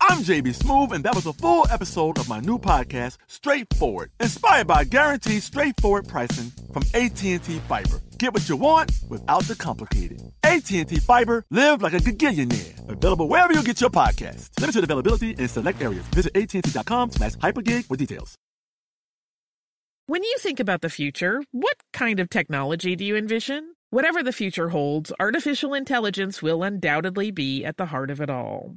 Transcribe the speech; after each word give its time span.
I'm 0.00 0.18
JB 0.22 0.56
Smoove, 0.56 0.92
and 0.92 1.04
that 1.04 1.14
was 1.14 1.26
a 1.26 1.32
full 1.32 1.66
episode 1.70 2.18
of 2.18 2.28
my 2.28 2.38
new 2.40 2.58
podcast, 2.58 3.16
Straightforward, 3.26 4.10
inspired 4.20 4.66
by 4.66 4.84
guaranteed 4.84 5.42
straightforward 5.42 6.06
pricing 6.06 6.52
from 6.72 6.82
AT&T 6.94 7.38
Fiber. 7.38 8.00
Get 8.18 8.32
what 8.32 8.48
you 8.48 8.56
want 8.56 8.92
without 9.08 9.42
the 9.44 9.56
complicated. 9.56 10.22
AT&T 10.44 10.84
Fiber, 11.00 11.44
live 11.50 11.82
like 11.82 11.94
a 11.94 11.98
gigillionaire. 11.98 12.88
Available 12.88 13.28
wherever 13.28 13.52
you 13.52 13.62
get 13.62 13.80
your 13.80 13.90
podcast. 13.90 14.48
Limited 14.60 14.84
availability 14.84 15.30
in 15.32 15.48
select 15.48 15.82
areas. 15.82 16.04
Visit 16.14 16.36
AT&T.com 16.36 17.10
slash 17.12 17.32
hypergig 17.34 17.84
for 17.86 17.96
details. 17.96 18.36
When 20.06 20.22
you 20.22 20.36
think 20.38 20.58
about 20.60 20.80
the 20.80 20.88
future, 20.88 21.42
what 21.50 21.76
kind 21.92 22.18
of 22.18 22.30
technology 22.30 22.96
do 22.96 23.04
you 23.04 23.16
envision? 23.16 23.74
Whatever 23.90 24.22
the 24.22 24.32
future 24.32 24.68
holds, 24.68 25.12
artificial 25.18 25.74
intelligence 25.74 26.42
will 26.42 26.62
undoubtedly 26.62 27.30
be 27.30 27.64
at 27.64 27.78
the 27.78 27.86
heart 27.86 28.10
of 28.10 28.20
it 28.20 28.28
all. 28.30 28.76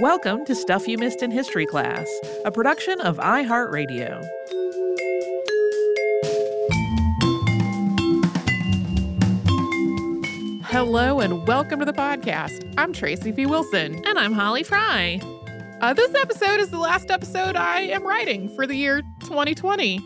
Welcome 0.00 0.44
to 0.44 0.54
Stuff 0.54 0.86
You 0.86 0.98
Missed 0.98 1.22
in 1.22 1.30
History 1.30 1.66
Class, 1.66 2.06
a 2.44 2.50
production 2.50 3.00
of 3.00 3.16
iHeartRadio. 3.16 4.22
Hello 10.64 11.20
and 11.20 11.46
welcome 11.46 11.78
to 11.80 11.84
the 11.84 11.92
podcast. 11.92 12.72
I'm 12.76 12.92
Tracy 12.92 13.30
V. 13.30 13.46
Wilson. 13.46 14.04
And 14.06 14.18
I'm 14.18 14.32
Holly 14.32 14.62
Fry. 14.62 15.20
Uh, 15.80 15.94
this 15.94 16.14
episode 16.14 16.60
is 16.60 16.70
the 16.70 16.78
last 16.78 17.10
episode 17.10 17.56
I 17.56 17.80
am 17.80 18.06
writing 18.06 18.54
for 18.54 18.66
the 18.66 18.74
year 18.74 19.02
2020. 19.20 20.00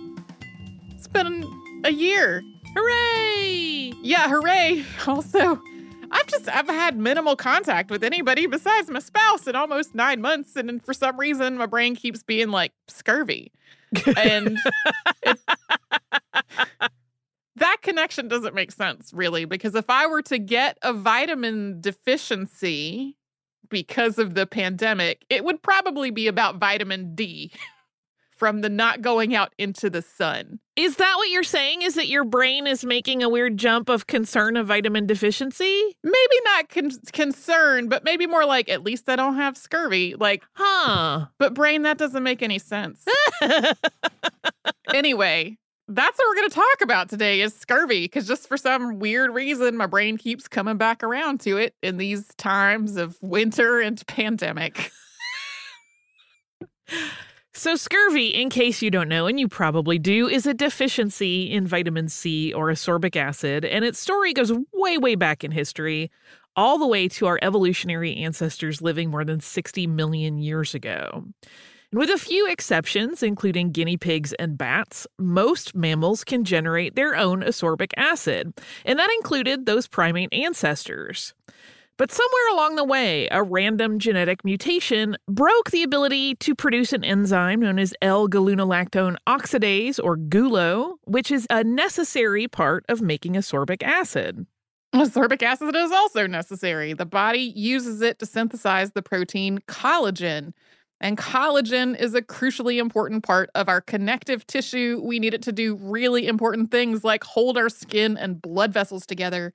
It's 0.90 1.08
been 1.08 1.44
a 1.84 1.90
year. 1.92 2.42
Hooray! 2.76 3.92
Yeah, 4.02 4.28
hooray. 4.28 4.84
Also, 5.06 5.60
I've 6.12 6.26
just 6.26 6.48
I've 6.48 6.68
had 6.68 6.96
minimal 6.98 7.36
contact 7.36 7.90
with 7.90 8.04
anybody 8.04 8.46
besides 8.46 8.90
my 8.90 8.98
spouse 8.98 9.46
in 9.46 9.56
almost 9.56 9.94
nine 9.94 10.20
months, 10.20 10.56
and 10.56 10.84
for 10.84 10.94
some 10.94 11.18
reason 11.18 11.56
my 11.56 11.66
brain 11.66 11.96
keeps 11.96 12.22
being 12.22 12.50
like 12.50 12.72
scurvy, 12.88 13.50
and 14.16 14.58
it, 15.22 15.38
that 17.56 17.76
connection 17.82 18.28
doesn't 18.28 18.54
make 18.54 18.72
sense 18.72 19.12
really 19.12 19.46
because 19.46 19.74
if 19.74 19.88
I 19.88 20.06
were 20.06 20.22
to 20.22 20.38
get 20.38 20.78
a 20.82 20.92
vitamin 20.92 21.80
deficiency 21.80 23.16
because 23.70 24.18
of 24.18 24.34
the 24.34 24.46
pandemic, 24.46 25.24
it 25.30 25.44
would 25.44 25.62
probably 25.62 26.10
be 26.10 26.26
about 26.26 26.56
vitamin 26.56 27.14
D. 27.14 27.52
from 28.42 28.60
the 28.60 28.68
not 28.68 29.02
going 29.02 29.36
out 29.36 29.54
into 29.56 29.88
the 29.88 30.02
sun. 30.02 30.58
Is 30.74 30.96
that 30.96 31.14
what 31.18 31.28
you're 31.28 31.42
saying? 31.42 31.82
Is 31.82 31.96
that 31.96 32.08
your 32.08 32.24
brain 32.24 32.66
is 32.66 32.82
making 32.82 33.22
a 33.22 33.28
weird 33.28 33.58
jump 33.58 33.90
of 33.90 34.06
concern 34.06 34.56
of 34.56 34.68
vitamin 34.68 35.06
deficiency? 35.06 35.94
Maybe 36.02 36.36
not 36.44 36.68
con- 36.70 36.90
concern, 37.12 37.90
but 37.90 38.04
maybe 38.04 38.26
more 38.26 38.46
like 38.46 38.70
at 38.70 38.82
least 38.82 39.06
I 39.10 39.16
don't 39.16 39.36
have 39.36 39.58
scurvy. 39.58 40.14
Like, 40.14 40.44
huh? 40.54 41.26
But 41.38 41.52
brain, 41.52 41.82
that 41.82 41.98
doesn't 41.98 42.22
make 42.22 42.42
any 42.42 42.58
sense. 42.58 43.04
anyway, 44.94 45.58
that's 45.88 46.18
what 46.18 46.26
we're 46.26 46.36
going 46.36 46.48
to 46.48 46.54
talk 46.54 46.80
about 46.80 47.10
today 47.10 47.42
is 47.42 47.54
scurvy 47.54 48.04
because 48.04 48.26
just 48.26 48.48
for 48.48 48.56
some 48.56 48.98
weird 48.98 49.30
reason 49.34 49.76
my 49.76 49.84
brain 49.86 50.16
keeps 50.16 50.48
coming 50.48 50.78
back 50.78 51.02
around 51.02 51.40
to 51.40 51.58
it 51.58 51.74
in 51.82 51.98
these 51.98 52.28
times 52.38 52.96
of 52.96 53.18
winter 53.20 53.80
and 53.80 54.06
pandemic. 54.06 54.90
So, 57.62 57.76
scurvy, 57.76 58.26
in 58.26 58.50
case 58.50 58.82
you 58.82 58.90
don't 58.90 59.08
know, 59.08 59.28
and 59.28 59.38
you 59.38 59.46
probably 59.46 59.96
do, 59.96 60.26
is 60.26 60.46
a 60.46 60.52
deficiency 60.52 61.48
in 61.48 61.64
vitamin 61.64 62.08
C 62.08 62.52
or 62.52 62.66
ascorbic 62.72 63.14
acid, 63.14 63.64
and 63.64 63.84
its 63.84 64.00
story 64.00 64.32
goes 64.32 64.50
way, 64.72 64.98
way 64.98 65.14
back 65.14 65.44
in 65.44 65.52
history, 65.52 66.10
all 66.56 66.76
the 66.76 66.88
way 66.88 67.06
to 67.10 67.26
our 67.26 67.38
evolutionary 67.40 68.16
ancestors 68.16 68.82
living 68.82 69.10
more 69.10 69.24
than 69.24 69.38
60 69.38 69.86
million 69.86 70.38
years 70.38 70.74
ago. 70.74 71.22
And 71.92 72.00
with 72.00 72.10
a 72.10 72.18
few 72.18 72.50
exceptions, 72.50 73.22
including 73.22 73.70
guinea 73.70 73.96
pigs 73.96 74.32
and 74.40 74.58
bats, 74.58 75.06
most 75.20 75.72
mammals 75.72 76.24
can 76.24 76.42
generate 76.42 76.96
their 76.96 77.14
own 77.14 77.42
ascorbic 77.42 77.92
acid, 77.96 78.60
and 78.84 78.98
that 78.98 79.14
included 79.18 79.66
those 79.66 79.86
primate 79.86 80.32
ancestors. 80.32 81.32
But 81.98 82.10
somewhere 82.10 82.48
along 82.52 82.76
the 82.76 82.84
way, 82.84 83.28
a 83.30 83.42
random 83.42 83.98
genetic 83.98 84.44
mutation 84.44 85.16
broke 85.28 85.70
the 85.70 85.82
ability 85.82 86.34
to 86.36 86.54
produce 86.54 86.92
an 86.92 87.04
enzyme 87.04 87.60
known 87.60 87.78
as 87.78 87.94
L-gulonolactone 88.00 89.16
oxidase, 89.28 90.00
or 90.02 90.16
GULO, 90.16 90.96
which 91.04 91.30
is 91.30 91.46
a 91.50 91.62
necessary 91.62 92.48
part 92.48 92.84
of 92.88 93.02
making 93.02 93.34
ascorbic 93.34 93.82
acid. 93.82 94.46
Ascorbic 94.94 95.42
acid 95.42 95.74
is 95.76 95.90
also 95.90 96.26
necessary. 96.26 96.92
The 96.92 97.06
body 97.06 97.52
uses 97.54 98.00
it 98.00 98.18
to 98.18 98.26
synthesize 98.26 98.92
the 98.92 99.02
protein 99.02 99.60
collagen. 99.68 100.52
And 101.00 101.18
collagen 101.18 101.98
is 101.98 102.14
a 102.14 102.22
crucially 102.22 102.78
important 102.78 103.24
part 103.24 103.50
of 103.54 103.68
our 103.68 103.80
connective 103.80 104.46
tissue. 104.46 105.00
We 105.04 105.18
need 105.18 105.34
it 105.34 105.42
to 105.42 105.52
do 105.52 105.76
really 105.80 106.26
important 106.26 106.70
things 106.70 107.04
like 107.04 107.24
hold 107.24 107.58
our 107.58 107.68
skin 107.68 108.16
and 108.16 108.40
blood 108.40 108.72
vessels 108.72 109.04
together. 109.04 109.52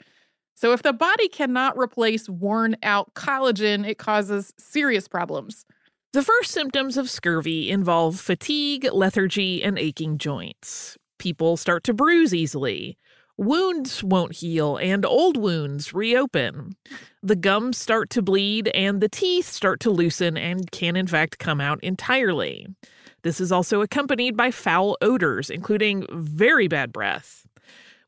So, 0.58 0.74
if 0.74 0.82
the 0.82 0.92
body 0.92 1.28
cannot 1.28 1.78
replace 1.78 2.28
worn 2.28 2.78
out 2.82 3.14
collagen, 3.14 3.88
it 3.88 4.00
causes 4.00 4.56
serious 4.58 5.08
problems. 5.08 5.68
The 6.14 6.24
first 6.24 6.50
symptoms 6.50 6.98
of 6.98 7.12
scurvy 7.12 7.70
involve 7.70 8.20
fatigue, 8.20 8.88
lethargy, 8.92 9.62
and 9.62 9.78
aching 9.78 10.18
joints. 10.18 10.98
People 11.20 11.58
start 11.58 11.84
to 11.84 11.94
bruise 11.94 12.34
easily. 12.34 12.98
Wounds 13.38 14.04
won't 14.04 14.34
heal, 14.34 14.78
and 14.78 15.06
old 15.06 15.38
wounds 15.38 15.94
reopen. 15.94 16.76
The 17.22 17.36
gums 17.36 17.78
start 17.78 18.10
to 18.12 18.24
bleed, 18.24 18.70
and 18.70 19.00
the 19.00 19.10
teeth 19.10 19.46
start 19.46 19.80
to 19.82 19.92
loosen 19.92 20.38
and 20.38 20.72
can, 20.72 20.96
in 20.96 21.06
fact, 21.06 21.38
come 21.38 21.62
out 21.62 21.84
entirely. 21.84 22.66
This 23.22 23.40
is 23.40 23.52
also 23.52 23.82
accompanied 23.82 24.36
by 24.36 24.50
foul 24.50 24.98
odors, 25.02 25.52
including 25.52 26.08
very 26.12 26.68
bad 26.68 26.92
breath. 26.92 27.47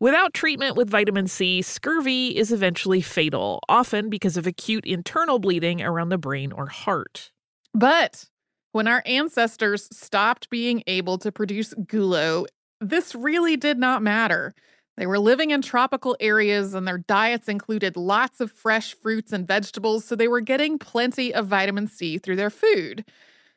Without 0.02 0.34
treatment 0.34 0.78
with 0.78 0.90
vitamin 0.90 1.28
C, 1.28 1.62
scurvy 1.62 2.30
is 2.38 2.54
eventually 2.54 3.02
fatal, 3.02 3.60
often 3.68 4.10
because 4.10 4.38
of 4.38 4.48
acute 4.48 4.86
internal 4.86 5.40
bleeding 5.40 5.82
around 5.82 6.08
the 6.08 6.18
brain 6.18 6.54
or 6.54 6.68
heart. 6.68 7.32
But 7.74 8.24
when 8.72 8.88
our 8.88 9.04
ancestors 9.06 9.90
stopped 9.92 10.50
being 10.50 10.84
able 10.88 11.18
to 11.18 11.34
produce 11.34 11.74
gulo, 11.74 12.46
this 12.80 13.14
really 13.14 13.58
did 13.58 13.78
not 13.78 14.02
matter. 14.02 14.56
They 14.96 15.06
were 15.06 15.20
living 15.20 15.52
in 15.52 15.62
tropical 15.62 16.16
areas 16.22 16.74
and 16.74 16.88
their 16.88 17.00
diets 17.00 17.50
included 17.50 17.98
lots 17.98 18.40
of 18.40 18.54
fresh 18.54 18.94
fruits 18.94 19.34
and 19.34 19.46
vegetables, 19.46 20.06
so 20.06 20.16
they 20.16 20.30
were 20.30 20.40
getting 20.40 20.80
plenty 20.80 21.34
of 21.34 21.48
vitamin 21.48 21.88
C 21.88 22.18
through 22.18 22.38
their 22.38 22.50
food. 22.50 23.04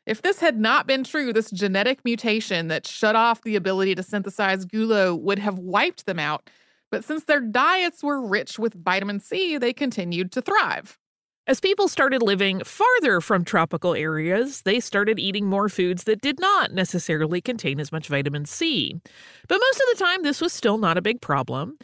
If 0.06 0.22
this 0.22 0.40
had 0.40 0.58
not 0.58 0.86
been 0.86 1.04
true, 1.04 1.32
this 1.32 1.50
genetic 1.50 2.04
mutation 2.04 2.68
that 2.68 2.86
shut 2.86 3.14
off 3.14 3.42
the 3.42 3.56
ability 3.56 3.94
to 3.94 4.02
synthesize 4.02 4.66
gulo 4.66 5.18
would 5.20 5.38
have 5.38 5.58
wiped 5.58 6.06
them 6.06 6.18
out. 6.18 6.50
But 6.90 7.04
since 7.04 7.24
their 7.24 7.40
diets 7.40 8.02
were 8.02 8.20
rich 8.20 8.58
with 8.58 8.74
vitamin 8.74 9.20
C, 9.20 9.58
they 9.58 9.72
continued 9.72 10.32
to 10.32 10.42
thrive. 10.42 10.98
As 11.46 11.58
people 11.58 11.88
started 11.88 12.22
living 12.22 12.62
farther 12.62 13.20
from 13.20 13.44
tropical 13.44 13.94
areas, 13.94 14.62
they 14.62 14.78
started 14.78 15.18
eating 15.18 15.46
more 15.46 15.68
foods 15.68 16.04
that 16.04 16.20
did 16.20 16.38
not 16.38 16.72
necessarily 16.72 17.40
contain 17.40 17.80
as 17.80 17.90
much 17.90 18.06
vitamin 18.06 18.44
C. 18.44 19.00
But 19.48 19.60
most 19.60 19.80
of 19.80 19.98
the 19.98 20.04
time, 20.04 20.22
this 20.22 20.40
was 20.40 20.52
still 20.52 20.78
not 20.78 20.96
a 20.98 21.02
big 21.02 21.20
problem. 21.20 21.78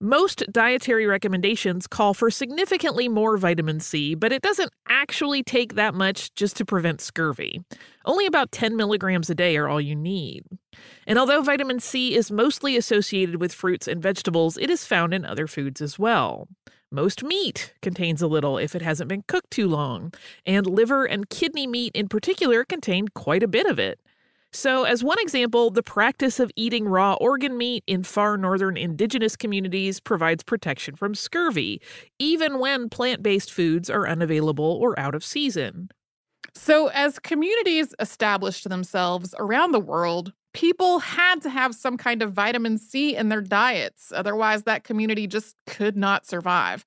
Most 0.00 0.42
dietary 0.50 1.06
recommendations 1.06 1.86
call 1.86 2.14
for 2.14 2.30
significantly 2.30 3.08
more 3.08 3.36
vitamin 3.36 3.78
C, 3.78 4.14
but 4.14 4.32
it 4.32 4.42
doesn't 4.42 4.72
actually 4.88 5.42
take 5.42 5.74
that 5.74 5.94
much 5.94 6.34
just 6.34 6.56
to 6.56 6.64
prevent 6.64 7.00
scurvy. 7.00 7.62
Only 8.04 8.26
about 8.26 8.50
10 8.50 8.76
milligrams 8.76 9.30
a 9.30 9.34
day 9.34 9.56
are 9.56 9.68
all 9.68 9.80
you 9.80 9.94
need. 9.94 10.44
And 11.06 11.18
although 11.18 11.42
vitamin 11.42 11.78
C 11.78 12.14
is 12.16 12.30
mostly 12.30 12.76
associated 12.76 13.40
with 13.40 13.54
fruits 13.54 13.86
and 13.86 14.02
vegetables, 14.02 14.58
it 14.58 14.68
is 14.68 14.84
found 14.84 15.14
in 15.14 15.24
other 15.24 15.46
foods 15.46 15.80
as 15.80 15.98
well. 15.98 16.48
Most 16.90 17.22
meat 17.22 17.72
contains 17.80 18.20
a 18.20 18.26
little 18.26 18.58
if 18.58 18.74
it 18.74 18.82
hasn't 18.82 19.08
been 19.08 19.24
cooked 19.26 19.50
too 19.50 19.68
long, 19.68 20.12
and 20.44 20.66
liver 20.66 21.04
and 21.04 21.30
kidney 21.30 21.66
meat 21.66 21.92
in 21.94 22.08
particular 22.08 22.64
contain 22.64 23.08
quite 23.08 23.42
a 23.42 23.48
bit 23.48 23.66
of 23.66 23.78
it. 23.78 24.00
So, 24.54 24.84
as 24.84 25.02
one 25.02 25.18
example, 25.18 25.70
the 25.70 25.82
practice 25.82 26.38
of 26.38 26.48
eating 26.54 26.86
raw 26.86 27.14
organ 27.14 27.58
meat 27.58 27.82
in 27.88 28.04
far 28.04 28.36
northern 28.36 28.76
indigenous 28.76 29.34
communities 29.34 29.98
provides 29.98 30.44
protection 30.44 30.94
from 30.94 31.16
scurvy, 31.16 31.82
even 32.20 32.60
when 32.60 32.88
plant 32.88 33.20
based 33.20 33.52
foods 33.52 33.90
are 33.90 34.06
unavailable 34.06 34.78
or 34.80 34.98
out 34.98 35.16
of 35.16 35.24
season. 35.24 35.88
So, 36.54 36.86
as 36.88 37.18
communities 37.18 37.96
established 37.98 38.68
themselves 38.68 39.34
around 39.40 39.72
the 39.72 39.80
world, 39.80 40.32
people 40.52 41.00
had 41.00 41.42
to 41.42 41.50
have 41.50 41.74
some 41.74 41.96
kind 41.96 42.22
of 42.22 42.32
vitamin 42.32 42.78
C 42.78 43.16
in 43.16 43.30
their 43.30 43.40
diets. 43.40 44.12
Otherwise, 44.14 44.62
that 44.62 44.84
community 44.84 45.26
just 45.26 45.56
could 45.66 45.96
not 45.96 46.26
survive. 46.26 46.86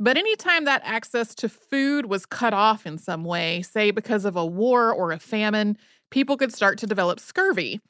But 0.00 0.16
anytime 0.16 0.64
that 0.64 0.80
access 0.82 1.34
to 1.36 1.48
food 1.50 2.06
was 2.06 2.24
cut 2.24 2.54
off 2.54 2.86
in 2.86 2.96
some 2.96 3.22
way, 3.22 3.60
say 3.60 3.90
because 3.90 4.24
of 4.24 4.34
a 4.34 4.46
war 4.46 4.90
or 4.90 5.12
a 5.12 5.18
famine, 5.18 5.76
people 6.12 6.36
could 6.36 6.52
start 6.52 6.78
to 6.78 6.86
develop 6.86 7.18
scurvy. 7.18 7.80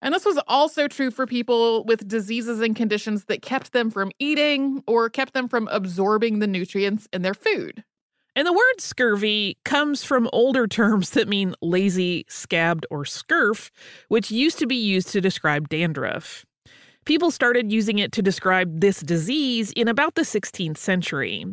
And 0.00 0.14
this 0.14 0.24
was 0.24 0.40
also 0.48 0.88
true 0.88 1.10
for 1.10 1.26
people 1.26 1.84
with 1.84 2.08
diseases 2.08 2.60
and 2.60 2.74
conditions 2.74 3.26
that 3.26 3.42
kept 3.42 3.72
them 3.72 3.90
from 3.90 4.10
eating 4.18 4.82
or 4.86 5.10
kept 5.10 5.34
them 5.34 5.48
from 5.48 5.68
absorbing 5.68 6.38
the 6.38 6.46
nutrients 6.46 7.06
in 7.12 7.20
their 7.22 7.34
food. 7.34 7.84
And 8.34 8.46
the 8.46 8.52
word 8.52 8.80
scurvy 8.80 9.58
comes 9.64 10.02
from 10.02 10.30
older 10.32 10.66
terms 10.66 11.10
that 11.10 11.28
mean 11.28 11.54
lazy, 11.60 12.24
scabbed, 12.28 12.86
or 12.90 13.04
scurf, 13.04 13.70
which 14.08 14.30
used 14.30 14.58
to 14.60 14.66
be 14.66 14.76
used 14.76 15.08
to 15.10 15.20
describe 15.20 15.68
dandruff. 15.68 16.46
People 17.04 17.30
started 17.32 17.72
using 17.72 17.98
it 17.98 18.12
to 18.12 18.22
describe 18.22 18.80
this 18.80 19.00
disease 19.00 19.72
in 19.72 19.88
about 19.88 20.14
the 20.14 20.22
16th 20.22 20.78
century. 20.78 21.44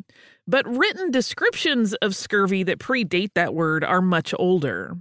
But 0.48 0.68
written 0.68 1.12
descriptions 1.12 1.94
of 1.96 2.16
scurvy 2.16 2.64
that 2.64 2.80
predate 2.80 3.34
that 3.34 3.54
word 3.54 3.84
are 3.84 4.02
much 4.02 4.34
older. 4.38 4.96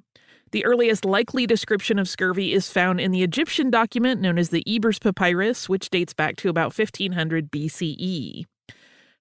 The 0.51 0.65
earliest 0.65 1.05
likely 1.05 1.47
description 1.47 1.99
of 1.99 2.09
scurvy 2.09 2.53
is 2.53 2.71
found 2.71 3.01
in 3.01 3.11
the 3.11 3.23
Egyptian 3.23 3.71
document 3.71 4.21
known 4.21 4.39
as 4.39 4.49
the 4.49 4.65
Ebers 4.67 4.99
Papyrus, 4.99 5.69
which 5.69 5.91
dates 5.91 6.15
back 6.15 6.37
to 6.37 6.49
about 6.49 6.77
1500 6.77 7.51
BCE. 7.51 8.45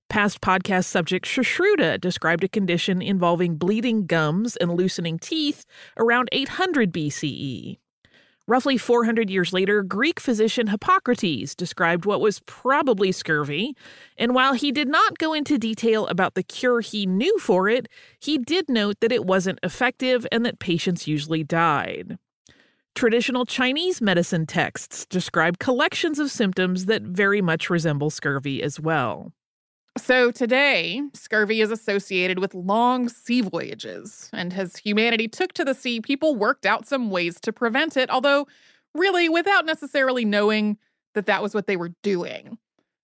Past 0.10 0.40
podcast 0.40 0.86
subject 0.86 1.26
Sushruta 1.26 2.00
described 2.00 2.44
a 2.46 2.48
condition 2.48 3.02
involving 3.02 3.58
bleeding 3.58 4.06
gums 4.06 4.56
and 4.56 4.72
loosening 4.72 5.20
teeth 5.20 5.66
around 5.98 6.30
800 6.32 6.94
BCE. 6.94 7.78
Roughly 8.50 8.78
400 8.78 9.30
years 9.30 9.52
later, 9.52 9.84
Greek 9.84 10.22
physician 10.22 10.68
Hippocrates 10.68 11.54
described 11.54 12.06
what 12.06 12.22
was 12.22 12.40
probably 12.46 13.12
scurvy, 13.12 13.76
and 14.18 14.34
while 14.34 14.54
he 14.54 14.72
did 14.72 14.88
not 14.88 15.18
go 15.18 15.34
into 15.34 15.58
detail 15.58 16.08
about 16.08 16.34
the 16.34 16.44
cure 16.44 16.80
he 16.80 17.06
knew 17.06 17.38
for 17.40 17.68
it, 17.68 17.90
he 18.22 18.38
did 18.38 18.70
note 18.70 19.02
that 19.02 19.12
it 19.12 19.26
wasn't 19.26 19.60
effective 19.64 20.26
and 20.32 20.46
that 20.46 20.60
patients 20.60 21.08
usually 21.08 21.44
died. 21.44 22.18
Traditional 22.96 23.46
Chinese 23.46 24.02
medicine 24.02 24.46
texts 24.46 25.06
describe 25.06 25.60
collections 25.60 26.18
of 26.18 26.32
symptoms 26.32 26.86
that 26.86 27.02
very 27.02 27.42
much 27.42 27.70
resemble 27.70 28.10
scurvy 28.10 28.64
as 28.64 28.80
well. 28.80 29.34
So 29.98 30.32
today, 30.32 31.02
scurvy 31.14 31.62
is 31.62 31.72
associated 31.72 32.40
with 32.40 32.54
long 32.54 33.10
sea 33.10 33.42
voyages, 33.42 34.30
and 34.32 34.54
as 34.54 34.78
humanity 34.78 35.28
took 35.28 35.54
to 35.54 35.66
the 35.66 35.74
sea, 35.74 36.02
people 36.02 36.36
worked 36.36 36.66
out 36.66 36.88
some 36.88 37.10
ways 37.10 37.40
to 37.42 37.52
prevent 37.52 37.98
it, 37.98 38.10
although 38.10 38.48
really 38.94 39.28
without 39.28 39.66
necessarily 39.66 40.24
knowing 40.24 40.78
that 41.14 41.26
that 41.26 41.42
was 41.42 41.56
what 41.56 41.68
they 41.68 41.78
were 41.78 41.94
doing. 42.04 42.58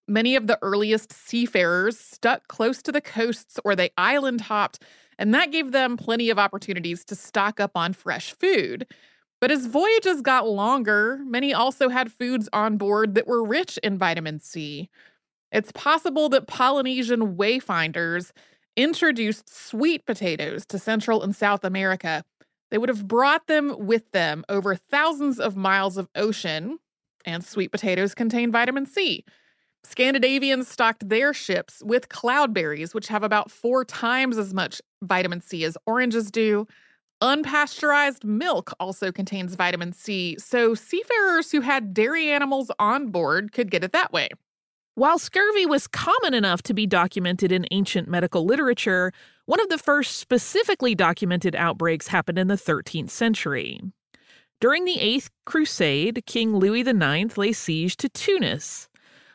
Many 0.08 0.36
of 0.36 0.48
the 0.48 0.60
earliest 0.62 1.12
seafarers 1.12 2.00
stuck 2.00 2.48
close 2.48 2.82
to 2.84 2.92
the 2.92 3.02
coasts 3.02 3.60
or 3.66 3.76
they 3.76 3.90
island 3.98 4.42
hopped, 4.42 4.84
and 5.18 5.34
that 5.34 5.52
gave 5.52 5.72
them 5.72 5.98
plenty 5.98 6.30
of 6.30 6.38
opportunities 6.38 7.04
to 7.06 7.16
stock 7.16 7.60
up 7.60 7.72
on 7.76 7.94
fresh 7.94 8.34
food. 8.34 8.86
But 9.42 9.52
as 9.52 9.66
voyages 9.66 10.22
got 10.22 10.48
longer, 10.48 11.20
many 11.26 11.54
also 11.54 11.90
had 11.90 12.12
foods 12.12 12.48
on 12.54 12.78
board 12.78 13.16
that 13.16 13.28
were 13.28 13.44
rich 13.44 13.80
in 13.82 13.98
vitamin 13.98 14.40
C. 14.40 14.90
It's 15.54 15.72
possible 15.72 16.30
that 16.30 16.48
Polynesian 16.48 17.36
wayfinders 17.38 18.32
introduced 18.76 19.48
sweet 19.56 20.06
potatoes 20.06 20.66
to 20.66 20.80
Central 20.80 21.22
and 21.22 21.36
South 21.36 21.64
America. 21.64 22.24
They 22.72 22.80
would 22.80 22.90
have 22.90 23.08
brought 23.08 23.46
them 23.46 23.76
with 23.78 24.12
them 24.12 24.44
over 24.50 24.76
thousands 24.76 25.40
of 25.40 25.56
miles 25.56 25.96
of 25.96 26.10
ocean, 26.16 26.80
and 27.24 27.46
sweet 27.46 27.72
potatoes 27.72 28.16
contain 28.16 28.52
vitamin 28.52 28.88
C. 28.88 29.24
Scandinavians 29.84 30.68
stocked 30.68 31.08
their 31.08 31.34
ships 31.34 31.84
with 31.86 32.10
cloudberries, 32.10 32.96
which 32.96 33.08
have 33.10 33.22
about 33.22 33.52
four 33.52 33.86
times 33.86 34.40
as 34.40 34.54
much 34.54 34.82
vitamin 35.04 35.42
C 35.42 35.66
as 35.66 35.78
oranges 35.86 36.32
do. 36.32 36.66
Unpasteurized 37.22 38.24
milk 38.24 38.74
also 38.80 39.12
contains 39.12 39.56
vitamin 39.56 39.94
C, 39.94 40.36
so 40.40 40.74
seafarers 40.74 41.52
who 41.52 41.62
had 41.62 41.94
dairy 41.94 42.32
animals 42.32 42.72
on 42.80 43.10
board 43.12 43.52
could 43.52 43.72
get 43.72 43.84
it 43.84 43.92
that 43.92 44.12
way. 44.12 44.30
While 44.96 45.18
scurvy 45.18 45.66
was 45.66 45.88
common 45.88 46.36
enough 46.36 46.62
to 46.64 46.74
be 46.74 46.86
documented 46.86 47.52
in 47.52 47.66
ancient 47.72 48.08
medical 48.08 48.46
literature, 48.46 49.12
one 49.48 49.60
of 49.60 49.70
the 49.70 49.80
first 49.80 50.18
specifically 50.18 50.94
documented 50.94 51.56
outbreaks 51.56 52.10
happened 52.10 52.38
in 52.38 52.48
the 52.48 52.54
13th 52.54 53.10
century. 53.10 53.82
During 54.62 54.86
the 54.86 55.00
Eighth 55.00 55.32
Crusade, 55.46 56.24
King 56.28 56.56
Louis 56.56 56.82
IX 56.82 57.36
lay 57.40 57.54
siege 57.54 57.98
to 57.98 58.10
Tunis. 58.10 58.88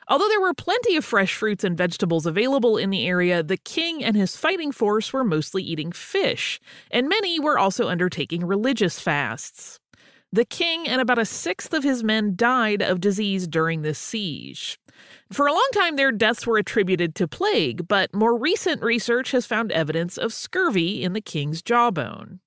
Although 0.06 0.28
there 0.28 0.40
were 0.40 0.54
plenty 0.54 0.96
of 0.96 1.04
fresh 1.04 1.34
fruits 1.34 1.64
and 1.64 1.76
vegetables 1.76 2.24
available 2.24 2.76
in 2.76 2.90
the 2.90 3.08
area, 3.08 3.42
the 3.42 3.56
king 3.56 4.04
and 4.04 4.14
his 4.16 4.36
fighting 4.36 4.70
force 4.70 5.12
were 5.12 5.24
mostly 5.24 5.64
eating 5.64 5.90
fish, 5.90 6.60
and 6.92 7.08
many 7.08 7.40
were 7.40 7.58
also 7.58 7.88
undertaking 7.88 8.46
religious 8.46 9.00
fasts. 9.00 9.80
The 10.32 10.44
king 10.44 10.86
and 10.86 11.00
about 11.00 11.18
a 11.18 11.24
sixth 11.24 11.72
of 11.72 11.84
his 11.84 12.04
men 12.04 12.36
died 12.36 12.82
of 12.82 13.00
disease 13.00 13.46
during 13.46 13.82
this 13.82 13.98
siege. 13.98 14.78
For 15.32 15.46
a 15.46 15.52
long 15.52 15.68
time, 15.72 15.96
their 15.96 16.12
deaths 16.12 16.46
were 16.46 16.58
attributed 16.58 17.14
to 17.16 17.28
plague, 17.28 17.88
but 17.88 18.14
more 18.14 18.36
recent 18.36 18.82
research 18.82 19.30
has 19.30 19.46
found 19.46 19.72
evidence 19.72 20.18
of 20.18 20.32
scurvy 20.32 21.02
in 21.02 21.12
the 21.12 21.20
king's 21.20 21.62
jawbone. 21.62 22.40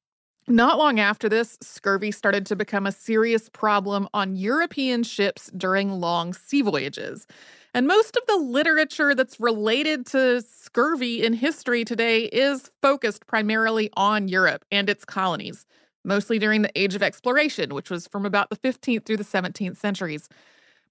Not 0.47 0.77
long 0.77 0.99
after 0.99 1.29
this, 1.29 1.57
scurvy 1.61 2.11
started 2.11 2.45
to 2.47 2.55
become 2.55 2.85
a 2.85 2.91
serious 2.91 3.49
problem 3.49 4.07
on 4.13 4.35
European 4.35 5.03
ships 5.03 5.49
during 5.55 5.91
long 5.91 6.33
sea 6.33 6.61
voyages. 6.61 7.25
And 7.73 7.87
most 7.87 8.17
of 8.17 8.25
the 8.27 8.35
literature 8.35 9.15
that's 9.15 9.39
related 9.39 10.05
to 10.07 10.41
scurvy 10.41 11.23
in 11.23 11.33
history 11.33 11.85
today 11.85 12.23
is 12.25 12.69
focused 12.81 13.27
primarily 13.27 13.89
on 13.95 14.27
Europe 14.27 14.65
and 14.71 14.89
its 14.89 15.05
colonies, 15.05 15.65
mostly 16.03 16.39
during 16.39 16.61
the 16.61 16.79
Age 16.79 16.95
of 16.95 17.03
Exploration, 17.03 17.73
which 17.73 17.89
was 17.89 18.07
from 18.07 18.25
about 18.25 18.49
the 18.49 18.57
15th 18.57 19.05
through 19.05 19.17
the 19.17 19.23
17th 19.23 19.77
centuries. 19.77 20.29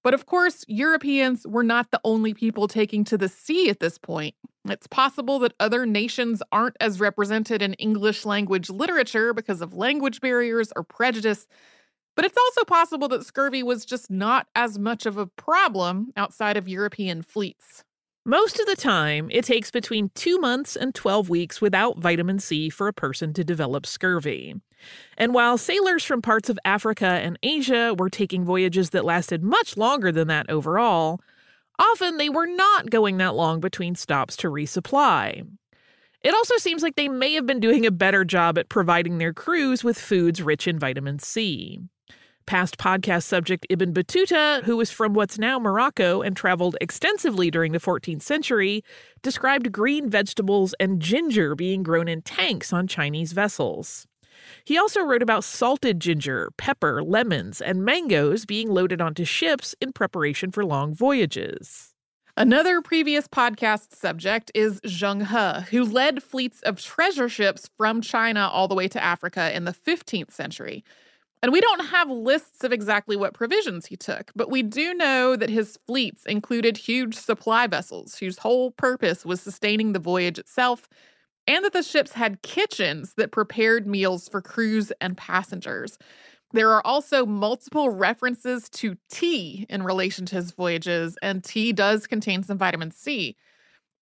But 0.03 0.13
of 0.13 0.25
course, 0.25 0.65
Europeans 0.67 1.45
were 1.45 1.63
not 1.63 1.91
the 1.91 2.01
only 2.03 2.33
people 2.33 2.67
taking 2.67 3.03
to 3.05 3.17
the 3.17 3.29
sea 3.29 3.69
at 3.69 3.79
this 3.79 3.97
point. 3.97 4.35
It's 4.65 4.87
possible 4.87 5.39
that 5.39 5.53
other 5.59 5.85
nations 5.85 6.41
aren't 6.51 6.77
as 6.79 6.99
represented 6.99 7.61
in 7.61 7.73
English 7.75 8.25
language 8.25 8.69
literature 8.69 9.33
because 9.33 9.61
of 9.61 9.73
language 9.73 10.21
barriers 10.21 10.71
or 10.75 10.83
prejudice. 10.83 11.47
But 12.15 12.25
it's 12.25 12.37
also 12.37 12.65
possible 12.65 13.07
that 13.09 13.25
scurvy 13.25 13.63
was 13.63 13.85
just 13.85 14.11
not 14.11 14.47
as 14.55 14.77
much 14.77 15.05
of 15.05 15.17
a 15.17 15.27
problem 15.27 16.11
outside 16.17 16.57
of 16.57 16.67
European 16.67 17.21
fleets. 17.21 17.83
Most 18.25 18.59
of 18.59 18.67
the 18.67 18.75
time, 18.75 19.29
it 19.31 19.45
takes 19.45 19.71
between 19.71 20.11
two 20.13 20.37
months 20.37 20.75
and 20.75 20.93
12 20.93 21.29
weeks 21.29 21.59
without 21.59 21.97
vitamin 21.97 22.37
C 22.37 22.69
for 22.69 22.87
a 22.87 22.93
person 22.93 23.33
to 23.33 23.43
develop 23.43 23.85
scurvy. 23.87 24.55
And 25.17 25.33
while 25.33 25.57
sailors 25.57 26.03
from 26.03 26.21
parts 26.21 26.49
of 26.49 26.59
Africa 26.65 27.05
and 27.05 27.37
Asia 27.43 27.95
were 27.97 28.09
taking 28.09 28.43
voyages 28.45 28.91
that 28.91 29.05
lasted 29.05 29.43
much 29.43 29.77
longer 29.77 30.11
than 30.11 30.27
that 30.27 30.49
overall, 30.49 31.21
often 31.77 32.17
they 32.17 32.29
were 32.29 32.47
not 32.47 32.89
going 32.89 33.17
that 33.17 33.35
long 33.35 33.59
between 33.59 33.95
stops 33.95 34.35
to 34.37 34.49
resupply. 34.49 35.45
It 36.23 36.35
also 36.35 36.57
seems 36.57 36.83
like 36.83 36.95
they 36.95 37.09
may 37.09 37.33
have 37.33 37.47
been 37.47 37.59
doing 37.59 37.85
a 37.85 37.91
better 37.91 38.23
job 38.23 38.57
at 38.57 38.69
providing 38.69 39.17
their 39.17 39.33
crews 39.33 39.83
with 39.83 39.97
foods 39.97 40.41
rich 40.41 40.67
in 40.67 40.77
vitamin 40.77 41.17
C. 41.17 41.79
Past 42.45 42.77
podcast 42.77 43.23
subject 43.23 43.65
Ibn 43.69 43.93
Battuta, 43.93 44.63
who 44.63 44.77
was 44.77 44.91
from 44.91 45.13
what's 45.13 45.39
now 45.39 45.57
Morocco 45.57 46.21
and 46.21 46.35
traveled 46.35 46.75
extensively 46.81 47.49
during 47.49 47.71
the 47.71 47.79
14th 47.79 48.21
century, 48.21 48.83
described 49.21 49.71
green 49.71 50.09
vegetables 50.09 50.75
and 50.79 50.99
ginger 51.01 51.55
being 51.55 51.81
grown 51.81 52.07
in 52.07 52.21
tanks 52.21 52.73
on 52.73 52.87
Chinese 52.87 53.31
vessels. 53.31 54.07
He 54.63 54.77
also 54.77 55.01
wrote 55.01 55.23
about 55.23 55.43
salted 55.43 55.99
ginger, 55.99 56.51
pepper, 56.57 57.03
lemons, 57.03 57.61
and 57.61 57.83
mangoes 57.83 58.45
being 58.45 58.69
loaded 58.69 59.01
onto 59.01 59.25
ships 59.25 59.75
in 59.81 59.93
preparation 59.93 60.51
for 60.51 60.65
long 60.65 60.93
voyages. 60.93 61.93
Another 62.37 62.81
previous 62.81 63.27
podcast 63.27 63.93
subject 63.93 64.51
is 64.55 64.79
Zheng 64.81 65.27
He, 65.27 65.69
who 65.69 65.83
led 65.83 66.23
fleets 66.23 66.61
of 66.61 66.81
treasure 66.81 67.27
ships 67.27 67.69
from 67.77 68.01
China 68.01 68.47
all 68.47 68.67
the 68.67 68.75
way 68.75 68.87
to 68.87 69.03
Africa 69.03 69.55
in 69.55 69.65
the 69.65 69.73
15th 69.73 70.31
century. 70.31 70.83
And 71.43 71.51
we 71.51 71.59
don't 71.59 71.87
have 71.87 72.09
lists 72.09 72.63
of 72.63 72.71
exactly 72.71 73.15
what 73.17 73.33
provisions 73.33 73.87
he 73.87 73.97
took, 73.97 74.31
but 74.35 74.49
we 74.51 74.61
do 74.61 74.93
know 74.93 75.35
that 75.35 75.49
his 75.49 75.77
fleets 75.87 76.25
included 76.25 76.77
huge 76.77 77.15
supply 77.15 77.67
vessels 77.67 78.17
whose 78.17 78.37
whole 78.37 78.71
purpose 78.71 79.25
was 79.25 79.41
sustaining 79.41 79.91
the 79.91 79.99
voyage 79.99 80.37
itself, 80.37 80.87
and 81.47 81.65
that 81.65 81.73
the 81.73 81.83
ships 81.83 82.13
had 82.13 82.41
kitchens 82.41 83.13
that 83.15 83.31
prepared 83.31 83.87
meals 83.87 84.29
for 84.29 84.41
crews 84.41 84.91
and 85.01 85.17
passengers. 85.17 85.97
There 86.53 86.71
are 86.71 86.85
also 86.85 87.25
multiple 87.25 87.89
references 87.89 88.69
to 88.71 88.97
tea 89.09 89.65
in 89.69 89.83
relation 89.83 90.25
to 90.27 90.35
his 90.35 90.51
voyages, 90.51 91.17
and 91.21 91.43
tea 91.43 91.71
does 91.73 92.07
contain 92.07 92.43
some 92.43 92.57
vitamin 92.57 92.91
C. 92.91 93.35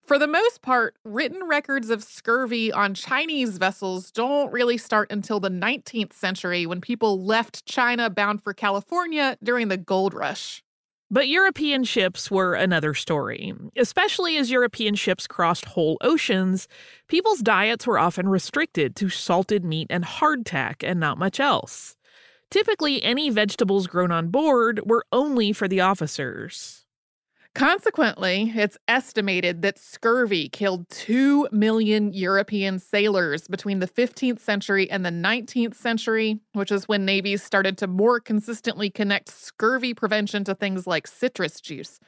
For 0.04 0.18
the 0.18 0.28
most 0.28 0.64
part, 0.64 0.96
written 1.06 1.44
records 1.44 1.92
of 1.92 2.04
scurvy 2.04 2.72
on 2.72 2.96
Chinese 2.96 3.60
vessels 3.60 4.12
don't 4.12 4.52
really 4.52 4.78
start 4.78 5.12
until 5.12 5.40
the 5.40 5.52
19th 5.52 6.14
century 6.14 6.66
when 6.66 6.82
people 6.82 7.24
left 7.24 7.66
China 7.66 8.10
bound 8.10 8.42
for 8.42 8.54
California 8.54 9.38
during 9.44 9.68
the 9.68 9.78
gold 9.78 10.16
rush. 10.16 10.64
But 11.12 11.28
European 11.28 11.84
ships 11.86 12.30
were 12.30 12.54
another 12.54 12.94
story. 12.94 13.54
Especially 13.76 14.38
as 14.38 14.52
European 14.52 14.94
ships 14.94 15.26
crossed 15.26 15.66
whole 15.66 15.98
oceans, 16.02 16.68
people's 17.08 17.40
diets 17.40 17.88
were 17.88 17.98
often 17.98 18.30
restricted 18.30 18.96
to 18.98 19.10
salted 19.10 19.66
meat 19.66 19.88
and 19.90 20.06
hardtack 20.06 20.88
and 20.88 21.00
not 21.00 21.18
much 21.18 21.40
else. 21.40 21.96
Typically, 22.52 23.02
any 23.02 23.32
vegetables 23.32 23.88
grown 23.88 24.12
on 24.12 24.30
board 24.30 24.82
were 24.86 25.06
only 25.12 25.52
for 25.52 25.68
the 25.68 25.82
officers. 25.82 26.86
Consequently, 27.60 28.54
it's 28.56 28.78
estimated 28.88 29.64
that 29.64 29.78
scurvy 29.78 30.48
killed 30.48 30.88
2 30.92 31.50
million 31.52 32.14
European 32.14 32.80
sailors 32.80 33.50
between 33.50 33.80
the 33.80 33.88
15th 33.88 34.40
century 34.40 34.90
and 34.90 35.06
the 35.06 35.10
19th 35.10 35.76
century, 35.76 36.40
which 36.54 36.72
is 36.72 36.88
when 36.88 37.04
navies 37.04 37.44
started 37.44 37.78
to 37.78 37.86
more 37.86 38.22
consistently 38.22 38.90
connect 38.90 39.28
scurvy 39.28 39.94
prevention 39.94 40.46
to 40.46 40.56
things 40.56 40.88
like 40.88 41.06
citrus 41.06 41.60
juice. 41.60 42.00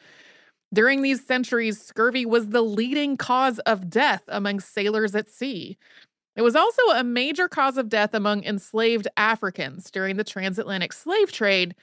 During 0.73 1.01
these 1.01 1.21
centuries, 1.21 1.81
scurvy 1.81 2.25
was 2.25 2.47
the 2.47 2.61
leading 2.61 3.17
cause 3.17 3.59
of 3.59 3.89
death 3.89 4.23
among 4.29 4.61
sailors 4.61 5.15
at 5.15 5.27
sea. 5.27 5.77
It 6.37 6.43
was 6.43 6.55
also 6.55 6.81
a 6.93 7.03
major 7.03 7.49
cause 7.49 7.75
of 7.75 7.89
death 7.89 8.13
among 8.13 8.45
enslaved 8.45 9.09
Africans 9.17 9.91
during 9.91 10.15
the 10.15 10.23
transatlantic 10.23 10.93
slave 10.93 11.29
trade, 11.29 11.75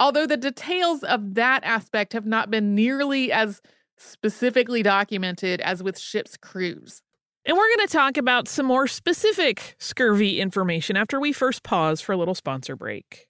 although 0.00 0.26
the 0.26 0.36
details 0.36 1.04
of 1.04 1.34
that 1.34 1.62
aspect 1.62 2.14
have 2.14 2.26
not 2.26 2.50
been 2.50 2.74
nearly 2.74 3.30
as 3.30 3.60
specifically 3.98 4.82
documented 4.82 5.60
as 5.60 5.82
with 5.82 5.98
ships' 5.98 6.36
crews. 6.36 7.02
And 7.44 7.56
we're 7.56 7.76
going 7.76 7.86
to 7.86 7.92
talk 7.92 8.16
about 8.16 8.48
some 8.48 8.66
more 8.66 8.86
specific 8.86 9.76
scurvy 9.78 10.40
information 10.40 10.96
after 10.96 11.20
we 11.20 11.32
first 11.32 11.62
pause 11.62 12.00
for 12.00 12.12
a 12.12 12.16
little 12.16 12.34
sponsor 12.34 12.76
break. 12.76 13.29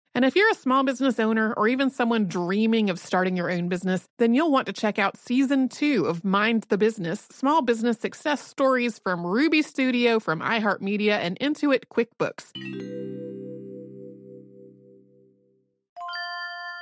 And 0.13 0.25
if 0.25 0.35
you're 0.35 0.51
a 0.51 0.55
small 0.55 0.83
business 0.83 1.19
owner 1.19 1.53
or 1.53 1.69
even 1.69 1.89
someone 1.89 2.27
dreaming 2.27 2.89
of 2.89 2.99
starting 2.99 3.37
your 3.37 3.49
own 3.49 3.69
business, 3.69 4.05
then 4.17 4.33
you'll 4.33 4.51
want 4.51 4.67
to 4.67 4.73
check 4.73 4.99
out 4.99 5.17
season 5.17 5.69
two 5.69 6.05
of 6.05 6.25
Mind 6.25 6.65
the 6.67 6.77
Business 6.77 7.27
Small 7.31 7.61
Business 7.61 7.97
Success 7.97 8.45
Stories 8.45 8.99
from 8.99 9.25
Ruby 9.25 9.61
Studio, 9.61 10.19
from 10.19 10.41
iHeartMedia, 10.41 11.13
and 11.13 11.39
Intuit 11.39 11.83
QuickBooks. 11.89 12.51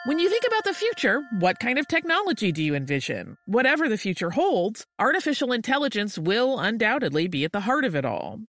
When 0.05 0.17
you 0.17 0.27
think 0.27 0.43
about 0.48 0.63
the 0.63 0.74
future, 0.74 1.21
what 1.38 1.59
kind 1.59 1.77
of 1.77 1.88
technology 1.88 2.51
do 2.51 2.63
you 2.63 2.74
envision? 2.74 3.38
Whatever 3.45 3.88
the 3.88 3.98
future 3.98 4.31
holds, 4.31 4.88
artificial 4.98 5.51
intelligence 5.51 6.17
will 6.17 6.57
undoubtedly 6.57 7.27
be 7.27 7.43
at 7.43 7.51
the 7.51 7.59
heart 7.59 7.86
of 7.86 7.95
it 7.95 8.05
all. 8.05 8.39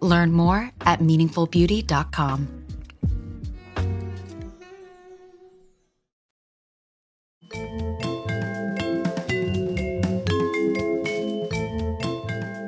Learn 0.00 0.32
more 0.32 0.70
at 0.82 1.00
meaningfulbeauty.com. 1.00 2.60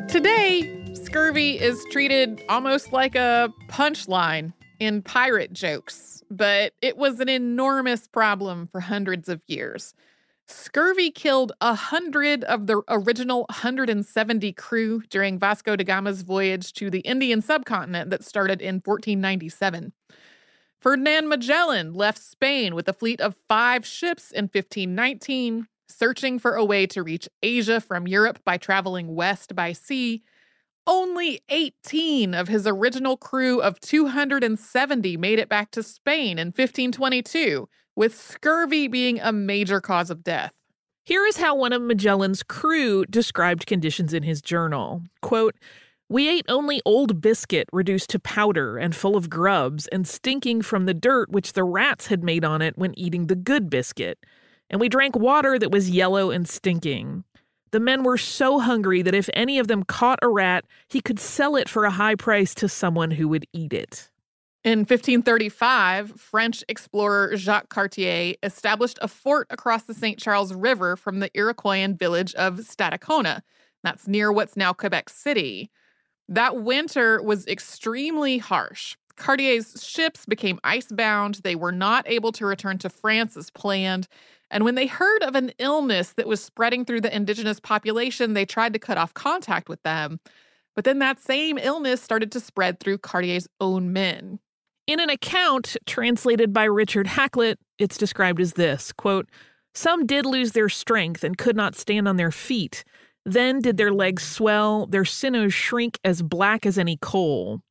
Today, 0.09 0.95
scurvy 0.95 1.59
is 1.59 1.85
treated 1.91 2.43
almost 2.49 2.93
like 2.93 3.15
a 3.15 3.53
punchline 3.69 4.53
in 4.79 5.01
pirate 5.01 5.53
jokes, 5.53 6.23
but 6.31 6.75
it 6.83 6.97
was 6.97 7.21
an 7.21 7.29
enormous 7.29 8.07
problem 8.09 8.69
for 8.71 8.81
hundreds 8.81 9.29
of 9.29 9.41
years. 9.47 9.95
Scurvy 10.53 11.11
killed 11.11 11.53
a 11.61 11.75
hundred 11.75 12.45
of 12.45 12.67
the 12.67 12.83
original 12.89 13.47
170 13.49 14.53
crew 14.53 15.03
during 15.09 15.39
Vasco 15.39 15.77
da 15.77 15.85
Gama's 15.85 16.23
voyage 16.23 16.73
to 16.75 16.91
the 16.91 17.01
Indian 17.01 17.41
subcontinent 17.41 18.11
that 18.11 18.23
started 18.23 18.61
in 18.61 18.77
1497. 18.77 19.93
Ferdinand 20.79 21.29
Magellan 21.29 21.95
left 21.95 22.19
Spain 22.19 22.75
with 22.75 22.89
a 22.89 22.93
fleet 22.93 23.21
of 23.21 23.37
five 23.49 23.87
ships 23.87 24.31
in 24.31 24.45
1519, 24.45 25.69
searching 25.89 26.39
for 26.39 26.55
a 26.55 26.65
way 26.65 26.87
to 26.87 27.03
reach 27.03 27.29
Asia 27.43 27.81
from 27.81 28.07
Europe 28.07 28.39
by 28.45 28.59
traveling 28.59 29.15
west 29.15 29.55
by 29.55 29.73
sea. 29.73 30.23
Only 30.87 31.41
18 31.49 32.35
of 32.35 32.49
his 32.49 32.67
original 32.67 33.17
crew 33.17 33.63
of 33.63 33.81
270 33.81 35.17
made 35.17 35.39
it 35.39 35.49
back 35.49 35.71
to 35.71 35.83
Spain 35.83 36.39
in 36.39 36.49
1522 36.49 37.69
with 37.97 38.15
scurvy 38.15 38.89
being 38.89 39.21
a 39.21 39.33
major 39.33 39.81
cause 39.81 40.11
of 40.11 40.25
death. 40.25 40.53
Here 41.05 41.27
is 41.27 41.37
how 41.37 41.57
one 41.57 41.73
of 41.73 41.83
Magellan's 41.83 42.43
crew 42.43 43.05
described 43.07 43.67
conditions 43.67 44.15
in 44.15 44.23
his 44.23 44.41
journal. 44.41 45.03
Quote, 45.21 45.57
we 46.09 46.29
ate 46.29 46.45
only 46.49 46.83
old 46.85 47.21
biscuit 47.21 47.69
reduced 47.73 48.11
to 48.11 48.19
powder 48.19 48.77
and 48.77 48.95
full 48.95 49.17
of 49.17 49.31
grubs 49.31 49.89
and 49.89 50.07
stinking 50.07 50.61
from 50.61 50.85
the 50.85 50.93
dirt 50.93 51.31
which 51.31 51.55
the 51.55 51.65
rats 51.65 52.09
had 52.09 52.23
made 52.23 52.45
on 52.45 52.61
it 52.61 52.77
when 52.77 52.97
eating 52.99 53.27
the 53.27 53.35
good 53.35 53.71
biscuit. 53.71 54.19
And 54.69 54.81
we 54.81 54.91
drank 54.91 55.17
water 55.17 55.59
that 55.59 55.73
was 55.73 55.91
yellow 55.91 56.31
and 56.31 56.47
stinking. 56.47 57.25
The 57.73 57.81
men 57.81 58.05
were 58.05 58.19
so 58.19 58.61
hungry 58.61 59.01
that 59.01 59.15
if 59.15 59.31
any 59.33 59.59
of 59.59 59.69
them 59.69 59.85
caught 59.85 60.19
a 60.21 60.29
rat, 60.29 60.67
he 60.89 61.01
could 61.01 61.19
sell 61.19 61.57
it 61.57 61.71
for 61.71 61.87
a 61.87 61.91
high 61.91 62.15
price 62.15 62.55
to 62.57 62.69
someone 62.69 63.13
who 63.13 63.27
would 63.29 63.47
eat 63.55 63.73
it. 63.73 64.11
In 64.65 64.81
1535, 64.81 66.21
French 66.21 66.63
explorer 66.69 67.37
Jacques 67.37 67.69
Cartier 67.69 68.35
established 68.45 68.97
a 69.03 69.09
fort 69.09 69.49
across 69.51 69.83
the 69.85 69.95
St. 69.95 70.21
Charles 70.21 70.55
River 70.55 70.97
from 70.97 71.19
the 71.19 71.31
Iroquoian 71.31 71.99
village 71.99 72.33
of 72.37 72.59
Stadacona. 72.59 73.41
That's 73.83 74.07
near 74.07 74.31
what's 74.31 74.57
now 74.57 74.73
Quebec 74.73 75.09
City. 75.09 75.69
That 76.29 76.63
winter 76.63 77.21
was 77.21 77.45
extremely 77.49 78.39
harsh. 78.39 78.97
Cartier's 79.17 79.85
ships 79.85 80.27
became 80.27 80.61
icebound. 80.63 81.41
They 81.43 81.57
were 81.57 81.73
not 81.73 82.09
able 82.09 82.31
to 82.31 82.47
return 82.47 82.79
to 82.79 82.89
France 82.89 83.37
as 83.37 83.51
planned. 83.51 84.07
And 84.49 84.63
when 84.63 84.77
they 84.77 84.87
heard 84.87 85.25
of 85.25 85.35
an 85.35 85.51
illness 85.59 86.13
that 86.13 86.29
was 86.29 86.41
spreading 86.41 86.85
through 86.85 87.01
the 87.01 87.15
indigenous 87.15 87.59
population, 87.59 88.35
they 88.35 88.45
tried 88.45 88.75
to 88.75 88.79
cut 88.79 88.97
off 88.97 89.13
contact 89.13 89.69
with 89.69 89.83
them. 89.83 90.21
But 90.77 90.85
then 90.85 91.01
that 91.01 91.21
same 91.21 91.59
illness 91.59 92.01
started 92.01 92.31
to 92.31 92.41
spread 92.41 92.79
through 92.79 92.99
Cartier's 92.99 93.49
own 93.61 93.93
men. 93.93 94.39
In 94.93 95.01
an 95.01 95.09
account 95.09 95.79
translated 95.87 96.53
by 96.53 96.65
Richard 96.65 97.07
Hakluyt, 97.07 97.57
it's 97.79 97.97
described 97.97 98.39
as 98.43 98.53
this 98.53 98.93
quote, 98.93 99.27
Some 99.73 100.05
did 100.05 100.27
lose 100.27 100.53
their 100.53 100.69
strength 100.69 101.25
and 101.25 101.39
could 101.39 101.57
not 101.57 101.75
stand 101.75 102.07
on 102.07 102.19
their 102.19 102.31
feet. 102.31 102.85
Then 103.25 103.63
did 103.63 103.79
their 103.79 103.91
legs 103.91 104.23
swell, 104.23 104.85
their 104.85 105.07
sinews 105.07 105.55
shrink 105.55 105.99
as 106.05 106.21
black 106.21 106.67
as 106.67 106.77
any 106.77 106.99
coal. 107.01 107.63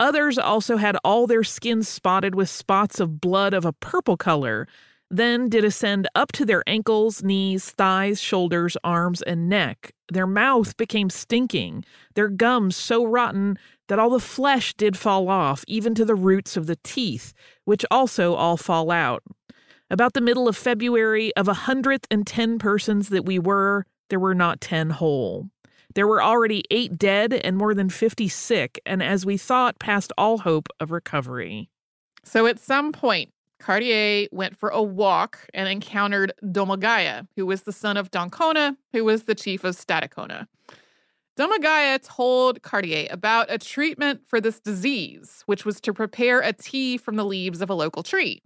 Others 0.00 0.36
also 0.36 0.76
had 0.76 0.98
all 1.02 1.26
their 1.26 1.44
skins 1.44 1.88
spotted 1.88 2.34
with 2.34 2.50
spots 2.50 3.00
of 3.00 3.22
blood 3.22 3.54
of 3.54 3.64
a 3.64 3.72
purple 3.72 4.18
color, 4.18 4.68
then 5.10 5.48
did 5.48 5.64
ascend 5.64 6.08
up 6.14 6.30
to 6.32 6.44
their 6.44 6.62
ankles, 6.66 7.22
knees, 7.22 7.70
thighs, 7.70 8.20
shoulders, 8.20 8.76
arms, 8.84 9.22
and 9.22 9.48
neck. 9.48 9.94
Their 10.12 10.26
mouth 10.26 10.76
became 10.76 11.08
stinking, 11.08 11.86
their 12.16 12.28
gums 12.28 12.76
so 12.76 13.06
rotten 13.06 13.58
that 13.90 13.98
all 13.98 14.10
the 14.10 14.20
flesh 14.20 14.72
did 14.74 14.96
fall 14.96 15.28
off, 15.28 15.64
even 15.66 15.96
to 15.96 16.04
the 16.04 16.14
roots 16.14 16.56
of 16.56 16.68
the 16.68 16.78
teeth, 16.84 17.34
which 17.64 17.84
also 17.90 18.34
all 18.34 18.56
fall 18.56 18.92
out. 18.92 19.20
About 19.90 20.12
the 20.12 20.20
middle 20.20 20.46
of 20.46 20.56
February, 20.56 21.34
of 21.34 21.48
a 21.48 21.54
hundred 21.54 22.06
and 22.08 22.24
ten 22.24 22.60
persons 22.60 23.08
that 23.08 23.24
we 23.24 23.36
were, 23.40 23.84
there 24.08 24.20
were 24.20 24.32
not 24.32 24.60
ten 24.60 24.90
whole. 24.90 25.50
There 25.96 26.06
were 26.06 26.22
already 26.22 26.62
eight 26.70 26.98
dead 26.98 27.32
and 27.32 27.56
more 27.56 27.74
than 27.74 27.90
fifty 27.90 28.28
sick, 28.28 28.80
and 28.86 29.02
as 29.02 29.26
we 29.26 29.36
thought, 29.36 29.80
past 29.80 30.12
all 30.16 30.38
hope 30.38 30.68
of 30.78 30.92
recovery. 30.92 31.68
So 32.22 32.46
at 32.46 32.60
some 32.60 32.92
point, 32.92 33.32
Cartier 33.58 34.28
went 34.30 34.56
for 34.56 34.68
a 34.68 34.80
walk 34.80 35.48
and 35.52 35.68
encountered 35.68 36.32
Domagaya, 36.44 37.26
who 37.34 37.44
was 37.44 37.62
the 37.62 37.72
son 37.72 37.96
of 37.96 38.12
Donnacona, 38.12 38.76
who 38.92 39.04
was 39.04 39.24
the 39.24 39.34
chief 39.34 39.64
of 39.64 39.74
Stadacona. 39.74 40.46
Domagaya 41.40 41.98
told 42.06 42.60
Cartier 42.60 43.06
about 43.10 43.50
a 43.50 43.56
treatment 43.56 44.20
for 44.26 44.42
this 44.42 44.60
disease, 44.60 45.42
which 45.46 45.64
was 45.64 45.80
to 45.80 45.94
prepare 45.94 46.40
a 46.40 46.52
tea 46.52 46.98
from 46.98 47.16
the 47.16 47.24
leaves 47.24 47.62
of 47.62 47.70
a 47.70 47.74
local 47.74 48.02
tree. 48.02 48.42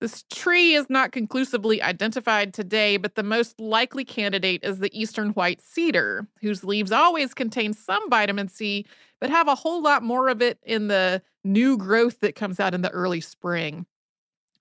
This 0.00 0.24
tree 0.32 0.72
is 0.72 0.88
not 0.88 1.12
conclusively 1.12 1.82
identified 1.82 2.54
today, 2.54 2.96
but 2.96 3.16
the 3.16 3.22
most 3.22 3.60
likely 3.60 4.02
candidate 4.02 4.64
is 4.64 4.78
the 4.78 4.98
eastern 4.98 5.32
white 5.32 5.60
cedar, 5.60 6.26
whose 6.40 6.64
leaves 6.64 6.90
always 6.90 7.34
contain 7.34 7.74
some 7.74 8.08
vitamin 8.08 8.48
C, 8.48 8.86
but 9.20 9.28
have 9.28 9.46
a 9.46 9.54
whole 9.54 9.82
lot 9.82 10.02
more 10.02 10.30
of 10.30 10.40
it 10.40 10.58
in 10.62 10.88
the 10.88 11.20
new 11.44 11.76
growth 11.76 12.20
that 12.20 12.34
comes 12.34 12.58
out 12.58 12.72
in 12.72 12.80
the 12.80 12.90
early 12.92 13.20
spring. 13.20 13.84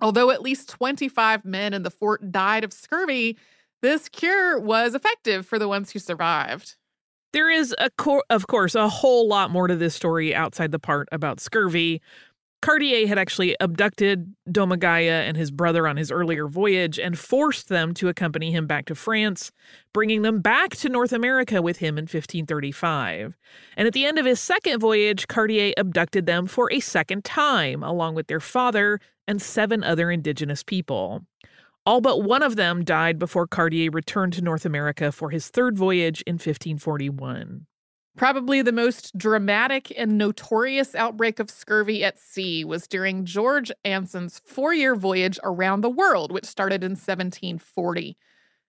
Although 0.02 0.30
at 0.30 0.42
least 0.42 0.68
25 0.68 1.46
men 1.46 1.74
in 1.74 1.84
the 1.84 1.90
fort 1.90 2.34
died 2.34 2.66
of 2.66 2.74
scurvy, 2.74 3.38
this 3.82 4.10
cure 4.10 4.60
was 4.60 4.94
effective 4.94 5.46
for 5.46 5.58
the 5.58 5.70
ones 5.70 5.92
who 5.92 6.00
survived. 6.00 6.76
There 7.34 7.50
is, 7.50 7.74
a 7.78 7.90
cor- 7.92 8.26
of 8.30 8.48
course, 8.48 8.76
a 8.76 8.90
whole 8.90 9.28
lot 9.28 9.52
more 9.52 9.68
to 9.68 9.76
this 9.76 9.96
story 9.96 10.36
outside 10.36 10.72
the 10.72 10.80
part 10.80 11.08
about 11.12 11.40
scurvy. 11.40 12.02
Cartier 12.62 13.08
had 13.08 13.18
actually 13.18 13.56
abducted 13.60 14.36
Domagaya 14.48 15.28
and 15.28 15.36
his 15.36 15.50
brother 15.50 15.88
on 15.88 15.98
his 15.98 16.12
earlier 16.12 16.48
voyage 16.48 17.00
and 17.00 17.18
forced 17.18 17.70
them 17.70 17.94
to 17.96 18.08
accompany 18.08 18.52
him 18.52 18.68
back 18.68 18.86
to 18.86 18.96
France, 18.96 19.52
bringing 19.94 20.22
them 20.22 20.42
back 20.42 20.76
to 20.78 20.90
North 20.90 21.12
America 21.12 21.62
with 21.62 21.78
him 21.78 21.98
in 21.98 22.04
1535. 22.04 23.36
And 23.76 23.88
at 23.88 23.94
the 23.94 24.06
end 24.06 24.20
of 24.20 24.26
his 24.26 24.40
second 24.40 24.80
voyage, 24.80 25.28
Cartier 25.28 25.74
abducted 25.76 26.28
them 26.28 26.46
for 26.46 26.72
a 26.72 26.82
second 26.82 27.24
time, 27.24 27.82
along 27.82 28.14
with 28.14 28.28
their 28.28 28.40
father 28.40 29.00
and 29.28 29.42
seven 29.42 29.84
other 29.84 30.12
indigenous 30.12 30.62
people. 30.62 31.26
All 31.86 32.00
but 32.00 32.24
one 32.24 32.44
of 32.44 32.56
them 32.56 32.84
died 32.84 33.18
before 33.18 33.48
Cartier 33.48 33.90
returned 33.92 34.34
to 34.34 34.42
North 34.42 34.66
America 34.66 35.12
for 35.12 35.32
his 35.32 35.50
third 35.50 35.78
voyage 35.78 36.22
in 36.28 36.34
1541. 36.34 37.66
Probably 38.16 38.62
the 38.62 38.72
most 38.72 39.18
dramatic 39.18 39.92
and 39.98 40.18
notorious 40.18 40.94
outbreak 40.94 41.40
of 41.40 41.50
scurvy 41.50 42.04
at 42.04 42.20
sea 42.20 42.64
was 42.64 42.88
during 42.88 43.26
George 43.26 43.72
Anson's 43.84 44.42
four 44.46 44.74
year 44.74 44.96
voyage 44.96 45.40
around 45.44 45.82
the 45.82 45.90
world, 45.90 46.32
which 46.32 46.46
started 46.46 46.84
in 46.84 46.92
1740. 46.92 48.18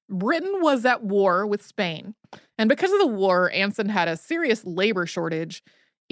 Britain 0.09 0.55
was 0.61 0.85
at 0.85 1.03
war 1.03 1.46
with 1.46 1.64
Spain. 1.64 2.14
And 2.57 2.68
because 2.68 2.92
of 2.92 2.98
the 2.98 3.07
war, 3.07 3.51
Anson 3.53 3.88
had 3.88 4.09
a 4.09 4.16
serious 4.16 4.64
labor 4.64 5.07
shortage. 5.07 5.62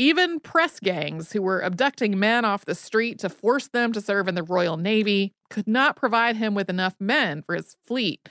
Even 0.01 0.41
press 0.41 0.81
gangs 0.81 1.33
who 1.33 1.43
were 1.43 1.61
abducting 1.61 2.19
men 2.19 2.43
off 2.43 2.65
the 2.65 2.75
street 2.75 3.19
to 3.19 3.29
force 3.29 3.69
them 3.69 3.93
to 3.93 4.01
serve 4.01 4.29
in 4.29 4.35
the 4.35 4.43
Royal 4.43 4.79
Navy 4.79 5.35
could 5.51 5.69
not 5.69 5.95
provide 5.95 6.37
him 6.37 6.55
with 6.55 6.71
enough 6.71 6.95
men 6.99 7.43
for 7.43 7.55
his 7.55 7.77
fleet. 7.87 8.27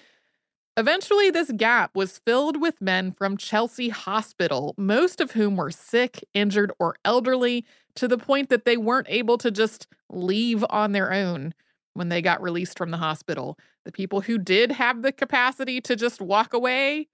Eventually, 0.78 1.30
this 1.30 1.52
gap 1.52 1.96
was 1.96 2.18
filled 2.26 2.60
with 2.60 2.82
men 2.82 3.12
from 3.12 3.38
Chelsea 3.38 3.90
Hospital, 3.90 4.74
most 4.80 5.22
of 5.22 5.34
whom 5.34 5.58
were 5.58 5.70
sick, 5.70 6.24
injured, 6.34 6.72
or 6.80 6.96
elderly, 7.06 7.64
to 7.94 8.08
the 8.08 8.18
point 8.18 8.50
that 8.50 8.66
they 8.66 8.76
weren't 8.76 9.06
able 9.08 9.38
to 9.38 9.52
just 9.52 9.86
leave 10.10 10.66
on 10.72 10.94
their 10.94 11.14
own 11.14 11.54
when 11.94 12.10
they 12.10 12.24
got 12.24 12.42
released 12.42 12.80
from 12.80 12.90
the 12.90 12.98
hospital. 12.98 13.60
The 13.86 13.92
people 13.92 14.22
who 14.22 14.40
did 14.40 14.72
have 14.72 15.04
the 15.04 15.12
capacity 15.12 15.82
to 15.82 15.96
just 15.96 16.20
walk 16.20 16.52
away 16.56 17.10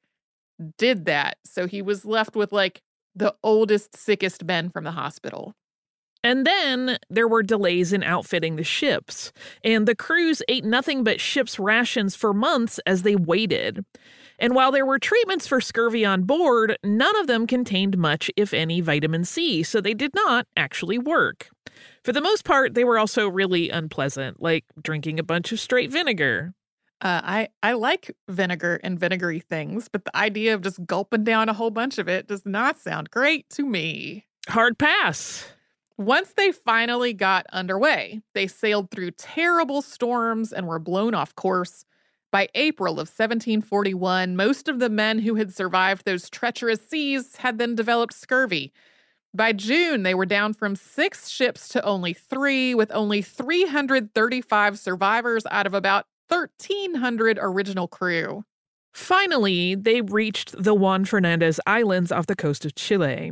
did 0.78 1.04
that. 1.08 1.40
So 1.44 1.68
he 1.68 1.82
was 1.82 2.06
left 2.06 2.38
with 2.38 2.54
like 2.54 2.82
the 3.16 3.36
oldest, 3.44 3.96
sickest 3.96 4.44
men 4.44 4.70
from 4.70 4.84
the 4.84 4.92
hospital. 4.92 5.54
And 6.24 6.46
then 6.46 6.98
there 7.08 7.28
were 7.28 7.44
delays 7.44 7.94
in 7.94 8.02
outfitting 8.02 8.56
the 8.56 8.64
ships, 8.64 9.32
and 9.64 9.88
the 9.88 9.94
crews 9.94 10.42
ate 10.48 10.66
nothing 10.66 11.04
but 11.04 11.22
ship's 11.22 11.60
rations 11.60 12.16
for 12.16 12.34
months 12.34 12.80
as 12.88 13.04
they 13.04 13.16
waited. 13.16 13.86
And 14.40 14.56
while 14.56 14.72
there 14.72 14.88
were 14.88 14.98
treatments 14.98 15.46
for 15.46 15.62
scurvy 15.62 16.04
on 16.04 16.24
board, 16.24 16.78
none 16.84 17.16
of 17.18 17.28
them 17.28 17.46
contained 17.46 17.98
much, 17.98 18.32
if 18.36 18.56
any, 18.56 18.82
vitamin 18.82 19.24
C, 19.24 19.62
so 19.62 19.80
they 19.80 19.94
did 19.94 20.16
not 20.16 20.48
actually 20.58 20.98
work. 20.98 21.50
For 22.04 22.12
the 22.12 22.22
most 22.22 22.44
part, 22.44 22.74
they 22.74 22.84
were 22.84 22.98
also 22.98 23.28
really 23.28 23.70
unpleasant, 23.70 24.42
like 24.42 24.66
drinking 24.82 25.20
a 25.20 25.24
bunch 25.24 25.52
of 25.52 25.60
straight 25.60 25.92
vinegar. 25.92 26.54
Uh, 27.02 27.22
I 27.24 27.50
I 27.62 27.74
like 27.74 28.16
vinegar 28.30 28.80
and 28.84 29.00
vinegary 29.00 29.40
things, 29.42 29.88
but 29.90 30.06
the 30.06 30.16
idea 30.16 30.54
of 30.54 30.62
just 30.62 30.86
gulping 30.86 31.24
down 31.24 31.50
a 31.50 31.54
whole 31.54 31.72
bunch 31.72 31.98
of 31.98 32.08
it 32.08 32.28
does 32.28 32.46
not 32.46 32.80
sound 32.80 33.12
great 33.12 33.50
to 33.52 33.64
me. 33.64 34.26
Hard 34.48 34.78
pass. 34.78 35.46
Once 35.98 36.34
they 36.34 36.52
finally 36.52 37.14
got 37.14 37.46
underway, 37.54 38.22
they 38.34 38.48
sailed 38.48 38.92
through 38.92 39.12
terrible 39.12 39.82
storms 39.82 40.52
and 40.52 40.68
were 40.68 40.80
blown 40.80 41.14
off 41.14 41.36
course. 41.36 41.86
By 42.32 42.50
April 42.54 42.94
of 42.94 43.08
1741, 43.08 44.36
most 44.36 44.68
of 44.68 44.80
the 44.80 44.90
men 44.90 45.20
who 45.20 45.36
had 45.36 45.54
survived 45.54 46.04
those 46.06 46.30
treacherous 46.30 46.86
seas 46.86 47.38
had 47.38 47.58
then 47.58 47.76
developed 47.76 48.14
scurvy. 48.14 48.74
By 49.34 49.54
June, 49.54 50.04
they 50.04 50.14
were 50.14 50.26
down 50.26 50.54
from 50.54 50.76
six 50.76 51.30
ships 51.30 51.70
to 51.70 51.84
only 51.84 52.14
three, 52.14 52.76
with 52.76 52.92
only 52.92 53.22
335 53.22 54.80
survivors 54.80 55.46
out 55.50 55.66
of 55.66 55.74
about 55.74 56.08
1,300 56.30 57.40
original 57.42 57.88
crew. 57.88 58.44
Finally, 58.94 59.76
they 59.76 60.02
reached 60.02 60.56
the 60.58 60.74
Juan 60.74 61.06
Fernandez 61.06 61.60
Islands 61.68 62.12
off 62.12 62.28
the 62.28 62.36
coast 62.36 62.66
of 62.66 62.76
Chile. 62.76 63.32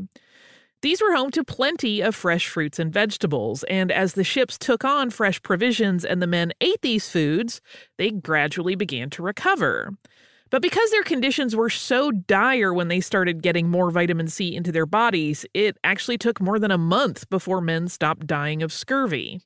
These 0.81 1.01
were 1.01 1.15
home 1.15 1.31
to 1.31 1.45
plenty 1.45 2.01
of 2.01 2.13
fresh 2.13 2.49
fruits 2.49 2.77
and 2.77 2.91
vegetables, 2.91 3.63
and 3.69 3.89
as 3.89 4.13
the 4.13 4.25
ships 4.25 4.57
took 4.57 4.83
on 4.83 5.09
fresh 5.09 5.41
provisions 5.41 6.03
and 6.03 6.21
the 6.21 6.27
men 6.27 6.51
ate 6.59 6.81
these 6.81 7.07
foods, 7.07 7.61
they 7.97 8.11
gradually 8.11 8.75
began 8.75 9.09
to 9.11 9.23
recover. 9.23 9.91
But 10.49 10.61
because 10.61 10.91
their 10.91 11.03
conditions 11.03 11.55
were 11.55 11.69
so 11.69 12.11
dire 12.11 12.73
when 12.73 12.89
they 12.89 12.99
started 12.99 13.41
getting 13.41 13.69
more 13.69 13.89
vitamin 13.89 14.27
C 14.27 14.53
into 14.53 14.73
their 14.73 14.85
bodies, 14.85 15.45
it 15.53 15.77
actually 15.85 16.17
took 16.17 16.41
more 16.41 16.59
than 16.59 16.69
a 16.69 16.77
month 16.77 17.29
before 17.29 17.61
men 17.61 17.87
stopped 17.87 18.27
dying 18.27 18.61
of 18.61 18.73
scurvy. 18.73 19.39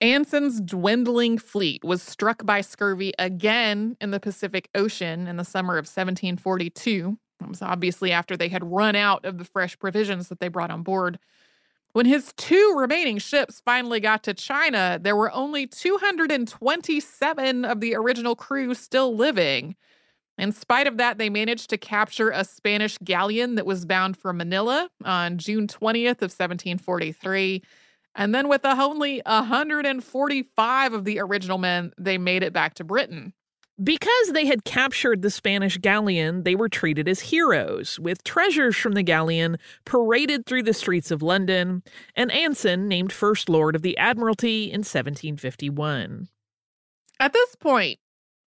Anson's 0.00 0.60
dwindling 0.60 1.38
fleet 1.38 1.82
was 1.82 2.02
struck 2.02 2.46
by 2.46 2.60
scurvy 2.60 3.12
again 3.18 3.96
in 4.00 4.12
the 4.12 4.20
Pacific 4.20 4.68
Ocean 4.74 5.26
in 5.26 5.36
the 5.36 5.44
summer 5.44 5.74
of 5.74 5.86
1742. 5.86 7.18
It 7.40 7.48
was 7.48 7.62
obviously 7.62 8.12
after 8.12 8.36
they 8.36 8.48
had 8.48 8.70
run 8.70 8.94
out 8.94 9.24
of 9.24 9.38
the 9.38 9.44
fresh 9.44 9.78
provisions 9.78 10.28
that 10.28 10.38
they 10.38 10.48
brought 10.48 10.70
on 10.70 10.82
board. 10.82 11.18
When 11.92 12.06
his 12.06 12.32
two 12.36 12.74
remaining 12.76 13.18
ships 13.18 13.60
finally 13.64 13.98
got 13.98 14.22
to 14.24 14.34
China, 14.34 14.98
there 15.00 15.16
were 15.16 15.32
only 15.32 15.66
227 15.66 17.64
of 17.64 17.80
the 17.80 17.94
original 17.96 18.36
crew 18.36 18.74
still 18.74 19.16
living. 19.16 19.74
In 20.36 20.52
spite 20.52 20.86
of 20.86 20.98
that, 20.98 21.18
they 21.18 21.30
managed 21.30 21.70
to 21.70 21.78
capture 21.78 22.30
a 22.30 22.44
Spanish 22.44 22.98
galleon 22.98 23.56
that 23.56 23.66
was 23.66 23.84
bound 23.84 24.16
for 24.16 24.32
Manila 24.32 24.88
on 25.04 25.38
June 25.38 25.66
20th 25.66 26.22
of 26.22 26.30
1743. 26.30 27.62
And 28.14 28.34
then 28.34 28.48
with 28.48 28.64
only 28.64 29.22
145 29.26 30.92
of 30.92 31.04
the 31.04 31.20
original 31.20 31.58
men, 31.58 31.92
they 31.98 32.18
made 32.18 32.42
it 32.42 32.52
back 32.52 32.74
to 32.74 32.84
Britain. 32.84 33.32
Because 33.82 34.32
they 34.32 34.46
had 34.46 34.64
captured 34.64 35.22
the 35.22 35.30
Spanish 35.30 35.78
galleon, 35.78 36.42
they 36.42 36.56
were 36.56 36.68
treated 36.68 37.06
as 37.06 37.20
heroes, 37.20 37.96
with 38.00 38.24
treasures 38.24 38.76
from 38.76 38.94
the 38.94 39.04
galleon 39.04 39.56
paraded 39.84 40.46
through 40.46 40.64
the 40.64 40.74
streets 40.74 41.12
of 41.12 41.22
London, 41.22 41.84
and 42.16 42.32
Anson 42.32 42.88
named 42.88 43.12
First 43.12 43.48
Lord 43.48 43.76
of 43.76 43.82
the 43.82 43.96
Admiralty 43.96 44.64
in 44.64 44.80
1751. 44.80 46.28
At 47.20 47.32
this 47.32 47.54
point, 47.54 48.00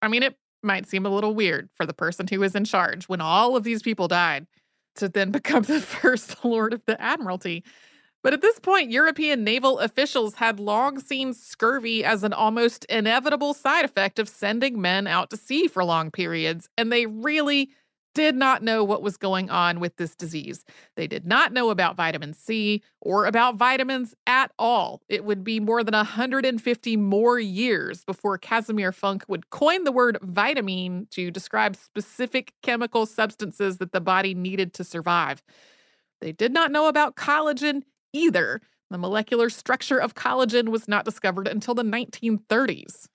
I 0.03 0.09
mean, 0.09 0.25
it 0.25 0.37
might 0.65 0.89
seem 0.89 1.07
a 1.07 1.11
little 1.11 1.35
weird 1.35 1.69
for 1.75 1.87
the 1.87 1.95
person 1.95 2.27
who 2.27 2.41
was 2.41 2.57
in 2.57 2.65
charge 2.65 3.09
when 3.09 3.21
all 3.21 3.57
of 3.57 3.63
these 3.63 3.83
people 3.83 4.09
died 4.09 4.49
to 4.97 5.09
then 5.09 5.31
become 5.31 5.63
the 5.63 5.81
First 5.81 6.45
Lord 6.45 6.73
of 6.75 6.85
the 6.87 7.01
Admiralty. 7.01 7.63
But 8.23 8.35
at 8.35 8.43
this 8.43 8.59
point, 8.59 8.91
European 8.91 9.45
naval 9.45 9.79
officials 9.79 10.35
had 10.35 10.61
long 10.61 11.01
seen 11.01 11.33
scurvy 11.33 12.05
as 12.05 12.23
an 12.23 12.35
almost 12.35 12.85
inevitable 12.87 13.55
side 13.55 13.85
effect 13.85 14.19
of 14.19 14.29
sending 14.29 14.81
men 14.81 15.07
out 15.07 15.31
to 15.31 15.37
sea 15.39 15.69
for 15.69 15.85
long 15.85 16.11
periods, 16.11 16.69
and 16.77 16.93
they 16.93 17.07
really 17.07 17.71
did 18.15 18.35
not 18.35 18.63
know 18.63 18.83
what 18.83 19.03
was 19.03 19.17
going 19.17 19.49
on 19.51 19.79
with 19.81 19.97
this 19.97 20.17
disease. 20.17 20.65
They 20.97 21.07
did 21.07 21.25
not 21.25 21.53
know 21.53 21.71
about 21.71 21.97
vitamin 21.97 22.35
C 22.35 22.83
or 23.01 23.25
about 23.25 23.55
vitamins 23.55 24.15
at 24.27 24.51
all. 24.59 25.01
It 25.09 25.25
would 25.25 25.45
be 25.45 25.61
more 25.61 25.85
than 25.85 25.95
150 25.95 26.97
more 26.97 27.39
years 27.39 28.05
before 28.05 28.37
Casimir 28.37 28.93
Funk 28.93 29.25
would 29.29 29.51
coin 29.51 29.85
the 29.85 29.93
word 29.93 30.19
vitamin 30.23 31.07
to 31.13 31.31
describe 31.31 31.77
specific 31.77 32.53
chemical 32.63 33.07
substances 33.07 33.79
that 33.79 33.93
the 33.93 34.01
body 34.01 34.35
needed 34.35 34.75
to 34.75 34.85
survive. 34.85 35.43
They 36.21 36.33
did 36.33 36.53
not 36.53 36.73
know 36.73 36.89
about 36.89 37.17
collagen 37.17 37.83
either. 38.13 38.61
The 38.91 38.99
molecular 38.99 39.51
structure 39.51 39.99
of 39.99 40.15
collagen 40.15 40.69
was 40.71 40.89
not 40.89 41.05
discovered 41.05 41.47
until 41.47 41.75
the 41.75 41.85
1930s. 41.85 43.07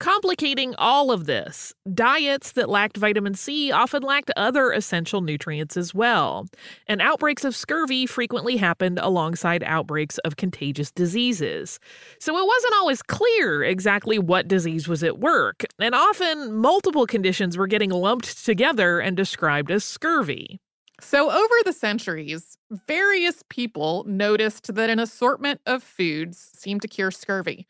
Complicating 0.00 0.76
all 0.78 1.10
of 1.10 1.26
this, 1.26 1.74
diets 1.92 2.52
that 2.52 2.68
lacked 2.68 2.96
vitamin 2.96 3.34
C 3.34 3.72
often 3.72 4.04
lacked 4.04 4.30
other 4.36 4.70
essential 4.70 5.22
nutrients 5.22 5.76
as 5.76 5.92
well, 5.92 6.46
and 6.86 7.02
outbreaks 7.02 7.44
of 7.44 7.56
scurvy 7.56 8.06
frequently 8.06 8.56
happened 8.56 9.00
alongside 9.02 9.64
outbreaks 9.64 10.18
of 10.18 10.36
contagious 10.36 10.92
diseases. 10.92 11.80
So 12.20 12.38
it 12.38 12.46
wasn't 12.46 12.74
always 12.74 13.02
clear 13.02 13.64
exactly 13.64 14.20
what 14.20 14.46
disease 14.46 14.86
was 14.86 15.02
at 15.02 15.18
work, 15.18 15.64
and 15.80 15.96
often 15.96 16.54
multiple 16.54 17.04
conditions 17.04 17.58
were 17.58 17.66
getting 17.66 17.90
lumped 17.90 18.44
together 18.44 19.00
and 19.00 19.16
described 19.16 19.72
as 19.72 19.84
scurvy. 19.84 20.60
So, 21.00 21.30
over 21.30 21.54
the 21.64 21.72
centuries, 21.72 22.58
various 22.88 23.44
people 23.48 24.04
noticed 24.04 24.74
that 24.74 24.90
an 24.90 24.98
assortment 24.98 25.60
of 25.64 25.82
foods 25.82 26.50
seemed 26.56 26.82
to 26.82 26.88
cure 26.88 27.12
scurvy. 27.12 27.66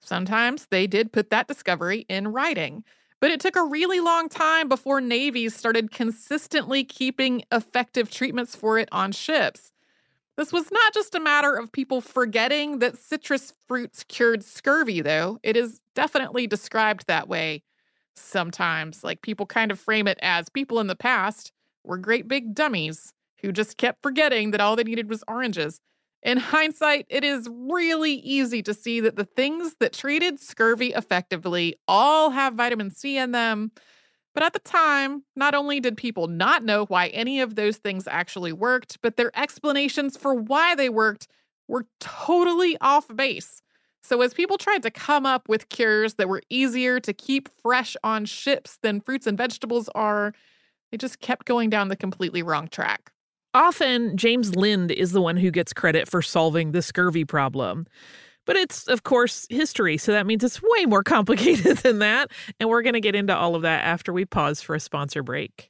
Sometimes 0.00 0.66
they 0.70 0.86
did 0.86 1.12
put 1.12 1.28
that 1.28 1.46
discovery 1.46 2.06
in 2.08 2.28
writing, 2.28 2.84
but 3.20 3.30
it 3.30 3.38
took 3.38 3.54
a 3.56 3.66
really 3.66 4.00
long 4.00 4.30
time 4.30 4.66
before 4.66 5.00
navies 5.02 5.54
started 5.54 5.90
consistently 5.90 6.82
keeping 6.82 7.42
effective 7.52 8.10
treatments 8.10 8.56
for 8.56 8.78
it 8.78 8.88
on 8.92 9.12
ships. 9.12 9.72
This 10.36 10.52
was 10.52 10.70
not 10.72 10.94
just 10.94 11.14
a 11.14 11.20
matter 11.20 11.54
of 11.54 11.72
people 11.72 12.00
forgetting 12.00 12.78
that 12.78 12.98
citrus 12.98 13.52
fruits 13.68 14.04
cured 14.04 14.44
scurvy, 14.44 15.02
though. 15.02 15.38
It 15.42 15.56
is 15.56 15.80
definitely 15.94 16.46
described 16.46 17.06
that 17.08 17.28
way 17.28 17.62
sometimes. 18.16 19.04
Like 19.04 19.22
people 19.22 19.46
kind 19.46 19.70
of 19.70 19.80
frame 19.80 20.08
it 20.08 20.18
as 20.22 20.48
people 20.48 20.80
in 20.80 20.86
the 20.86 20.96
past 20.96 21.52
were 21.84 21.98
great 21.98 22.28
big 22.28 22.54
dummies 22.54 23.12
who 23.40 23.52
just 23.52 23.76
kept 23.76 24.02
forgetting 24.02 24.50
that 24.50 24.60
all 24.60 24.76
they 24.76 24.84
needed 24.84 25.08
was 25.08 25.24
oranges. 25.26 25.80
In 26.22 26.36
hindsight, 26.36 27.06
it 27.08 27.24
is 27.24 27.48
really 27.50 28.14
easy 28.14 28.62
to 28.62 28.74
see 28.74 29.00
that 29.00 29.16
the 29.16 29.24
things 29.24 29.76
that 29.80 29.94
treated 29.94 30.38
scurvy 30.38 30.92
effectively 30.92 31.76
all 31.88 32.30
have 32.30 32.54
vitamin 32.54 32.90
C 32.90 33.16
in 33.16 33.32
them. 33.32 33.72
But 34.34 34.44
at 34.44 34.52
the 34.52 34.58
time, 34.60 35.24
not 35.34 35.54
only 35.54 35.80
did 35.80 35.96
people 35.96 36.28
not 36.28 36.62
know 36.62 36.84
why 36.86 37.08
any 37.08 37.40
of 37.40 37.54
those 37.54 37.78
things 37.78 38.06
actually 38.06 38.52
worked, 38.52 38.98
but 39.02 39.16
their 39.16 39.32
explanations 39.36 40.16
for 40.16 40.34
why 40.34 40.74
they 40.74 40.88
worked 40.88 41.26
were 41.68 41.86
totally 42.00 42.76
off 42.80 43.08
base. 43.14 43.62
So, 44.02 44.22
as 44.22 44.34
people 44.34 44.56
tried 44.56 44.82
to 44.82 44.90
come 44.90 45.26
up 45.26 45.48
with 45.48 45.68
cures 45.68 46.14
that 46.14 46.28
were 46.28 46.42
easier 46.48 47.00
to 47.00 47.12
keep 47.12 47.48
fresh 47.62 47.96
on 48.02 48.24
ships 48.24 48.78
than 48.82 49.00
fruits 49.00 49.26
and 49.26 49.36
vegetables 49.36 49.88
are, 49.94 50.32
they 50.90 50.98
just 50.98 51.20
kept 51.20 51.46
going 51.46 51.70
down 51.70 51.88
the 51.88 51.96
completely 51.96 52.42
wrong 52.42 52.68
track. 52.68 53.12
Often, 53.52 54.16
James 54.16 54.54
Lind 54.54 54.90
is 54.92 55.12
the 55.12 55.20
one 55.20 55.36
who 55.36 55.50
gets 55.50 55.72
credit 55.72 56.08
for 56.08 56.22
solving 56.22 56.72
the 56.72 56.82
scurvy 56.82 57.24
problem. 57.24 57.86
But 58.46 58.56
it's, 58.56 58.86
of 58.88 59.02
course, 59.02 59.46
history, 59.50 59.96
so 59.96 60.12
that 60.12 60.26
means 60.26 60.42
it's 60.42 60.60
way 60.62 60.86
more 60.86 61.02
complicated 61.04 61.78
than 61.78 61.98
that. 61.98 62.30
And 62.58 62.68
we're 62.68 62.82
going 62.82 62.94
to 62.94 63.00
get 63.00 63.14
into 63.14 63.36
all 63.36 63.54
of 63.54 63.62
that 63.62 63.84
after 63.84 64.12
we 64.12 64.24
pause 64.24 64.60
for 64.60 64.74
a 64.74 64.80
sponsor 64.80 65.22
break. 65.22 65.69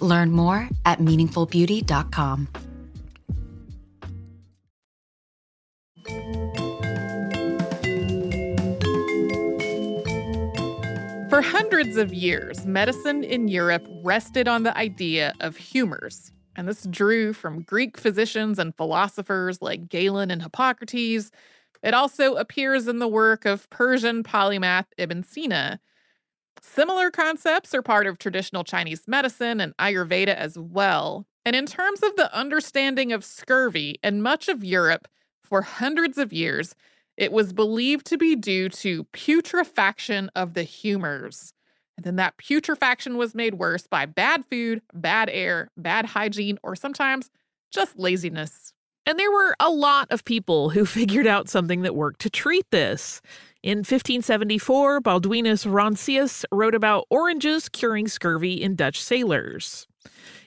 Learn 0.00 0.32
more 0.32 0.68
at 0.84 0.98
meaningfulbeauty.com. 0.98 2.48
For 11.34 11.42
hundreds 11.42 11.96
of 11.96 12.14
years, 12.14 12.64
medicine 12.64 13.24
in 13.24 13.48
Europe 13.48 13.84
rested 14.04 14.46
on 14.46 14.62
the 14.62 14.76
idea 14.78 15.32
of 15.40 15.56
humors. 15.56 16.30
And 16.54 16.68
this 16.68 16.86
drew 16.88 17.32
from 17.32 17.62
Greek 17.62 17.98
physicians 17.98 18.60
and 18.60 18.76
philosophers 18.76 19.60
like 19.60 19.88
Galen 19.88 20.30
and 20.30 20.40
Hippocrates. 20.40 21.32
It 21.82 21.92
also 21.92 22.34
appears 22.34 22.86
in 22.86 23.00
the 23.00 23.08
work 23.08 23.44
of 23.46 23.68
Persian 23.70 24.22
polymath 24.22 24.86
Ibn 24.96 25.24
Sina. 25.24 25.80
Similar 26.60 27.10
concepts 27.10 27.74
are 27.74 27.82
part 27.82 28.06
of 28.06 28.18
traditional 28.18 28.64
Chinese 28.64 29.06
medicine 29.06 29.60
and 29.60 29.76
Ayurveda 29.76 30.34
as 30.34 30.58
well. 30.58 31.26
And 31.44 31.54
in 31.54 31.66
terms 31.66 32.02
of 32.02 32.16
the 32.16 32.34
understanding 32.34 33.12
of 33.12 33.24
scurvy 33.24 33.98
in 34.02 34.22
much 34.22 34.48
of 34.48 34.64
Europe 34.64 35.06
for 35.42 35.62
hundreds 35.62 36.16
of 36.18 36.32
years, 36.32 36.74
it 37.16 37.32
was 37.32 37.52
believed 37.52 38.06
to 38.06 38.18
be 38.18 38.34
due 38.34 38.68
to 38.68 39.04
putrefaction 39.04 40.30
of 40.34 40.54
the 40.54 40.62
humors. 40.62 41.52
And 41.96 42.04
then 42.04 42.16
that 42.16 42.36
putrefaction 42.38 43.16
was 43.16 43.34
made 43.34 43.54
worse 43.54 43.86
by 43.86 44.06
bad 44.06 44.44
food, 44.46 44.82
bad 44.92 45.30
air, 45.30 45.70
bad 45.76 46.06
hygiene, 46.06 46.58
or 46.62 46.74
sometimes 46.74 47.30
just 47.72 47.98
laziness. 47.98 48.72
And 49.06 49.18
there 49.18 49.30
were 49.30 49.54
a 49.60 49.70
lot 49.70 50.08
of 50.10 50.24
people 50.24 50.70
who 50.70 50.86
figured 50.86 51.26
out 51.26 51.48
something 51.48 51.82
that 51.82 51.94
worked 51.94 52.20
to 52.22 52.30
treat 52.30 52.66
this. 52.70 53.20
In 53.64 53.78
1574, 53.78 55.00
Balduinus 55.00 55.64
Roncius 55.64 56.44
wrote 56.52 56.74
about 56.74 57.06
oranges 57.08 57.70
curing 57.70 58.06
scurvy 58.08 58.60
in 58.62 58.76
Dutch 58.76 59.02
sailors. 59.02 59.86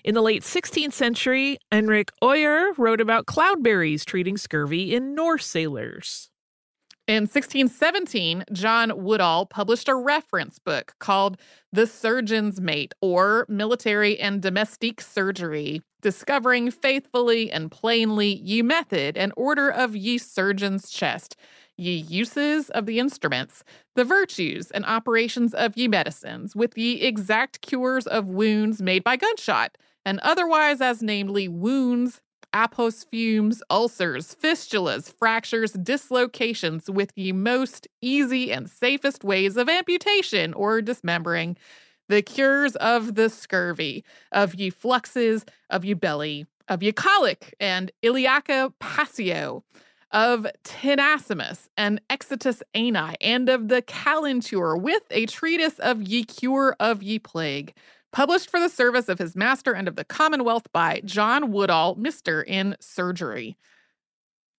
In 0.04 0.14
the 0.14 0.22
late 0.22 0.44
16th 0.44 0.94
century, 0.94 1.58
Henrik 1.72 2.12
Hoyer 2.22 2.74
wrote 2.78 3.02
about 3.02 3.26
cloudberries 3.26 4.06
treating 4.06 4.38
scurvy 4.38 4.94
in 4.94 5.16
Norse 5.16 5.48
sailors. 5.48 6.30
In 7.08 7.24
1617, 7.24 8.44
John 8.52 8.92
Woodall 8.96 9.48
published 9.48 9.90
a 9.90 9.96
reference 9.96 10.60
book 10.60 10.94
called 11.00 11.38
The 11.74 11.88
Surgeon's 11.88 12.62
Mate, 12.62 12.94
or 13.02 13.48
Military 13.50 14.20
and 14.20 14.44
Domestic 14.44 15.02
Surgery, 15.02 15.82
discovering 16.04 16.70
faithfully 16.70 17.52
and 17.52 17.72
plainly 17.72 18.36
ye 18.44 18.62
method 18.62 19.18
and 19.18 19.34
order 19.36 19.72
of 19.72 19.96
ye 19.96 20.20
surgeon's 20.20 20.92
chest, 20.92 21.36
ye 21.78 21.96
uses 21.96 22.70
of 22.72 22.86
the 22.86 23.00
instruments, 23.00 23.64
the 23.96 24.04
virtues 24.04 24.72
and 24.72 24.86
operations 24.86 25.54
of 25.54 25.78
ye 25.78 25.88
medicines, 25.88 26.56
with 26.56 26.78
ye 26.78 27.02
exact 27.02 27.62
cures 27.62 28.08
of 28.08 28.30
wounds 28.30 28.82
made 28.82 29.04
by 29.04 29.16
gunshot, 29.16 29.78
and 30.06 30.20
otherwise 30.22 30.82
as 30.82 31.02
namely 31.02 31.48
wounds, 31.48 32.22
apostumes, 32.54 33.62
ulcers, 33.70 34.36
fistulas, 34.36 35.14
fractures, 35.14 35.74
dislocations 35.74 36.90
with 36.90 37.12
ye 37.16 37.32
most 37.32 37.88
easy 38.02 38.52
and 38.52 38.70
safest 38.70 39.24
ways 39.24 39.58
of 39.58 39.70
amputation 39.70 40.54
or 40.54 40.82
dismembering, 40.82 41.58
the 42.10 42.22
cures 42.22 42.76
of 42.78 43.16
the 43.16 43.30
scurvy, 43.30 44.04
of 44.32 44.56
ye 44.56 44.70
fluxes, 44.70 45.46
of 45.70 45.84
ye 45.84 45.94
belly, 45.94 46.46
of 46.70 46.82
ye 46.82 46.92
colic 46.92 47.54
and 47.60 47.92
iliaca 48.02 48.74
passio, 48.80 49.64
of 50.12 50.48
tenacimus 50.64 51.68
and 51.78 52.02
exitus 52.10 52.62
ani, 52.74 53.16
and 53.22 53.50
of 53.50 53.68
the 53.68 53.82
calenture, 53.82 54.78
with 54.78 55.04
a 55.12 55.26
treatise 55.26 55.80
of 55.80 56.02
ye 56.02 56.24
cure 56.24 56.76
of 56.80 57.04
ye 57.04 57.20
plague 57.20 57.74
published 58.12 58.50
for 58.50 58.60
the 58.60 58.70
service 58.70 59.10
of 59.10 59.20
his 59.20 59.36
master 59.36 59.74
and 59.74 59.88
of 59.88 59.96
the 59.96 60.06
Commonwealth 60.06 60.72
by 60.72 61.02
John 61.06 61.52
Woodall, 61.52 61.96
Mr. 61.98 62.44
in 62.48 62.76
Surgery. 62.80 63.58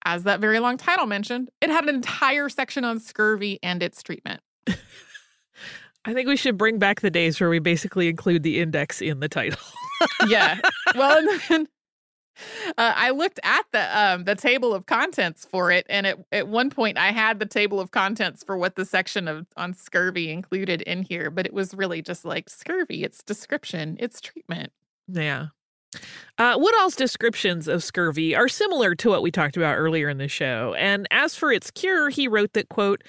As 0.05 0.23
that 0.23 0.39
very 0.39 0.59
long 0.59 0.77
title 0.77 1.05
mentioned, 1.05 1.49
it 1.59 1.69
had 1.69 1.83
an 1.83 1.93
entire 1.93 2.47
section 2.47 2.85
on 2.85 2.99
scurvy 2.99 3.59
and 3.61 3.83
its 3.83 4.01
treatment. 4.01 4.41
I 6.05 6.13
think 6.13 6.27
we 6.27 6.37
should 6.37 6.57
bring 6.57 6.79
back 6.79 7.01
the 7.01 7.11
days 7.11 7.39
where 7.39 7.49
we 7.49 7.59
basically 7.59 8.07
include 8.07 8.43
the 8.43 8.59
index 8.59 9.01
in 9.01 9.19
the 9.19 9.27
title. 9.27 9.59
yeah. 10.27 10.59
Well, 10.95 11.17
and 11.17 11.41
then 11.49 11.67
Uh, 12.77 12.93
I 12.95 13.09
looked 13.11 13.39
at 13.43 13.65
the 13.71 13.99
um, 13.99 14.23
the 14.23 14.35
table 14.35 14.73
of 14.73 14.85
contents 14.85 15.45
for 15.45 15.71
it, 15.71 15.85
and 15.89 16.07
at, 16.07 16.19
at 16.31 16.47
one 16.47 16.69
point 16.69 16.97
I 16.97 17.11
had 17.11 17.39
the 17.39 17.45
table 17.45 17.79
of 17.79 17.91
contents 17.91 18.43
for 18.43 18.57
what 18.57 18.75
the 18.75 18.85
section 18.85 19.27
of 19.27 19.47
on 19.57 19.73
scurvy 19.73 20.31
included 20.31 20.81
in 20.83 21.03
here, 21.03 21.29
but 21.29 21.45
it 21.45 21.53
was 21.53 21.73
really 21.73 22.01
just 22.01 22.25
like 22.25 22.49
scurvy. 22.49 23.03
It's 23.03 23.23
description, 23.23 23.97
it's 23.99 24.21
treatment. 24.21 24.71
Yeah. 25.07 25.47
Uh, 26.37 26.55
Woodall's 26.57 26.95
descriptions 26.95 27.67
of 27.67 27.83
scurvy 27.83 28.35
are 28.35 28.47
similar 28.47 28.95
to 28.95 29.09
what 29.09 29.23
we 29.23 29.31
talked 29.31 29.57
about 29.57 29.75
earlier 29.75 30.07
in 30.07 30.19
the 30.19 30.27
show. 30.27 30.75
And 30.77 31.07
as 31.11 31.35
for 31.35 31.51
its 31.51 31.71
cure, 31.71 32.09
he 32.09 32.27
wrote 32.27 32.53
that, 32.53 32.69
quote, 32.69 33.03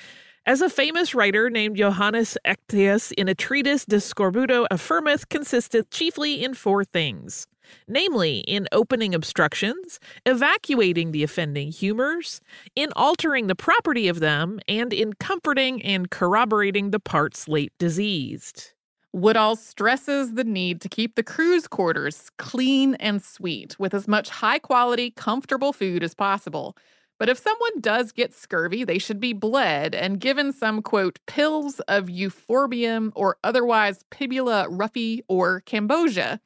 as 0.46 0.62
a 0.62 0.70
famous 0.70 1.14
writer 1.14 1.50
named 1.50 1.76
Johannes 1.76 2.38
Echthius 2.46 3.12
in 3.12 3.28
a 3.28 3.34
treatise 3.34 3.84
De 3.84 3.96
Scorbuto 3.96 4.66
affirmeth, 4.70 5.28
consisteth 5.28 5.90
chiefly 5.90 6.42
in 6.42 6.54
four 6.54 6.82
things 6.84 7.46
namely, 7.88 8.38
in 8.40 8.68
opening 8.72 9.14
obstructions, 9.14 10.00
evacuating 10.26 11.12
the 11.12 11.22
offending 11.22 11.70
humors, 11.70 12.40
in 12.74 12.90
altering 12.96 13.46
the 13.46 13.54
property 13.54 14.08
of 14.08 14.20
them, 14.20 14.60
and 14.68 14.92
in 14.92 15.12
comforting 15.14 15.82
and 15.82 16.10
corroborating 16.10 16.90
the 16.90 17.00
parts 17.00 17.48
late 17.48 17.72
diseased. 17.78 18.72
Woodall 19.12 19.56
stresses 19.56 20.34
the 20.34 20.44
need 20.44 20.80
to 20.82 20.88
keep 20.88 21.16
the 21.16 21.24
crew's 21.24 21.66
quarters 21.66 22.30
clean 22.38 22.94
and 22.94 23.20
sweet 23.20 23.76
with 23.78 23.92
as 23.92 24.06
much 24.06 24.30
high 24.30 24.60
quality, 24.60 25.10
comfortable 25.10 25.72
food 25.72 26.04
as 26.04 26.14
possible. 26.14 26.76
But 27.18 27.28
if 27.28 27.36
someone 27.36 27.80
does 27.80 28.12
get 28.12 28.32
scurvy, 28.32 28.82
they 28.82 28.98
should 28.98 29.20
be 29.20 29.34
bled 29.34 29.94
and 29.94 30.20
given 30.20 30.52
some, 30.52 30.80
quote, 30.80 31.18
pills 31.26 31.80
of 31.80 32.06
euphorbium 32.06 33.10
or 33.14 33.36
otherwise 33.44 34.04
pibula 34.10 34.68
ruffii 34.70 35.20
or 35.28 35.60
cambogia. 35.66 36.38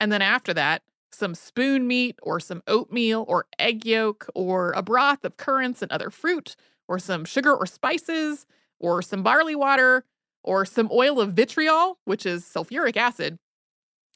And 0.00 0.12
then 0.12 0.22
after 0.22 0.52
that, 0.54 0.82
some 1.12 1.34
spoon 1.34 1.86
meat 1.86 2.18
or 2.22 2.40
some 2.40 2.62
oatmeal 2.66 3.24
or 3.28 3.46
egg 3.58 3.86
yolk 3.86 4.28
or 4.34 4.72
a 4.72 4.82
broth 4.82 5.24
of 5.24 5.36
currants 5.36 5.82
and 5.82 5.90
other 5.90 6.10
fruit 6.10 6.56
or 6.88 6.98
some 6.98 7.24
sugar 7.24 7.54
or 7.54 7.66
spices 7.66 8.46
or 8.78 9.02
some 9.02 9.22
barley 9.22 9.56
water 9.56 10.04
or 10.44 10.64
some 10.64 10.88
oil 10.92 11.20
of 11.20 11.32
vitriol, 11.32 11.98
which 12.04 12.24
is 12.26 12.44
sulfuric 12.44 12.96
acid, 12.96 13.38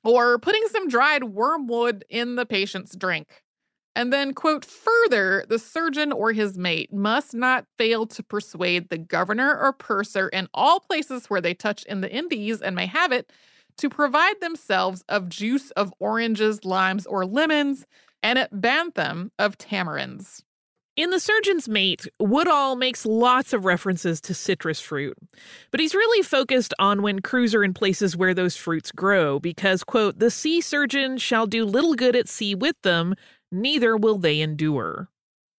or 0.05 0.39
putting 0.39 0.67
some 0.69 0.89
dried 0.89 1.25
wormwood 1.25 2.05
in 2.09 2.37
the 2.37 2.47
patient's 2.47 2.95
drink. 2.95 3.43
And 3.97 4.13
then, 4.13 4.35
quote, 4.35 4.65
further, 4.65 5.45
the 5.49 5.59
surgeon 5.59 6.13
or 6.13 6.33
his 6.33 6.57
mate 6.57 6.93
must 6.93 7.35
not 7.35 7.67
fail 7.77 8.07
to 8.07 8.23
persuade 8.23 8.89
the 8.89 8.99
governor 8.99 9.59
or 9.59 9.73
purser 9.73 10.29
in 10.29 10.49
all 10.55 10.79
places 10.79 11.27
where 11.27 11.41
they 11.41 11.55
touch 11.55 11.85
in 11.85 12.01
the 12.01 12.11
Indies 12.11 12.63
and 12.63 12.77
may 12.77 12.87
have 12.87 13.11
it 13.11 13.33
to 13.81 13.89
provide 13.89 14.41
themselves 14.41 15.05
of 15.09 15.29
juice 15.29 15.71
of 15.73 15.93
oranges, 15.99 16.65
limes, 16.65 17.07
or 17.07 17.25
lemons, 17.25 17.87
and 18.23 18.39
at 18.39 18.61
Bantam 18.61 19.33
of 19.39 19.57
tamarinds. 19.57 20.43
In 20.97 21.09
The 21.09 21.21
Surgeon's 21.21 21.67
Mate, 21.67 22.07
Woodall 22.19 22.77
makes 22.77 23.07
lots 23.07 23.55
of 23.55 23.65
references 23.65 24.21
to 24.21 24.35
citrus 24.35 24.81
fruit, 24.81 25.17
but 25.71 25.81
he's 25.81 25.95
really 25.95 26.23
focused 26.23 26.75
on 26.79 27.01
when 27.01 27.21
crews 27.21 27.55
are 27.55 27.65
in 27.65 27.73
places 27.73 28.19
where 28.19 28.35
those 28.35 28.55
fruits 28.55 28.93
grow 28.93 29.39
because, 29.39 29.83
quote, 29.83 30.19
the 30.19 30.31
sea 30.31 30.61
surgeon 30.61 31.17
shall 31.17 31.47
do 31.47 31.65
little 31.65 31.95
good 31.95 32.15
at 32.15 32.29
sea 32.29 32.55
with 32.55 32.77
them, 32.83 33.15
neither 33.51 33.97
will 33.97 34.19
they 34.19 34.43
endure. 34.43 35.09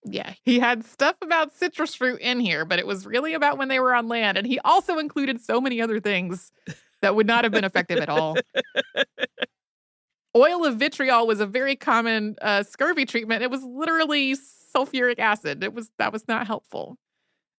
Yeah, 0.06 0.34
he 0.44 0.60
had 0.60 0.86
stuff 0.86 1.16
about 1.24 1.56
citrus 1.56 1.96
fruit 1.96 2.22
in 2.22 2.40
here, 2.40 2.66
but 2.66 2.78
it 2.78 2.86
was 2.86 3.08
really 3.08 3.34
about 3.34 3.58
when 3.58 3.68
they 3.68 3.80
were 3.80 3.96
on 3.96 4.08
land. 4.08 4.38
And 4.38 4.46
he 4.46 4.60
also 4.60 5.00
included 5.00 5.42
so 5.42 5.60
many 5.60 5.82
other 5.82 6.00
things 6.00 6.52
that 7.02 7.16
would 7.16 7.28
not 7.28 7.44
have 7.44 7.52
been 7.52 7.64
effective 7.64 8.00
at 8.00 8.10
all. 8.10 8.38
Oil 10.36 10.66
of 10.66 10.78
vitriol 10.78 11.28
was 11.28 11.40
a 11.40 11.46
very 11.46 11.76
common 11.76 12.36
uh, 12.42 12.64
scurvy 12.64 13.06
treatment. 13.06 13.44
It 13.44 13.52
was 13.52 13.64
literally 13.64 14.36
sulfuric 14.36 15.20
acid. 15.20 15.64
It 15.64 15.74
was 15.74 15.92
that 15.98 16.14
was 16.14 16.28
not 16.28 16.48
helpful. 16.48 16.98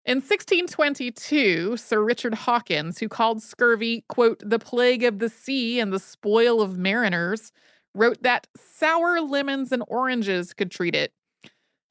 In 0.05 0.17
1622, 0.17 1.77
Sir 1.77 2.03
Richard 2.03 2.33
Hawkins, 2.33 2.99
who 2.99 3.07
called 3.07 3.41
scurvy, 3.41 4.03
quote, 4.09 4.41
the 4.43 4.59
plague 4.59 5.03
of 5.03 5.19
the 5.19 5.29
sea 5.29 5.79
and 5.79 5.93
the 5.93 5.99
spoil 5.99 6.61
of 6.61 6.77
mariners, 6.77 7.53
wrote 7.95 8.21
that 8.23 8.47
sour 8.57 9.21
lemons 9.21 9.71
and 9.71 9.83
oranges 9.87 10.53
could 10.53 10.71
treat 10.71 10.93
it. 10.93 11.13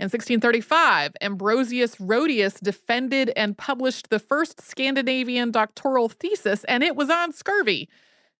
In 0.02 0.06
1635, 0.06 1.12
Ambrosius 1.20 2.00
Rhodius 2.00 2.54
defended 2.54 3.30
and 3.36 3.56
published 3.56 4.10
the 4.10 4.18
first 4.18 4.60
Scandinavian 4.60 5.52
doctoral 5.52 6.08
thesis, 6.08 6.64
and 6.64 6.82
it 6.82 6.96
was 6.96 7.08
on 7.08 7.32
scurvy. 7.32 7.88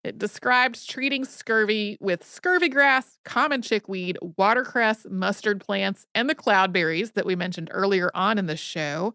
It 0.02 0.18
described 0.18 0.88
treating 0.88 1.24
scurvy 1.24 1.98
with 2.00 2.24
scurvy 2.24 2.68
grass, 2.68 3.16
common 3.24 3.62
chickweed, 3.62 4.18
watercress, 4.36 5.06
mustard 5.08 5.60
plants, 5.60 6.04
and 6.16 6.28
the 6.28 6.34
cloudberries 6.34 7.12
that 7.12 7.26
we 7.26 7.36
mentioned 7.36 7.68
earlier 7.70 8.10
on 8.12 8.38
in 8.38 8.46
the 8.46 8.56
show. 8.56 9.14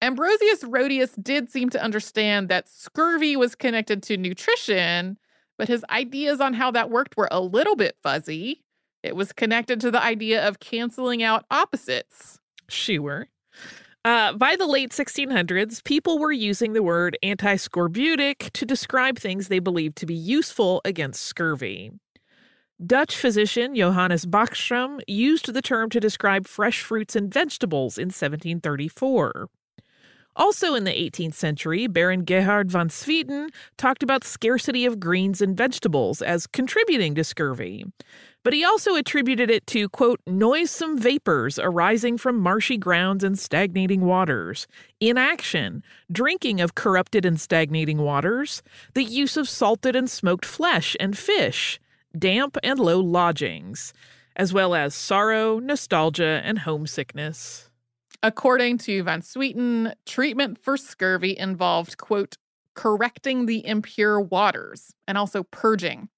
Ambrosius 0.00 0.62
Rhodius 0.62 1.10
did 1.20 1.50
seem 1.50 1.70
to 1.70 1.82
understand 1.82 2.48
that 2.50 2.68
scurvy 2.68 3.34
was 3.34 3.56
connected 3.56 4.00
to 4.04 4.16
nutrition, 4.16 5.18
but 5.58 5.66
his 5.66 5.84
ideas 5.90 6.40
on 6.40 6.54
how 6.54 6.70
that 6.70 6.88
worked 6.88 7.16
were 7.16 7.28
a 7.32 7.40
little 7.40 7.74
bit 7.74 7.96
fuzzy. 8.00 8.63
It 9.04 9.14
was 9.14 9.34
connected 9.34 9.82
to 9.82 9.90
the 9.90 10.02
idea 10.02 10.48
of 10.48 10.60
canceling 10.60 11.22
out 11.22 11.44
opposites. 11.50 12.40
Sure. 12.70 13.28
Uh, 14.02 14.32
by 14.32 14.56
the 14.56 14.66
late 14.66 14.92
1600s, 14.92 15.84
people 15.84 16.18
were 16.18 16.32
using 16.32 16.72
the 16.72 16.82
word 16.82 17.18
antiscorbutic 17.22 18.50
to 18.52 18.64
describe 18.64 19.18
things 19.18 19.48
they 19.48 19.58
believed 19.58 19.96
to 19.96 20.06
be 20.06 20.14
useful 20.14 20.80
against 20.86 21.22
scurvy. 21.22 21.92
Dutch 22.84 23.14
physician 23.14 23.74
Johannes 23.74 24.24
Bachstrom 24.24 25.00
used 25.06 25.52
the 25.52 25.62
term 25.62 25.90
to 25.90 26.00
describe 26.00 26.46
fresh 26.46 26.80
fruits 26.80 27.14
and 27.14 27.32
vegetables 27.32 27.98
in 27.98 28.06
1734. 28.06 29.50
Also 30.36 30.74
in 30.74 30.84
the 30.84 30.90
18th 30.90 31.34
century, 31.34 31.86
Baron 31.86 32.24
Gerhard 32.24 32.70
von 32.70 32.88
Swieten 32.88 33.50
talked 33.76 34.02
about 34.02 34.24
scarcity 34.24 34.84
of 34.84 34.98
greens 34.98 35.40
and 35.40 35.56
vegetables 35.56 36.22
as 36.22 36.46
contributing 36.46 37.14
to 37.14 37.22
scurvy. 37.22 37.84
But 38.44 38.52
he 38.52 38.62
also 38.62 38.94
attributed 38.94 39.50
it 39.50 39.66
to, 39.68 39.88
quote, 39.88 40.20
noisome 40.26 40.98
vapors 40.98 41.58
arising 41.58 42.18
from 42.18 42.38
marshy 42.38 42.76
grounds 42.76 43.24
and 43.24 43.38
stagnating 43.38 44.02
waters, 44.02 44.66
inaction, 45.00 45.82
drinking 46.12 46.60
of 46.60 46.74
corrupted 46.74 47.24
and 47.24 47.40
stagnating 47.40 47.98
waters, 47.98 48.62
the 48.92 49.02
use 49.02 49.38
of 49.38 49.48
salted 49.48 49.96
and 49.96 50.10
smoked 50.10 50.44
flesh 50.44 50.94
and 51.00 51.16
fish, 51.16 51.80
damp 52.16 52.58
and 52.62 52.78
low 52.78 53.00
lodgings, 53.00 53.94
as 54.36 54.52
well 54.52 54.74
as 54.74 54.94
sorrow, 54.94 55.58
nostalgia, 55.58 56.42
and 56.44 56.60
homesickness. 56.60 57.70
According 58.22 58.78
to 58.78 59.02
Van 59.04 59.22
Swieten, 59.22 59.94
treatment 60.04 60.58
for 60.58 60.76
scurvy 60.76 61.36
involved, 61.36 61.96
quote, 61.96 62.36
correcting 62.74 63.46
the 63.46 63.66
impure 63.66 64.20
waters 64.20 64.94
and 65.08 65.16
also 65.16 65.44
purging. 65.44 66.08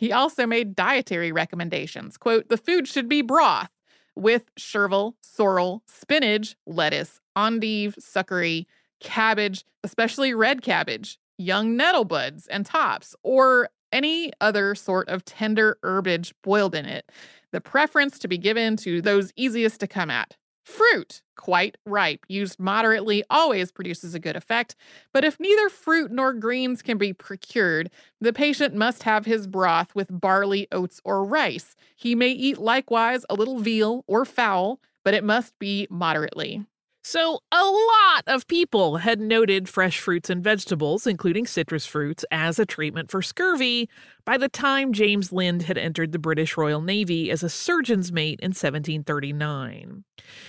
He 0.00 0.12
also 0.12 0.46
made 0.46 0.74
dietary 0.74 1.30
recommendations. 1.30 2.16
Quote, 2.16 2.48
the 2.48 2.56
food 2.56 2.88
should 2.88 3.06
be 3.06 3.20
broth 3.20 3.68
with 4.16 4.46
chervil, 4.56 5.14
sorrel, 5.20 5.82
spinach, 5.84 6.56
lettuce, 6.66 7.20
endive, 7.36 7.96
succory, 7.98 8.66
cabbage, 9.00 9.62
especially 9.84 10.32
red 10.32 10.62
cabbage, 10.62 11.18
young 11.36 11.76
nettle 11.76 12.06
buds 12.06 12.46
and 12.46 12.64
tops, 12.64 13.14
or 13.22 13.68
any 13.92 14.32
other 14.40 14.74
sort 14.74 15.06
of 15.10 15.22
tender 15.26 15.76
herbage 15.82 16.32
boiled 16.42 16.74
in 16.74 16.86
it. 16.86 17.12
The 17.52 17.60
preference 17.60 18.18
to 18.20 18.28
be 18.28 18.38
given 18.38 18.78
to 18.78 19.02
those 19.02 19.34
easiest 19.36 19.80
to 19.80 19.86
come 19.86 20.08
at. 20.08 20.34
Fruit, 20.70 21.22
quite 21.36 21.76
ripe, 21.84 22.24
used 22.28 22.60
moderately, 22.60 23.24
always 23.28 23.72
produces 23.72 24.14
a 24.14 24.20
good 24.20 24.36
effect. 24.36 24.76
But 25.12 25.24
if 25.24 25.40
neither 25.40 25.68
fruit 25.68 26.12
nor 26.12 26.32
greens 26.32 26.80
can 26.80 26.96
be 26.96 27.12
procured, 27.12 27.90
the 28.20 28.32
patient 28.32 28.74
must 28.74 29.02
have 29.02 29.26
his 29.26 29.46
broth 29.48 29.94
with 29.94 30.20
barley, 30.20 30.68
oats, 30.70 31.00
or 31.04 31.24
rice. 31.24 31.74
He 31.96 32.14
may 32.14 32.30
eat 32.30 32.58
likewise 32.58 33.24
a 33.28 33.34
little 33.34 33.58
veal 33.58 34.04
or 34.06 34.24
fowl, 34.24 34.80
but 35.04 35.12
it 35.14 35.24
must 35.24 35.58
be 35.58 35.88
moderately. 35.90 36.64
So, 37.02 37.40
a 37.50 37.64
lot 37.64 38.24
of 38.26 38.46
people 38.46 38.98
had 38.98 39.20
noted 39.20 39.70
fresh 39.70 39.98
fruits 39.98 40.28
and 40.28 40.44
vegetables, 40.44 41.06
including 41.06 41.46
citrus 41.46 41.86
fruits, 41.86 42.26
as 42.30 42.58
a 42.58 42.66
treatment 42.66 43.10
for 43.10 43.22
scurvy 43.22 43.88
by 44.26 44.36
the 44.36 44.50
time 44.50 44.92
James 44.92 45.32
Lind 45.32 45.62
had 45.62 45.78
entered 45.78 46.12
the 46.12 46.18
British 46.18 46.58
Royal 46.58 46.82
Navy 46.82 47.30
as 47.30 47.42
a 47.42 47.48
surgeon's 47.48 48.12
mate 48.12 48.38
in 48.40 48.50
1739. 48.50 50.04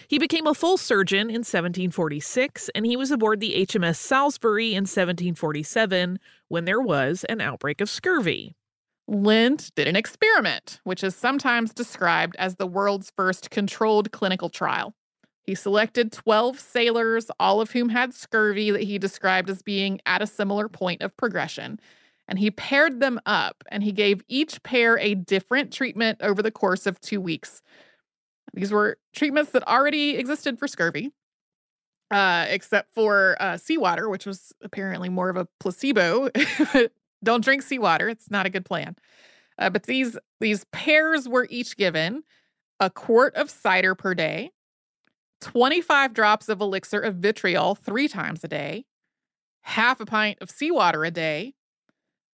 He 0.10 0.20
became 0.20 0.46
a 0.46 0.54
full 0.54 0.76
surgeon 0.76 1.30
in 1.30 1.40
1746, 1.40 2.70
and 2.76 2.86
he 2.86 2.98
was 2.98 3.12
aboard 3.12 3.40
the 3.40 3.66
HMS 3.66 3.96
Salisbury 3.96 4.72
in 4.72 4.84
1747 4.84 6.20
when 6.50 6.66
there 6.66 6.82
was 6.82 7.24
an 7.30 7.40
outbreak 7.40 7.80
of 7.80 7.90
scurvy. 7.90 8.58
Lind 9.08 9.74
did 9.76 9.88
an 9.88 9.96
experiment, 9.96 10.82
which 10.84 11.02
is 11.02 11.16
sometimes 11.16 11.74
described 11.74 12.36
as 12.38 12.58
the 12.58 12.68
world's 12.68 13.12
first 13.16 13.50
controlled 13.50 14.12
clinical 14.12 14.50
trial. 14.50 14.94
He 15.44 15.56
selected 15.56 16.12
12 16.12 16.60
sailors, 16.60 17.28
all 17.40 17.62
of 17.62 17.72
whom 17.72 17.90
had 17.90 18.14
scurvy 18.14 18.72
that 18.72 18.84
he 18.84 18.98
described 19.00 19.50
as 19.50 19.62
being 19.62 20.00
at 20.06 20.22
a 20.22 20.28
similar 20.28 20.70
point 20.70 21.02
of 21.02 21.16
progression. 21.18 21.80
and 22.28 22.40
he 22.40 22.50
paired 22.52 23.02
them 23.02 23.20
up 23.26 23.64
and 23.70 23.84
he 23.84 23.92
gave 23.92 24.22
each 24.30 24.64
pair 24.64 24.98
a 25.00 25.16
different 25.16 25.74
treatment 25.74 26.18
over 26.22 26.42
the 26.42 26.52
course 26.52 26.86
of 26.86 27.00
two 27.02 27.20
weeks. 27.20 27.62
These 28.54 28.72
were 28.72 28.98
treatments 29.14 29.52
that 29.52 29.68
already 29.68 30.12
existed 30.18 30.58
for 30.60 30.68
scurvy, 30.68 31.12
uh, 32.12 32.46
except 32.50 32.94
for 32.94 33.36
uh, 33.40 33.58
seawater, 33.58 34.10
which 34.10 34.26
was 34.26 34.54
apparently 34.62 35.10
more 35.10 35.30
of 35.30 35.38
a 35.38 35.48
placebo. 35.60 36.30
Don't 37.24 37.44
drink 37.44 37.62
seawater; 37.64 38.10
it's 38.10 38.32
not 38.32 38.46
a 38.46 38.50
good 38.50 38.66
plan. 38.66 38.96
Uh, 39.58 39.70
but 39.70 39.84
these 39.84 40.18
these 40.40 40.66
pairs 40.72 41.28
were 41.30 41.48
each 41.50 41.78
given 41.78 42.24
a 42.80 42.90
quart 42.90 43.36
of 43.36 43.50
cider 43.50 43.96
per 43.96 44.14
day, 44.14 44.52
25 45.42 46.14
drops 46.14 46.50
of 46.50 46.62
elixir 46.62 47.00
of 47.00 47.16
vitriol 47.16 47.76
three 47.76 48.08
times 48.08 48.44
a 48.44 48.48
day, 48.48 48.86
half 49.62 50.00
a 50.00 50.06
pint 50.06 50.38
of 50.42 50.50
seawater 50.50 51.04
a 51.04 51.12
day, 51.12 51.54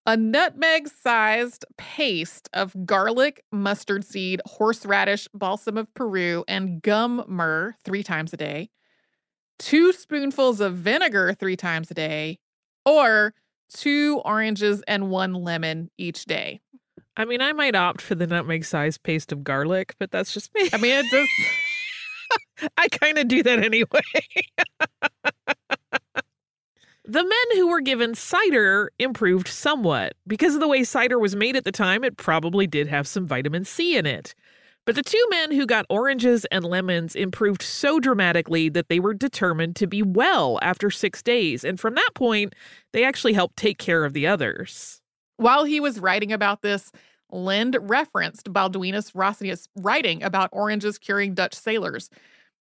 a 0.05 0.15
nutmeg 0.15 0.87
sized 0.87 1.65
paste 1.77 2.49
of 2.53 2.85
garlic, 2.85 3.43
mustard 3.51 4.03
seed, 4.03 4.41
horseradish, 4.45 5.27
balsam 5.33 5.77
of 5.77 5.93
Peru, 5.93 6.43
and 6.47 6.81
gum 6.81 7.23
myrrh 7.27 7.75
three 7.83 8.03
times 8.03 8.33
a 8.33 8.37
day, 8.37 8.69
two 9.57 9.91
spoonfuls 9.93 10.59
of 10.59 10.75
vinegar 10.75 11.33
three 11.33 11.55
times 11.55 11.89
a 11.89 11.95
day, 11.95 12.39
or 12.85 13.33
two 13.73 14.21
oranges 14.23 14.83
and 14.87 15.09
one 15.09 15.33
lemon 15.33 15.89
each 15.97 16.25
day. 16.25 16.61
I 17.17 17.25
mean, 17.25 17.41
I 17.41 17.53
might 17.53 17.75
opt 17.75 18.01
for 18.01 18.13
the 18.13 18.27
nutmeg 18.27 18.65
sized 18.65 19.01
paste 19.03 19.31
of 19.31 19.43
garlic, 19.43 19.95
but 19.99 20.11
that's 20.11 20.33
just 20.33 20.53
me. 20.53 20.69
I 20.73 20.77
mean, 20.77 20.93
it 20.93 21.05
just. 21.09 21.31
I 22.77 22.87
kind 22.87 23.17
of 23.17 23.27
do 23.27 23.43
that 23.43 23.59
anyway. 23.59 24.01
the 27.05 27.23
men 27.23 27.57
who 27.57 27.67
were 27.67 27.81
given 27.81 28.15
cider 28.15 28.91
improved 28.99 29.47
somewhat. 29.47 30.13
Because 30.27 30.55
of 30.55 30.61
the 30.61 30.67
way 30.67 30.83
cider 30.83 31.19
was 31.19 31.35
made 31.35 31.55
at 31.55 31.65
the 31.65 31.71
time, 31.71 32.03
it 32.03 32.17
probably 32.17 32.67
did 32.67 32.87
have 32.87 33.07
some 33.07 33.25
vitamin 33.25 33.65
C 33.65 33.97
in 33.97 34.05
it. 34.05 34.35
But 34.85 34.95
the 34.95 35.01
two 35.01 35.25
men 35.31 35.51
who 35.51 35.65
got 35.65 35.87
oranges 35.89 36.45
and 36.51 36.63
lemons 36.63 37.15
improved 37.15 37.63
so 37.63 37.99
dramatically 37.99 38.69
that 38.69 38.87
they 38.87 38.99
were 38.99 39.15
determined 39.15 39.75
to 39.77 39.87
be 39.87 40.03
well 40.03 40.59
after 40.61 40.91
six 40.91 41.23
days. 41.23 41.63
And 41.63 41.79
from 41.79 41.95
that 41.95 42.11
point, 42.13 42.53
they 42.93 43.03
actually 43.03 43.33
helped 43.33 43.57
take 43.57 43.79
care 43.79 44.05
of 44.05 44.13
the 44.13 44.27
others. 44.27 45.01
While 45.37 45.63
he 45.65 45.79
was 45.79 45.99
writing 45.99 46.31
about 46.31 46.61
this, 46.61 46.91
Lind 47.31 47.75
referenced 47.81 48.53
Balduinus 48.53 49.11
Ronsseus 49.13 49.67
writing 49.75 50.21
about 50.21 50.49
oranges 50.53 50.99
curing 50.99 51.33
Dutch 51.33 51.55
sailors 51.55 52.09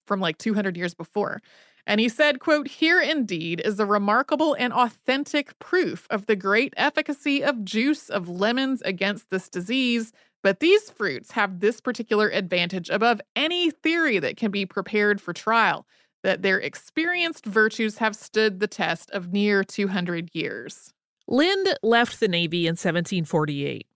from 0.05 0.19
like 0.19 0.37
200 0.37 0.77
years 0.77 0.93
before. 0.93 1.41
And 1.87 1.99
he 1.99 2.09
said, 2.09 2.39
quote, 2.39 2.67
here 2.67 3.01
indeed 3.01 3.61
is 3.63 3.79
a 3.79 3.85
remarkable 3.85 4.55
and 4.59 4.71
authentic 4.71 5.57
proof 5.59 6.07
of 6.09 6.25
the 6.25 6.35
great 6.35 6.73
efficacy 6.77 7.43
of 7.43 7.65
juice 7.65 8.09
of 8.09 8.29
lemons 8.29 8.81
against 8.83 9.29
this 9.29 9.49
disease. 9.49 10.13
But 10.43 10.59
these 10.59 10.89
fruits 10.89 11.31
have 11.31 11.59
this 11.59 11.81
particular 11.81 12.29
advantage 12.29 12.89
above 12.89 13.21
any 13.35 13.71
theory 13.71 14.19
that 14.19 14.37
can 14.37 14.51
be 14.51 14.65
prepared 14.65 15.21
for 15.21 15.33
trial, 15.33 15.85
that 16.23 16.41
their 16.41 16.59
experienced 16.59 17.45
virtues 17.45 17.97
have 17.97 18.15
stood 18.15 18.59
the 18.59 18.67
test 18.67 19.09
of 19.11 19.33
near 19.33 19.63
200 19.63 20.29
years. 20.33 20.93
Lind 21.27 21.75
left 21.81 22.19
the 22.19 22.27
Navy 22.27 22.67
in 22.67 22.71
1748. 22.71 23.87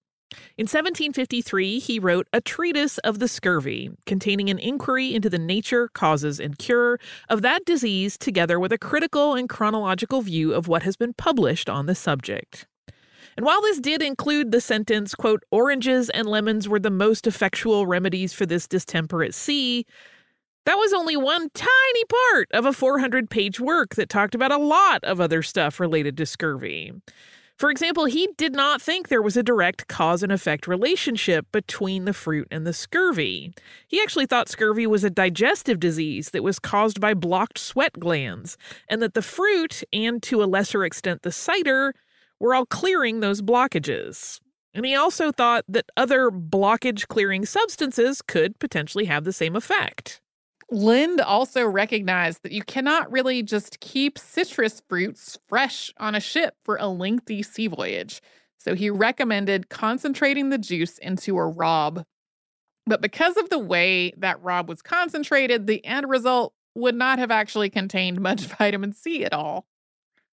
In 0.58 0.64
1753, 0.64 1.80
he 1.80 2.00
wrote 2.00 2.28
A 2.34 2.42
Treatise 2.42 2.98
of 3.00 3.20
the 3.20 3.28
Scurvy, 3.28 3.92
containing 4.06 4.50
an 4.50 4.60
inquiry 4.60 5.14
into 5.14 5.30
the 5.30 5.38
nature, 5.38 5.90
causes, 5.90 6.40
and 6.40 6.58
cure 6.58 7.00
of 7.30 7.42
that 7.42 7.66
disease, 7.66 8.18
together 8.18 8.60
with 8.60 8.72
a 8.72 8.78
critical 8.78 9.36
and 9.36 9.50
chronological 9.50 10.22
view 10.22 10.54
of 10.54 10.68
what 10.68 10.84
has 10.84 10.96
been 10.96 11.14
published 11.14 11.70
on 11.70 11.86
the 11.86 11.96
subject. 11.96 12.68
And 13.38 13.46
while 13.46 13.62
this 13.62 13.80
did 13.80 14.02
include 14.02 14.52
the 14.52 14.62
sentence, 14.62 15.14
quote, 15.14 15.44
oranges 15.52 16.10
and 16.10 16.26
lemons 16.26 16.70
were 16.70 16.80
the 16.80 16.90
most 16.90 17.28
effectual 17.28 17.86
remedies 17.86 18.34
for 18.34 18.46
this 18.46 18.68
distemper 18.68 19.24
at 19.24 19.34
sea, 19.34 19.86
that 20.66 20.76
was 20.76 20.94
only 20.94 21.18
one 21.18 21.50
tiny 21.54 22.06
part 22.32 22.50
of 22.52 22.66
a 22.66 22.74
400 22.74 23.30
page 23.30 23.60
work 23.60 23.96
that 23.96 24.10
talked 24.10 24.36
about 24.36 24.52
a 24.52 24.58
lot 24.58 25.04
of 25.04 25.22
other 25.22 25.44
stuff 25.44 25.80
related 25.80 26.18
to 26.18 26.26
scurvy. 26.26 26.94
For 27.58 27.72
example, 27.72 28.04
he 28.06 28.28
did 28.38 28.54
not 28.54 28.82
think 28.82 29.08
there 29.08 29.22
was 29.22 29.38
a 29.38 29.44
direct 29.44 29.88
cause 29.88 30.22
and 30.22 30.32
effect 30.32 30.68
relationship 30.68 31.46
between 31.54 32.04
the 32.04 32.14
fruit 32.14 32.50
and 32.52 32.68
the 32.68 32.74
scurvy. 32.74 33.54
He 33.88 34.02
actually 34.02 34.26
thought 34.26 34.50
scurvy 34.50 34.86
was 34.86 35.06
a 35.06 35.10
digestive 35.10 35.80
disease 35.80 36.32
that 36.32 36.44
was 36.44 36.60
caused 36.60 37.00
by 37.00 37.14
blocked 37.14 37.58
sweat 37.58 37.94
glands, 37.94 38.58
and 38.90 39.02
that 39.02 39.14
the 39.14 39.22
fruit, 39.22 39.84
and 39.94 40.22
to 40.24 40.44
a 40.44 40.46
lesser 40.46 40.84
extent 40.84 41.22
the 41.22 41.32
cider, 41.32 41.94
were 42.42 42.54
all 42.54 42.66
clearing 42.66 43.22
those 43.22 43.42
blockages. 43.42 44.42
And 44.74 44.86
he 44.86 44.94
also 44.94 45.32
thought 45.32 45.64
that 45.70 45.90
other 45.96 46.30
blockage 46.30 47.08
clearing 47.08 47.46
substances 47.46 48.22
could 48.22 48.60
potentially 48.60 49.06
have 49.06 49.24
the 49.24 49.32
same 49.32 49.56
effect. 49.56 50.20
Lind 50.72 51.22
also 51.22 51.66
recognized 51.66 52.44
that 52.44 52.52
you 52.52 52.64
cannot 52.64 53.12
really 53.12 53.44
just 53.44 53.80
keep 53.80 54.18
citrus 54.18 54.82
fruits 54.88 55.38
fresh 55.48 55.94
on 55.98 56.16
a 56.16 56.20
ship 56.20 56.56
for 56.64 56.78
a 56.78 56.88
lengthy 56.88 57.44
sea 57.44 57.68
voyage. 57.68 58.22
So 58.58 58.74
he 58.74 58.90
recommended 58.90 59.70
concentrating 59.70 60.50
the 60.50 60.58
juice 60.58 60.98
into 60.98 61.38
a 61.38 61.46
rob. 61.46 62.04
But 62.88 63.02
because 63.02 63.38
of 63.38 63.50
the 63.50 63.60
way 63.60 64.14
that 64.18 64.42
rob 64.42 64.68
was 64.70 64.82
concentrated, 64.82 65.68
the 65.68 65.86
end 65.86 66.10
result 66.10 66.54
would 66.74 66.96
not 66.96 67.20
have 67.20 67.32
actually 67.32 67.70
contained 67.70 68.20
much 68.20 68.42
vitamin 68.58 68.94
C 68.94 69.24
at 69.24 69.34
all. 69.34 69.66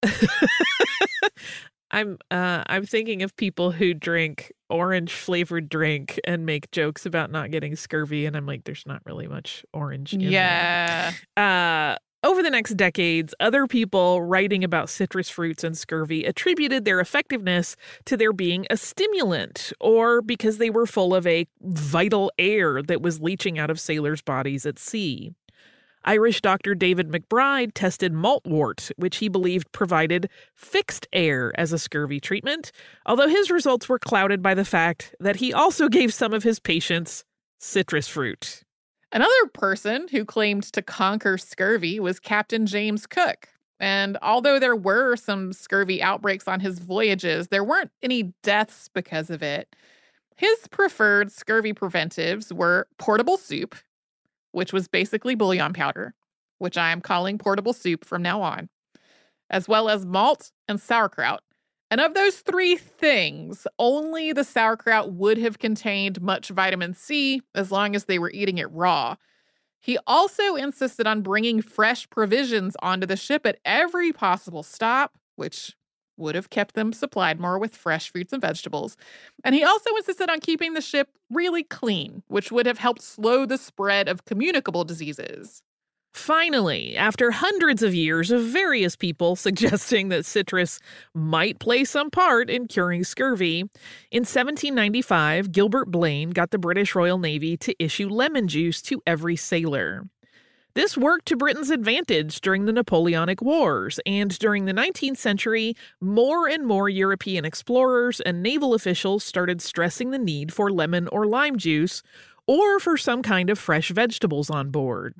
I'm 1.93 2.17
uh, 2.31 2.63
I'm 2.67 2.85
thinking 2.85 3.21
of 3.21 3.35
people 3.37 3.71
who 3.71 3.93
drink 3.93 4.51
orange 4.69 5.13
flavored 5.13 5.69
drink 5.69 6.19
and 6.25 6.45
make 6.45 6.71
jokes 6.71 7.05
about 7.05 7.31
not 7.31 7.51
getting 7.51 7.75
scurvy, 7.75 8.25
and 8.25 8.35
I'm 8.35 8.47
like, 8.47 8.63
there's 8.65 8.85
not 8.85 9.01
really 9.05 9.27
much 9.27 9.63
orange. 9.73 10.13
yeah. 10.13 11.13
Uh, 11.37 11.95
over 12.23 12.41
the 12.41 12.49
next 12.49 12.75
decades, 12.75 13.35
other 13.41 13.67
people 13.67 14.21
writing 14.21 14.63
about 14.63 14.89
citrus 14.89 15.29
fruits 15.29 15.63
and 15.63 15.77
scurvy 15.77 16.23
attributed 16.23 16.85
their 16.85 17.01
effectiveness 17.01 17.75
to 18.05 18.15
their 18.15 18.31
being 18.31 18.65
a 18.69 18.77
stimulant 18.77 19.73
or 19.81 20.21
because 20.21 20.57
they 20.57 20.69
were 20.69 20.85
full 20.85 21.13
of 21.13 21.27
a 21.27 21.45
vital 21.61 22.31
air 22.39 22.81
that 22.81 23.01
was 23.01 23.19
leaching 23.19 23.59
out 23.59 23.69
of 23.69 23.79
sailors' 23.79 24.21
bodies 24.21 24.65
at 24.65 24.79
sea. 24.79 25.33
Irish 26.05 26.41
doctor 26.41 26.75
David 26.75 27.09
McBride 27.09 27.71
tested 27.73 28.13
maltwort, 28.13 28.91
which 28.97 29.17
he 29.17 29.29
believed 29.29 29.71
provided 29.71 30.29
fixed 30.55 31.07
air 31.13 31.51
as 31.57 31.71
a 31.71 31.79
scurvy 31.79 32.19
treatment, 32.19 32.71
although 33.05 33.27
his 33.27 33.49
results 33.49 33.87
were 33.87 33.99
clouded 33.99 34.41
by 34.41 34.53
the 34.53 34.65
fact 34.65 35.15
that 35.19 35.37
he 35.37 35.53
also 35.53 35.87
gave 35.87 36.13
some 36.13 36.33
of 36.33 36.43
his 36.43 36.59
patients 36.59 37.23
citrus 37.59 38.07
fruit. 38.07 38.63
Another 39.11 39.47
person 39.53 40.07
who 40.09 40.25
claimed 40.25 40.63
to 40.73 40.81
conquer 40.81 41.37
scurvy 41.37 41.99
was 41.99 42.19
Captain 42.19 42.65
James 42.65 43.05
Cook. 43.05 43.47
And 43.79 44.17
although 44.21 44.59
there 44.59 44.75
were 44.75 45.15
some 45.15 45.53
scurvy 45.53 46.01
outbreaks 46.01 46.47
on 46.47 46.59
his 46.59 46.79
voyages, 46.79 47.49
there 47.49 47.63
weren't 47.63 47.91
any 48.01 48.33
deaths 48.41 48.89
because 48.93 49.29
of 49.29 49.43
it. 49.43 49.75
His 50.35 50.67
preferred 50.69 51.31
scurvy 51.31 51.73
preventives 51.73 52.51
were 52.51 52.87
portable 52.97 53.37
soup, 53.37 53.75
which 54.53 54.71
was 54.71 54.87
basically 54.87 55.35
bouillon 55.35 55.73
powder, 55.73 56.15
which 56.59 56.77
I 56.77 56.91
am 56.91 57.01
calling 57.01 57.37
portable 57.37 57.73
soup 57.73 58.05
from 58.05 58.21
now 58.21 58.41
on, 58.41 58.69
as 59.49 59.67
well 59.67 59.89
as 59.89 60.05
malt 60.05 60.51
and 60.67 60.79
sauerkraut. 60.79 61.43
And 61.91 62.01
of 62.01 62.13
those 62.13 62.37
three 62.37 62.75
things, 62.75 63.67
only 63.77 64.31
the 64.31 64.43
sauerkraut 64.43 65.13
would 65.13 65.37
have 65.37 65.59
contained 65.59 66.21
much 66.21 66.49
vitamin 66.49 66.93
C 66.95 67.41
as 67.53 67.71
long 67.71 67.95
as 67.95 68.05
they 68.05 68.17
were 68.17 68.31
eating 68.31 68.57
it 68.57 68.71
raw. 68.71 69.15
He 69.79 69.99
also 70.07 70.55
insisted 70.55 71.05
on 71.05 71.21
bringing 71.21 71.61
fresh 71.61 72.09
provisions 72.09 72.75
onto 72.81 73.05
the 73.05 73.17
ship 73.17 73.45
at 73.45 73.59
every 73.65 74.13
possible 74.13 74.63
stop, 74.63 75.17
which 75.35 75.75
would 76.17 76.35
have 76.35 76.49
kept 76.49 76.75
them 76.75 76.93
supplied 76.93 77.39
more 77.39 77.57
with 77.59 77.75
fresh 77.75 78.11
fruits 78.11 78.33
and 78.33 78.41
vegetables. 78.41 78.97
And 79.43 79.55
he 79.55 79.63
also 79.63 79.89
insisted 79.97 80.29
on 80.29 80.39
keeping 80.39 80.73
the 80.73 80.81
ship 80.81 81.09
really 81.29 81.63
clean, 81.63 82.23
which 82.27 82.51
would 82.51 82.65
have 82.65 82.77
helped 82.77 83.01
slow 83.01 83.45
the 83.45 83.57
spread 83.57 84.07
of 84.07 84.25
communicable 84.25 84.83
diseases. 84.83 85.63
Finally, 86.13 86.95
after 86.95 87.31
hundreds 87.31 87.81
of 87.81 87.95
years 87.95 88.29
of 88.29 88.43
various 88.43 88.95
people 88.95 89.35
suggesting 89.37 90.09
that 90.09 90.25
citrus 90.25 90.79
might 91.15 91.59
play 91.59 91.83
some 91.83 92.11
part 92.11 92.49
in 92.49 92.67
curing 92.67 93.03
scurvy, 93.03 93.61
in 94.11 94.21
1795, 94.21 95.51
Gilbert 95.51 95.89
Blane 95.89 96.29
got 96.29 96.51
the 96.51 96.59
British 96.59 96.93
Royal 96.93 97.17
Navy 97.17 97.57
to 97.57 97.75
issue 97.83 98.07
lemon 98.07 98.47
juice 98.47 98.81
to 98.83 99.01
every 99.07 99.35
sailor. 99.35 100.07
This 100.75 100.97
worked 100.97 101.27
to 101.27 101.35
Britain's 101.35 101.69
advantage 101.69 102.41
during 102.41 102.65
the 102.65 102.73
Napoleonic 102.73 103.43
Wars, 103.43 103.99
and 104.07 104.35
during 104.39 104.65
the 104.65 104.73
19th 104.73 105.17
century, 105.17 105.75
more 106.01 106.47
and 106.47 106.65
more 106.65 106.89
European 106.89 107.45
explorers 107.45 108.19
and 108.21 108.41
naval 108.41 108.73
officials 108.73 109.23
started 109.23 109.61
stressing 109.61 110.09
the 110.09 110.17
need 110.17 110.51
for 110.51 110.71
lemon 110.71 111.07
or 111.09 111.27
lime 111.27 111.57
juice, 111.57 112.01
or 112.47 112.79
for 112.79 112.97
some 112.97 113.21
kind 113.21 113.51
of 113.51 113.59
fresh 113.59 113.89
vegetables 113.89 114.49
on 114.49 114.71
board. 114.71 115.13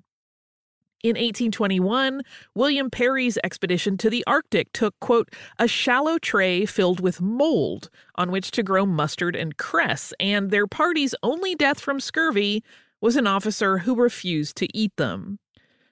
In 1.03 1.09
1821, 1.09 2.23
William 2.55 2.89
Parry's 2.89 3.37
expedition 3.43 3.95
to 3.97 4.09
the 4.09 4.23
Arctic 4.25 4.73
took, 4.73 4.99
quote, 4.99 5.29
a 5.59 5.67
shallow 5.67 6.17
tray 6.17 6.65
filled 6.65 6.99
with 6.99 7.21
mold 7.21 7.91
on 8.15 8.31
which 8.31 8.49
to 8.51 8.63
grow 8.63 8.87
mustard 8.87 9.35
and 9.35 9.55
cress, 9.57 10.13
and 10.19 10.49
their 10.49 10.65
party's 10.65 11.13
only 11.21 11.53
death 11.53 11.79
from 11.79 11.99
scurvy 11.99 12.63
was 13.01 13.17
an 13.17 13.27
officer 13.27 13.79
who 13.79 13.93
refused 13.93 14.55
to 14.55 14.67
eat 14.75 14.95
them. 14.95 15.37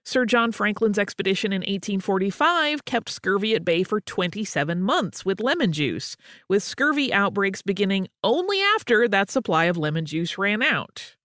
Sir 0.03 0.25
John 0.25 0.51
Franklin's 0.51 0.97
expedition 0.97 1.53
in 1.53 1.61
1845 1.61 2.85
kept 2.85 3.09
scurvy 3.09 3.53
at 3.53 3.63
bay 3.63 3.83
for 3.83 4.01
27 4.01 4.81
months 4.81 5.23
with 5.23 5.39
lemon 5.39 5.71
juice, 5.71 6.17
with 6.47 6.63
scurvy 6.63 7.13
outbreaks 7.13 7.61
beginning 7.61 8.07
only 8.23 8.59
after 8.75 9.07
that 9.07 9.29
supply 9.29 9.65
of 9.65 9.77
lemon 9.77 10.05
juice 10.05 10.37
ran 10.37 10.63
out. 10.63 11.15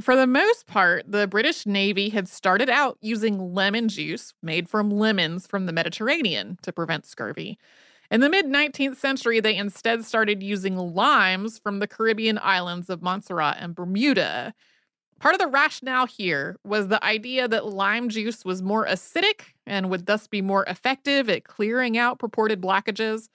For 0.00 0.16
the 0.16 0.26
most 0.26 0.66
part, 0.66 1.04
the 1.06 1.26
British 1.26 1.66
Navy 1.66 2.08
had 2.08 2.26
started 2.26 2.70
out 2.70 2.96
using 3.02 3.54
lemon 3.54 3.88
juice 3.88 4.32
made 4.42 4.68
from 4.68 4.90
lemons 4.90 5.46
from 5.46 5.66
the 5.66 5.72
Mediterranean 5.72 6.58
to 6.62 6.72
prevent 6.72 7.04
scurvy. 7.04 7.58
In 8.10 8.20
the 8.20 8.30
mid 8.30 8.46
19th 8.46 8.96
century, 8.96 9.40
they 9.40 9.56
instead 9.56 10.04
started 10.04 10.42
using 10.42 10.76
limes 10.76 11.58
from 11.58 11.78
the 11.78 11.86
Caribbean 11.86 12.38
islands 12.42 12.88
of 12.88 13.02
Montserrat 13.02 13.58
and 13.60 13.74
Bermuda. 13.74 14.54
Part 15.22 15.36
of 15.36 15.38
the 15.38 15.46
rationale 15.46 16.06
here 16.06 16.56
was 16.64 16.88
the 16.88 17.02
idea 17.04 17.46
that 17.46 17.64
lime 17.64 18.08
juice 18.08 18.44
was 18.44 18.60
more 18.60 18.84
acidic 18.84 19.52
and 19.64 19.88
would 19.88 20.06
thus 20.06 20.26
be 20.26 20.42
more 20.42 20.64
effective 20.64 21.30
at 21.30 21.44
clearing 21.44 21.96
out 21.96 22.18
purported 22.18 22.60
blockages. 22.60 23.26
It 23.26 23.30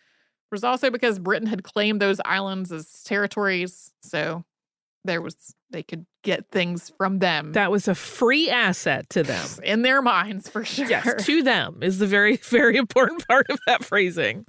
was 0.52 0.66
also 0.66 0.90
because 0.90 1.18
Britain 1.18 1.48
had 1.48 1.64
claimed 1.64 2.02
those 2.02 2.20
islands 2.26 2.74
as 2.74 3.04
territories, 3.04 3.94
so 4.02 4.44
there 5.04 5.22
was 5.22 5.56
they 5.70 5.84
could 5.84 6.06
get 6.24 6.50
things 6.50 6.92
from 6.98 7.20
them. 7.20 7.54
That 7.54 7.72
was 7.72 7.88
a 7.88 7.96
free 7.96 8.50
asset 8.50 9.10
to 9.12 9.24
them. 9.24 9.46
In 9.64 9.82
their 9.82 10.02
minds, 10.02 10.48
for 10.50 10.64
sure. 10.64 10.88
Yes, 10.88 11.26
to 11.26 11.44
them 11.44 11.80
is 11.82 12.00
the 12.00 12.08
very, 12.08 12.38
very 12.44 12.78
important 12.78 13.28
part 13.28 13.48
of 13.50 13.60
that 13.68 13.84
phrasing. 13.84 14.46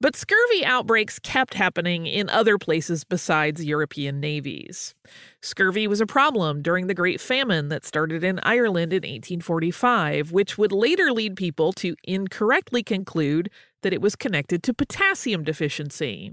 But 0.00 0.14
scurvy 0.14 0.64
outbreaks 0.64 1.18
kept 1.18 1.54
happening 1.54 2.06
in 2.06 2.28
other 2.28 2.58
places 2.58 3.04
besides 3.04 3.64
European 3.64 4.20
navies. 4.20 4.94
Scurvy 5.42 5.86
was 5.86 6.00
a 6.00 6.06
problem 6.06 6.62
during 6.62 6.86
the 6.86 6.94
Great 6.94 7.20
Famine 7.20 7.68
that 7.68 7.84
started 7.84 8.22
in 8.22 8.38
Ireland 8.42 8.92
in 8.92 9.02
1845, 9.02 10.32
which 10.32 10.58
would 10.58 10.72
later 10.72 11.12
lead 11.12 11.36
people 11.36 11.72
to 11.74 11.94
incorrectly 12.04 12.82
conclude 12.82 13.50
that 13.82 13.92
it 13.92 14.02
was 14.02 14.16
connected 14.16 14.62
to 14.64 14.74
potassium 14.74 15.44
deficiency. 15.44 16.32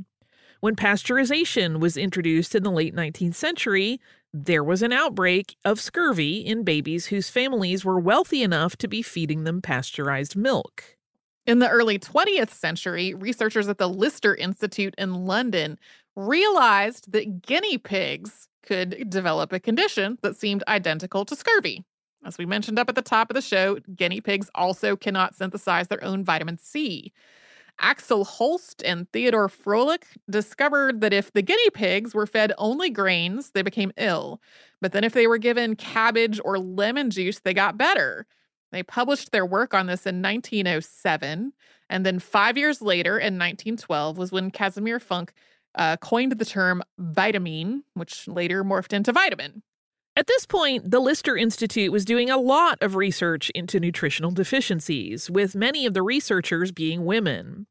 When 0.66 0.76
pasteurization 0.76 1.80
was 1.80 1.96
introduced 1.96 2.56
in 2.56 2.64
the 2.64 2.72
late 2.72 2.96
19th 2.96 3.36
century, 3.36 4.00
there 4.34 4.64
was 4.64 4.82
an 4.82 4.92
outbreak 4.92 5.58
of 5.64 5.80
scurvy 5.80 6.38
in 6.40 6.64
babies 6.64 7.06
whose 7.06 7.30
families 7.30 7.86
were 7.86 8.00
wealthy 8.00 8.42
enough 8.42 8.76
to 8.78 8.88
be 8.88 9.04
feeding 9.04 9.44
them 9.44 9.62
pasteurized 9.62 10.36
milk. 10.36 10.98
In 11.46 11.60
the 11.60 11.70
early 11.70 12.00
20th 12.00 12.50
century, 12.50 13.14
researchers 13.14 13.68
at 13.68 13.78
the 13.78 13.88
Lister 13.88 14.34
Institute 14.34 14.96
in 14.98 15.28
London 15.28 15.78
realized 16.16 17.12
that 17.12 17.44
guinea 17.44 17.78
pigs 17.78 18.48
could 18.64 19.08
develop 19.08 19.54
a 19.54 19.60
condition 19.60 20.18
that 20.24 20.36
seemed 20.36 20.64
identical 20.68 21.26
to 21.26 21.36
scurvy. 21.36 21.84
As 22.26 22.40
we 22.40 22.48
mentioned 22.48 22.80
up 22.80 22.90
at 22.90 22.96
the 22.96 23.04
top 23.04 23.30
of 23.30 23.36
the 23.36 23.42
show, 23.42 23.78
guinea 23.96 24.20
pigs 24.20 24.50
also 24.56 24.96
cannot 24.96 25.36
synthesize 25.36 25.90
their 25.90 26.04
own 26.04 26.24
vitamin 26.24 26.58
C. 26.58 27.14
Axel 27.80 28.24
Holst 28.24 28.84
and 28.84 29.12
Theodore 29.12 29.50
Froelich 29.50 30.06
discovered 30.30 31.02
that 31.02 31.14
if 31.14 31.34
the 31.34 31.42
guinea 31.42 31.70
pigs 31.72 32.14
were 32.14 32.28
fed 32.28 32.54
only 32.58 32.90
grains, 32.90 33.52
they 33.52 33.62
became 33.62 33.92
ill. 33.98 34.42
But 34.82 34.92
then 34.92 35.04
if 35.04 35.14
they 35.14 35.28
were 35.28 35.38
given 35.38 35.76
cabbage 35.76 36.40
or 36.44 36.58
lemon 36.58 37.10
juice, 37.10 37.40
they 37.40 37.54
got 37.54 37.78
better. 37.78 38.26
They 38.72 38.84
published 38.84 39.32
their 39.32 39.46
work 39.46 39.74
on 39.74 39.88
this 39.88 40.06
in 40.06 40.22
1907. 40.22 41.54
And 41.90 42.06
then 42.06 42.20
five 42.20 42.58
years 42.58 42.82
later, 42.82 43.18
in 43.18 43.38
1912, 43.38 44.18
was 44.18 44.32
when 44.32 44.52
Casimir 44.52 45.00
Funk 45.00 45.34
uh, 45.76 45.98
coined 45.98 46.34
the 46.34 46.46
term 46.46 46.82
vitamine, 47.00 47.84
which 47.94 48.28
later 48.28 48.64
morphed 48.64 48.94
into 48.94 49.12
vitamin. 49.12 49.62
At 50.18 50.28
this 50.28 50.46
point, 50.46 50.92
the 50.92 51.02
Lister 51.02 51.36
Institute 51.36 51.92
was 51.92 52.06
doing 52.06 52.30
a 52.30 52.38
lot 52.38 52.78
of 52.82 52.96
research 52.96 53.50
into 53.50 53.82
nutritional 53.82 54.32
deficiencies, 54.32 55.30
with 55.30 55.56
many 55.56 55.86
of 55.86 55.94
the 55.94 56.02
researchers 56.02 56.72
being 56.72 57.04
women. 57.04 57.68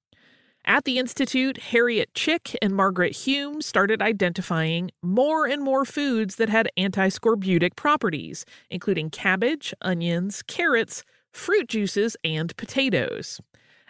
At 0.66 0.84
the 0.84 0.98
Institute, 0.98 1.56
Harriet 1.56 2.12
Chick 2.14 2.54
and 2.60 2.74
Margaret 2.74 3.12
Hume 3.16 3.62
started 3.62 4.02
identifying 4.02 4.90
more 5.02 5.46
and 5.46 5.62
more 5.62 5.86
foods 5.86 6.36
that 6.36 6.50
had 6.50 6.68
antiscorbutic 6.78 7.76
properties, 7.76 8.44
including 8.70 9.08
cabbage, 9.08 9.72
onions, 9.80 10.42
carrots, 10.42 11.02
fruit 11.32 11.68
juices, 11.68 12.14
and 12.24 12.54
potatoes. 12.58 13.40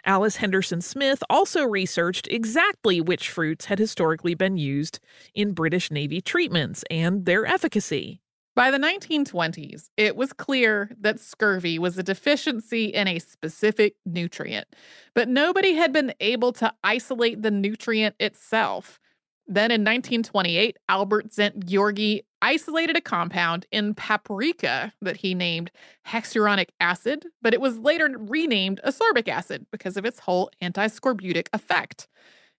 Alice 0.05 0.37
Henderson 0.37 0.79
Smith 0.79 1.21
also 1.29 1.65
researched 1.65 2.27
exactly 2.29 3.01
which 3.01 3.29
fruits 3.29 3.65
had 3.65 3.79
historically 3.79 4.33
been 4.33 4.55
used 4.55 4.99
in 5.33 5.51
British 5.51 5.91
Navy 5.91 6.21
treatments 6.21 6.85
and 6.89 7.25
their 7.25 7.45
efficacy. 7.45 8.21
By 8.55 8.71
the 8.71 8.77
1920s, 8.77 9.89
it 9.97 10.15
was 10.15 10.31
clear 10.31 10.89
that 11.01 11.19
scurvy 11.19 11.77
was 11.77 11.97
a 11.97 12.03
deficiency 12.03 12.85
in 12.85 13.05
a 13.05 13.19
specific 13.19 13.95
nutrient, 14.05 14.67
but 15.13 15.27
nobody 15.27 15.73
had 15.73 15.91
been 15.91 16.13
able 16.21 16.53
to 16.53 16.73
isolate 16.81 17.41
the 17.41 17.51
nutrient 17.51 18.15
itself. 18.17 19.01
Then 19.45 19.71
in 19.71 19.81
1928, 19.81 20.77
Albert 20.87 21.31
Szent-Györgyi 21.31 22.21
isolated 22.41 22.95
a 22.95 23.01
compound 23.01 23.65
in 23.71 23.93
paprika 23.93 24.93
that 25.01 25.17
he 25.17 25.35
named 25.35 25.69
hexuronic 26.07 26.69
acid, 26.79 27.25
but 27.41 27.53
it 27.53 27.59
was 27.59 27.77
later 27.77 28.09
renamed 28.17 28.79
ascorbic 28.85 29.27
acid 29.27 29.65
because 29.69 29.97
of 29.97 30.05
its 30.05 30.19
whole 30.19 30.49
antiscorbutic 30.61 31.47
effect. 31.51 32.07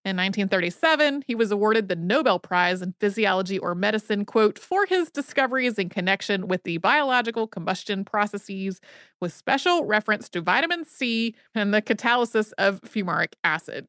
In 0.07 0.17
1937, 0.19 1.25
he 1.27 1.35
was 1.35 1.51
awarded 1.51 1.89
the 1.89 1.97
Nobel 1.97 2.39
Prize 2.39 2.81
in 2.81 2.95
Physiology 3.01 3.59
or 3.59 3.75
Medicine, 3.75 4.25
quote, 4.25 4.57
for 4.57 4.87
his 4.87 5.11
discoveries 5.11 5.81
in 5.81 5.89
connection 5.89 6.47
with 6.47 6.63
the 6.63 6.79
biological 6.79 7.49
combustion 7.49 8.05
processes 8.05 8.81
with 9.21 9.33
special 9.33 9.85
reference 9.85 10.29
to 10.29 10.41
vitamin 10.41 10.85
C 10.85 11.35
and 11.57 11.75
the 11.75 11.83
catalysis 11.83 12.53
of 12.57 12.81
fumaric 12.83 13.33
acid. 13.43 13.89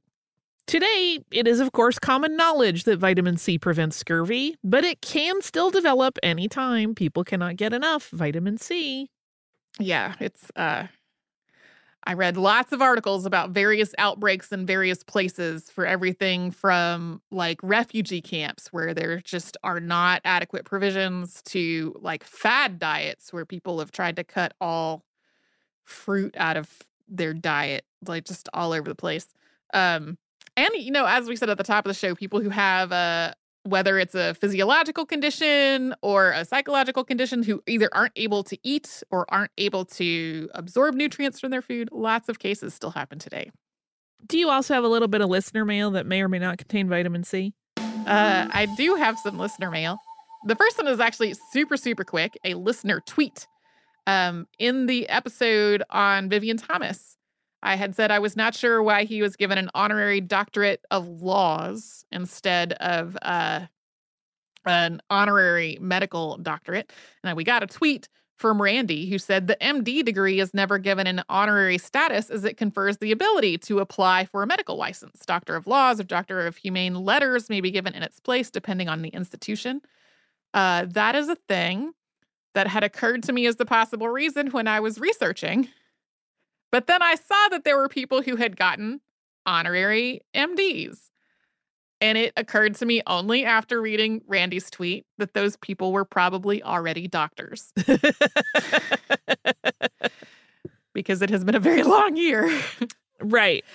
Today, 0.66 1.20
it 1.30 1.48
is 1.48 1.60
of 1.60 1.72
course 1.72 2.00
common 2.00 2.36
knowledge 2.36 2.86
that 2.86 2.98
vitamin 2.98 3.38
C 3.38 3.60
prevents 3.60 3.96
scurvy, 3.96 4.56
but 4.64 4.84
it 4.84 5.02
can 5.02 5.44
still 5.44 5.70
develop 5.70 6.18
anytime 6.24 6.96
people 6.96 7.24
cannot 7.24 7.58
get 7.58 7.74
enough 7.74 8.10
vitamin 8.10 8.58
C. 8.58 9.12
Yeah, 9.78 10.16
it's 10.20 10.50
uh 10.56 10.88
I 12.08 12.14
read 12.14 12.38
lots 12.38 12.72
of 12.72 12.82
articles 12.82 13.26
about 13.26 13.50
various 13.50 13.94
outbreaks 13.98 14.54
in 14.54 14.66
various 14.66 15.04
places 15.04 15.70
for 15.70 15.86
everything 15.86 16.52
from 16.52 17.22
like 17.32 17.60
refugee 17.62 18.22
camps 18.22 18.72
where 18.72 18.94
there 18.94 19.20
just 19.20 19.58
are 19.62 19.82
not 19.82 20.22
adequate 20.24 20.64
provisions 20.64 21.42
to 21.48 21.94
like 22.00 22.24
fad 22.24 22.80
diets 22.80 23.34
where 23.34 23.46
people 23.46 23.80
have 23.80 23.92
tried 23.92 24.16
to 24.16 24.24
cut 24.24 24.54
all 24.62 25.04
fruit 25.84 26.34
out 26.38 26.56
of 26.56 26.72
their 27.10 27.34
diet, 27.34 27.84
like 28.08 28.24
just 28.24 28.48
all 28.54 28.72
over 28.72 28.88
the 28.88 28.96
place. 28.96 29.28
Um, 29.74 30.18
and 30.56 30.70
you 30.76 30.92
know, 30.92 31.06
as 31.06 31.28
we 31.28 31.36
said 31.36 31.50
at 31.50 31.58
the 31.58 31.64
top 31.66 31.86
of 31.86 31.90
the 31.90 31.94
show, 31.94 32.16
people 32.16 32.40
who 32.40 32.50
have 32.50 32.94
a 32.94 33.36
whether 33.68 34.00
it's 34.00 34.16
a 34.16 34.34
physiological 34.36 35.06
condition 35.06 35.94
or 36.02 36.32
a 36.32 36.46
psychological 36.46 37.04
condition 37.04 37.44
who 37.44 37.62
either 37.68 37.90
aren't 37.92 38.14
able 38.16 38.44
to 38.44 38.58
eat 38.64 39.04
or 39.12 39.26
aren't 39.30 39.52
able 39.58 39.86
to 39.86 40.50
absorb 40.54 40.96
nutrients 40.96 41.40
from 41.40 41.52
their 41.52 41.62
food. 41.62 41.90
Lots 41.92 42.30
of 42.30 42.40
cases 42.40 42.74
still 42.74 42.92
happen 42.92 43.20
today. 43.20 43.52
Do 44.26 44.38
you 44.38 44.50
also 44.50 44.74
have 44.74 44.84
a 44.84 44.88
little 44.88 45.08
bit 45.08 45.22
of 45.22 45.30
listener 45.30 45.66
mail 45.66 45.92
that 45.92 46.06
may 46.06 46.22
or 46.22 46.30
may 46.30 46.40
not 46.40 46.58
contain 46.58 46.90
vitamin 46.90 47.24
C? 47.24 47.54
Uh, 47.78 48.48
I 48.52 48.68
do 48.78 48.96
have 48.96 49.20
some 49.20 49.38
listener 49.38 49.70
mail. 49.70 49.98
The 50.46 50.56
first 50.56 50.78
one 50.78 50.88
is 50.88 51.00
actually 51.00 51.36
super, 51.52 51.78
super 51.78 52.04
quick 52.04 52.38
a 52.44 52.54
listener 52.54 53.02
tweet. 53.06 53.48
Um, 54.06 54.48
in 54.58 54.86
the 54.86 55.10
episode 55.10 55.84
on 55.90 56.30
Vivian 56.30 56.56
Thomas, 56.56 57.17
I 57.64 57.76
had 57.76 57.96
said 57.96 58.12
I 58.12 58.20
was 58.20 58.36
not 58.36 58.56
sure 58.56 58.82
why 58.84 59.04
he 59.04 59.22
was 59.22 59.36
given 59.36 59.58
an 59.58 59.70
honorary 59.74 60.22
doctorate 60.22 60.86
of 60.92 61.08
laws 61.22 62.06
instead 62.12 62.74
of 62.74 63.18
uh, 63.22 63.66
an 64.66 65.02
honorary 65.10 65.78
medical 65.82 66.38
doctorate. 66.38 66.92
And 67.24 67.36
we 67.36 67.44
got 67.44 67.64
a 67.64 67.68
tweet 67.68 68.08
from 68.38 68.62
Randy 68.62 69.10
who 69.10 69.18
said 69.18 69.48
the 69.48 69.58
MD 69.60 70.06
degree 70.06 70.40
is 70.40 70.54
never 70.54 70.78
given 70.78 71.08
an 71.08 71.24
honorary 71.28 71.80
status 71.80 72.30
as 72.30 72.46
it 72.46 72.56
confers 72.56 72.98
the 72.98 73.12
ability 73.12 73.58
to 73.60 73.80
apply 73.80 74.26
for 74.26 74.44
a 74.44 74.48
medical 74.48 74.78
license. 74.78 75.26
Doctor 75.26 75.56
of 75.56 75.66
Laws 75.66 76.00
or 76.00 76.04
Doctor 76.04 76.46
of 76.46 76.56
Humane 76.58 76.96
Letters 76.96 77.50
may 77.50 77.62
be 77.62 77.72
given 77.72 77.96
in 77.96 78.04
its 78.04 78.20
place 78.20 78.52
depending 78.52 78.90
on 78.90 79.02
the 79.02 79.10
institution. 79.10 79.82
Uh, 80.54 80.86
that 80.90 81.16
is 81.16 81.30
a 81.30 81.36
thing 81.36 81.94
that 82.54 82.68
had 82.68 82.84
occurred 82.84 83.24
to 83.24 83.34
me 83.34 83.48
as 83.48 83.56
the 83.56 83.66
possible 83.66 84.10
reason 84.10 84.48
when 84.52 84.68
I 84.68 84.80
was 84.80 85.00
researching 85.00 85.68
but 86.72 86.88
then 86.88 87.02
I 87.02 87.16
saw 87.16 87.50
that 87.52 87.64
there 87.64 87.78
were 87.78 87.90
people 87.90 88.22
who 88.22 88.36
had 88.36 88.58
gotten 88.58 89.02
honorary 89.46 90.22
MDs. 90.36 91.10
And 92.00 92.16
it 92.18 92.32
occurred 92.38 92.76
to 92.76 92.86
me 92.86 93.02
only 93.08 93.44
after 93.44 93.82
reading 93.82 94.22
Randy's 94.28 94.70
tweet 94.70 95.08
that 95.18 95.34
those 95.34 95.58
people 95.58 95.92
were 95.92 96.06
probably 96.06 96.62
already 96.62 97.08
doctors. 97.08 97.74
because 100.94 101.22
it 101.24 101.30
has 101.32 101.44
been 101.44 101.56
a 101.56 101.60
very 101.60 101.84
long 101.96 102.16
year. 102.16 102.52
Right. 103.20 103.66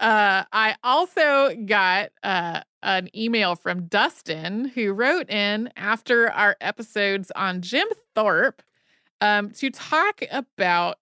Uh, 0.00 0.44
I 0.52 0.74
also 0.82 1.54
got 1.66 2.10
uh, 2.22 2.60
an 2.82 3.08
email 3.16 3.56
from 3.56 3.86
Dustin 3.86 4.66
who 4.66 4.92
wrote 4.92 5.30
in 5.30 5.70
after 5.76 6.30
our 6.30 6.56
episodes 6.60 7.30
on 7.36 7.62
Jim 7.62 7.86
Thorpe 8.14 8.62
um, 9.20 9.50
to 9.52 9.70
talk 9.70 10.22
about 10.30 10.98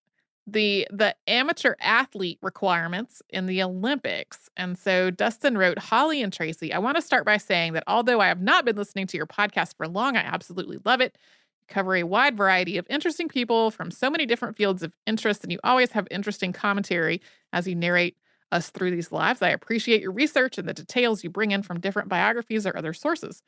the 0.52 0.86
the 0.90 1.14
amateur 1.26 1.74
athlete 1.80 2.38
requirements 2.42 3.22
in 3.30 3.46
the 3.46 3.62
Olympics. 3.62 4.48
And 4.56 4.78
so 4.78 5.10
Dustin 5.10 5.56
wrote, 5.56 5.78
Holly 5.78 6.22
and 6.22 6.32
Tracy, 6.32 6.72
I 6.72 6.78
want 6.78 6.96
to 6.96 7.02
start 7.02 7.24
by 7.24 7.38
saying 7.38 7.72
that 7.72 7.84
although 7.86 8.20
I 8.20 8.28
have 8.28 8.40
not 8.40 8.64
been 8.64 8.76
listening 8.76 9.06
to 9.08 9.16
your 9.16 9.26
podcast 9.26 9.76
for 9.76 9.88
long, 9.88 10.16
I 10.16 10.20
absolutely 10.20 10.78
love 10.84 11.00
it. 11.00 11.16
You 11.60 11.66
cover 11.74 11.96
a 11.96 12.02
wide 12.04 12.36
variety 12.36 12.76
of 12.76 12.86
interesting 12.90 13.28
people 13.28 13.70
from 13.70 13.90
so 13.90 14.10
many 14.10 14.26
different 14.26 14.56
fields 14.56 14.82
of 14.82 14.92
interest, 15.06 15.42
and 15.42 15.52
you 15.52 15.58
always 15.64 15.90
have 15.92 16.06
interesting 16.10 16.52
commentary 16.52 17.20
as 17.52 17.66
you 17.66 17.74
narrate 17.74 18.16
us 18.52 18.70
through 18.70 18.90
these 18.90 19.10
lives. 19.10 19.42
I 19.42 19.48
appreciate 19.48 20.02
your 20.02 20.12
research 20.12 20.58
and 20.58 20.68
the 20.68 20.74
details 20.74 21.24
you 21.24 21.30
bring 21.30 21.52
in 21.52 21.62
from 21.62 21.80
different 21.80 22.08
biographies 22.08 22.66
or 22.66 22.76
other 22.76 22.92
sources. 22.92 23.42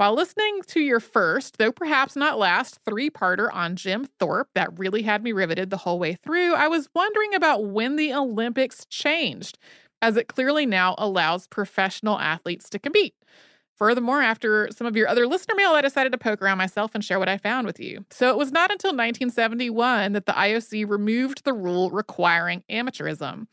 While 0.00 0.14
listening 0.14 0.62
to 0.68 0.80
your 0.80 0.98
first, 0.98 1.58
though 1.58 1.72
perhaps 1.72 2.16
not 2.16 2.38
last, 2.38 2.78
three 2.86 3.10
parter 3.10 3.52
on 3.52 3.76
Jim 3.76 4.06
Thorpe 4.18 4.48
that 4.54 4.78
really 4.78 5.02
had 5.02 5.22
me 5.22 5.32
riveted 5.32 5.68
the 5.68 5.76
whole 5.76 5.98
way 5.98 6.14
through, 6.14 6.54
I 6.54 6.68
was 6.68 6.88
wondering 6.94 7.34
about 7.34 7.66
when 7.66 7.96
the 7.96 8.14
Olympics 8.14 8.86
changed, 8.86 9.58
as 10.00 10.16
it 10.16 10.26
clearly 10.26 10.64
now 10.64 10.94
allows 10.96 11.46
professional 11.48 12.18
athletes 12.18 12.70
to 12.70 12.78
compete. 12.78 13.14
Furthermore, 13.76 14.22
after 14.22 14.70
some 14.74 14.86
of 14.86 14.96
your 14.96 15.06
other 15.06 15.26
listener 15.26 15.54
mail, 15.54 15.72
I 15.72 15.82
decided 15.82 16.12
to 16.12 16.18
poke 16.18 16.40
around 16.40 16.56
myself 16.56 16.94
and 16.94 17.04
share 17.04 17.18
what 17.18 17.28
I 17.28 17.36
found 17.36 17.66
with 17.66 17.78
you. 17.78 18.06
So 18.10 18.30
it 18.30 18.38
was 18.38 18.52
not 18.52 18.72
until 18.72 18.92
1971 18.92 20.14
that 20.14 20.24
the 20.24 20.32
IOC 20.32 20.88
removed 20.88 21.44
the 21.44 21.52
rule 21.52 21.90
requiring 21.90 22.64
amateurism. 22.70 23.48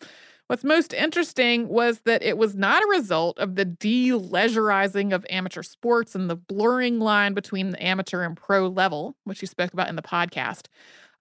What's 0.48 0.64
most 0.64 0.94
interesting 0.94 1.68
was 1.68 2.00
that 2.02 2.24
it 2.24 2.38
was 2.38 2.56
not 2.56 2.82
a 2.82 2.88
result 2.88 3.38
of 3.38 3.56
the 3.56 3.66
de-leisurizing 3.66 5.14
of 5.14 5.26
amateur 5.30 5.62
sports 5.62 6.16
and 6.16 6.30
the 6.30 6.38
blurring 6.38 7.00
line 7.00 7.34
between 7.34 7.72
the 7.72 7.84
amateur 7.84 8.22
and 8.24 8.38
pro 8.38 8.68
level, 8.68 9.18
which 9.26 9.42
you 9.42 9.48
spoke 9.48 9.74
about 9.74 9.90
in 9.90 9.98
the 9.98 10.02
podcast. 10.02 10.68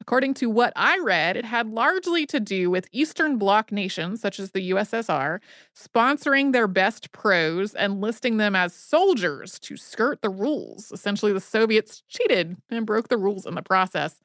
According 0.01 0.35
to 0.35 0.51
what 0.51 0.73
I 0.77 0.99
read, 0.99 1.37
it 1.37 1.45
had 1.45 1.69
largely 1.71 2.25
to 2.27 2.39
do 2.39 2.71
with 2.71 2.87
Eastern 2.93 3.37
Bloc 3.37 3.73
nations, 3.73 4.21
such 4.21 4.39
as 4.39 4.53
the 4.53 4.71
USSR, 4.71 5.41
sponsoring 5.75 6.53
their 6.53 6.69
best 6.69 7.11
pros 7.11 7.75
and 7.75 8.01
listing 8.01 8.37
them 8.37 8.55
as 8.55 8.75
soldiers 8.75 9.59
to 9.61 9.77
skirt 9.77 10.23
the 10.23 10.31
rules. 10.31 10.93
Essentially, 10.93 11.33
the 11.33 11.41
Soviets 11.41 12.03
cheated 12.09 12.57
and 12.71 12.87
broke 12.87 13.09
the 13.09 13.19
rules 13.19 13.47
in 13.47 13.55
the 13.57 13.63
process. 13.63 14.21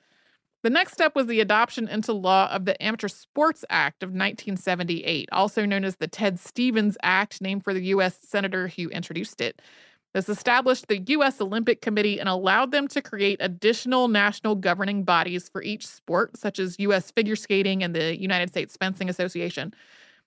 The 0.64 0.70
next 0.70 0.93
step 0.93 1.16
was 1.16 1.26
the 1.26 1.39
adoption 1.39 1.88
into 1.88 2.14
law 2.14 2.47
of 2.51 2.66
the 2.66 2.82
Amateur 2.84 3.07
Sports 3.07 3.66
Act 3.72 4.03
of 4.03 4.09
1978, 4.09 5.28
also 5.32 5.66
known 5.66 5.84
as 5.84 5.95
the 5.95 6.07
Ted 6.07 6.39
Stevens 6.39 6.97
Act, 7.01 7.41
named 7.41 7.64
for 7.64 7.74
the 7.74 7.86
U.S. 7.86 8.20
Senator 8.22 8.68
who 8.68 8.88
introduced 8.89 9.41
it. 9.41 9.59
This 10.14 10.30
established 10.30 10.88
the 10.88 10.99
U.S. 10.99 11.41
Olympic 11.41 11.82
Committee 11.82 12.20
and 12.20 12.30
allowed 12.30 12.72
them 12.72 12.88
to 12.89 13.01
create 13.01 13.38
additional 13.39 14.07
national 14.07 14.53
governing 14.53 15.03
bodies 15.03 15.49
for 15.49 15.64
each 15.64 15.88
sport, 15.88 16.38
such 16.38 16.59
as 16.59 16.80
U.S. 16.80 17.09
figure 17.09 17.36
skating 17.36 17.82
and 17.82 17.95
the 17.95 18.22
United 18.22 18.49
States 18.49 18.78
Fencing 18.78 19.09
Association. 19.09 19.74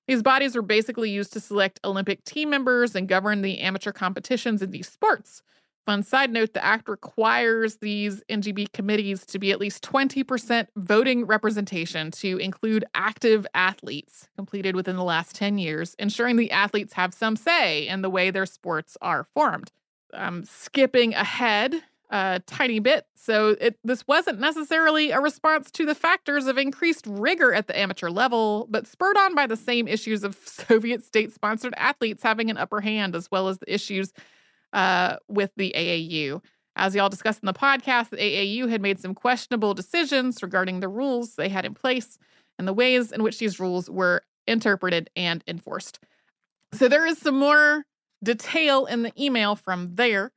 These 0.09 0.22
bodies 0.22 0.57
were 0.57 0.62
basically 0.62 1.11
used 1.11 1.32
to 1.35 1.41
select 1.41 1.78
Olympic 1.85 2.24
team 2.24 2.51
members 2.51 2.97
and 2.97 3.09
govern 3.09 3.43
the 3.43 3.61
amateur 3.61 3.93
competitions 3.93 4.62
in 4.62 4.72
these 4.72 4.89
sports. 4.89 5.43
Fun 5.87 6.03
side 6.03 6.32
note 6.32 6.55
the 6.55 6.64
act 6.64 6.89
requires 6.89 7.76
these 7.76 8.22
NGB 8.30 8.72
committees 8.72 9.26
to 9.26 9.39
be 9.39 9.53
at 9.53 9.61
least 9.61 9.85
20% 9.85 10.66
voting 10.76 11.26
representation 11.26 12.11
to 12.12 12.39
include 12.39 12.87
active 12.95 13.47
athletes 13.53 14.28
completed 14.35 14.76
within 14.76 14.97
the 14.97 15.05
last 15.05 15.37
10 15.37 15.59
years, 15.59 15.95
ensuring 15.99 16.37
the 16.37 16.51
athletes 16.51 16.95
have 16.95 17.12
some 17.12 17.37
say 17.37 17.87
in 17.87 18.01
the 18.01 18.09
way 18.09 18.30
their 18.30 18.47
sports 18.47 18.97
are 19.03 19.24
formed. 19.35 19.72
I'm 20.14 20.45
skipping 20.45 21.12
ahead 21.12 21.82
a 22.11 22.41
tiny 22.47 22.78
bit. 22.78 23.07
So 23.16 23.57
it 23.61 23.76
this 23.82 24.07
wasn't 24.07 24.39
necessarily 24.39 25.11
a 25.11 25.20
response 25.20 25.70
to 25.72 25.85
the 25.85 25.95
factors 25.95 26.47
of 26.47 26.57
increased 26.57 27.07
rigor 27.07 27.53
at 27.53 27.66
the 27.66 27.78
amateur 27.78 28.09
level, 28.09 28.68
but 28.70 28.87
spurred 28.87 29.16
on 29.16 29.35
by 29.35 29.47
the 29.47 29.57
same 29.57 29.89
issues 29.89 30.22
of 30.22 30.37
Soviet 30.45 31.03
state-sponsored 31.03 31.74
athletes 31.76 32.22
having 32.22 32.51
an 32.51 32.57
upper 32.57 32.80
hand 32.80 33.16
as 33.16 33.30
well 33.30 33.49
as 33.49 33.59
the 33.59 33.72
issues 33.72 34.12
uh, 34.75 35.16
with 35.29 35.51
the 35.57 35.72
AAU. 35.75 36.43
As 36.77 36.95
y'all 36.95 37.09
discussed 37.09 37.41
in 37.43 37.47
the 37.47 37.55
podcast, 37.55 38.11
the 38.11 38.16
AAU 38.16 38.68
had 38.68 38.83
made 38.83 38.99
some 38.99 39.14
questionable 39.14 39.75
decisions 39.75 40.43
regarding 40.43 40.81
the 40.81 40.89
rules 40.89 41.37
they 41.37 41.49
had 41.49 41.64
in 41.64 41.72
place 41.72 42.18
and 42.59 42.66
the 42.66 42.72
ways 42.72 43.12
in 43.12 43.22
which 43.22 43.39
these 43.39 43.61
rules 43.61 43.89
were 43.89 44.22
interpreted 44.47 45.09
and 45.16 45.43
enforced. 45.47 46.01
So 46.72 46.89
there 46.89 47.07
is 47.07 47.18
some 47.18 47.39
more 47.39 47.85
detail 48.22 48.87
in 48.87 49.03
the 49.03 49.12
email 49.22 49.55
from 49.55 49.95
there. 49.95 50.33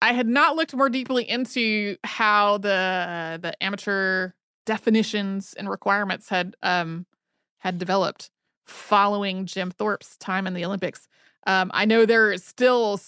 I 0.00 0.12
had 0.12 0.28
not 0.28 0.56
looked 0.56 0.74
more 0.74 0.88
deeply 0.88 1.28
into 1.28 1.96
how 2.04 2.58
the 2.58 3.38
the 3.42 3.60
amateur 3.62 4.30
definitions 4.64 5.54
and 5.58 5.68
requirements 5.68 6.28
had 6.28 6.54
um, 6.62 7.06
had 7.58 7.78
developed 7.78 8.30
following 8.66 9.46
Jim 9.46 9.70
Thorpe's 9.70 10.16
time 10.18 10.46
in 10.46 10.54
the 10.54 10.64
Olympics. 10.64 11.08
Um, 11.46 11.70
I 11.74 11.84
know 11.84 12.06
there 12.06 12.32
is 12.32 12.44
still 12.44 12.98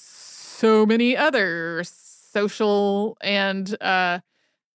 so 0.63 0.87
many 0.87 1.17
other 1.17 1.83
social 1.85 3.17
and 3.21 3.77
uh, 3.83 4.21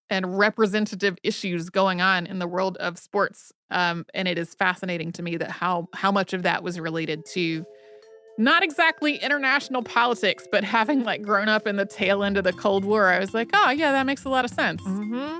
and 0.09 0.37
representative 0.37 1.17
issues 1.23 1.69
going 1.69 2.01
on 2.01 2.27
in 2.27 2.39
the 2.39 2.47
world 2.47 2.75
of 2.77 2.97
sports. 2.97 3.53
Um, 3.71 4.05
and 4.13 4.27
it 4.27 4.37
is 4.37 4.53
fascinating 4.53 5.13
to 5.13 5.23
me 5.23 5.37
that 5.37 5.49
how 5.49 5.87
how 5.93 6.11
much 6.11 6.33
of 6.33 6.43
that 6.43 6.61
was 6.61 6.77
related 6.77 7.25
to 7.33 7.65
not 8.37 8.63
exactly 8.63 9.15
international 9.15 9.81
politics, 9.81 10.45
but 10.51 10.65
having 10.65 11.05
like 11.05 11.21
grown 11.21 11.47
up 11.47 11.65
in 11.65 11.77
the 11.77 11.85
tail 11.85 12.21
end 12.21 12.37
of 12.37 12.43
the 12.43 12.53
Cold 12.53 12.83
War, 12.83 13.07
I 13.07 13.19
was 13.19 13.33
like, 13.33 13.49
oh 13.53 13.71
yeah, 13.71 13.93
that 13.93 14.05
makes 14.05 14.25
a 14.25 14.29
lot 14.29 14.43
of 14.43 14.51
sense. 14.51 14.81
Mm-hmm. 14.83 15.39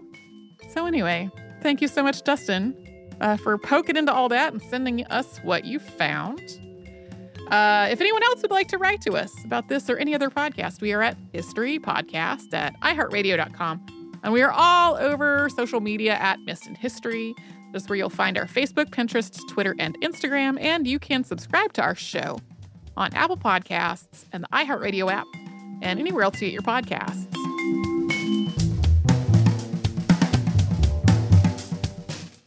So 0.73 0.85
anyway, 0.85 1.29
thank 1.61 1.81
you 1.81 1.89
so 1.89 2.01
much, 2.01 2.23
Dustin, 2.23 2.73
uh, 3.19 3.35
for 3.35 3.57
poking 3.57 3.97
into 3.97 4.13
all 4.13 4.29
that 4.29 4.53
and 4.53 4.61
sending 4.61 5.03
us 5.07 5.39
what 5.43 5.65
you 5.65 5.77
found. 5.77 6.39
Uh, 7.51 7.87
if 7.89 8.01
anyone 8.01 8.23
else 8.23 8.41
would 8.41 8.51
like 8.51 8.67
to 8.67 8.77
write 8.77 9.01
to 9.01 9.13
us 9.13 9.31
about 9.45 9.67
this 9.69 9.89
or 9.89 9.97
any 9.97 10.13
other 10.13 10.29
podcast, 10.29 10.81
we 10.81 10.93
are 10.93 11.01
at 11.01 11.17
History 11.31 11.79
Podcast 11.79 12.53
at 12.53 12.79
iHeartRadio.com. 12.81 14.19
And 14.23 14.33
we 14.33 14.41
are 14.41 14.51
all 14.51 14.95
over 14.95 15.47
social 15.49 15.79
media 15.79 16.15
at 16.15 16.39
Missed 16.41 16.67
in 16.67 16.75
History. 16.75 17.33
This 17.71 17.83
is 17.83 17.89
where 17.89 17.97
you'll 17.97 18.09
find 18.09 18.37
our 18.37 18.45
Facebook, 18.45 18.89
Pinterest, 18.89 19.39
Twitter, 19.49 19.75
and 19.79 19.99
Instagram. 20.01 20.59
And 20.59 20.87
you 20.87 20.99
can 20.99 21.23
subscribe 21.23 21.73
to 21.73 21.81
our 21.81 21.95
show 21.95 22.39
on 22.97 23.13
Apple 23.13 23.37
Podcasts 23.37 24.25
and 24.33 24.43
the 24.43 24.47
iHeartRadio 24.49 25.11
app 25.11 25.27
and 25.81 25.99
anywhere 25.99 26.23
else 26.23 26.41
you 26.41 26.47
get 26.47 26.53
your 26.53 26.63
podcasts. 26.63 27.46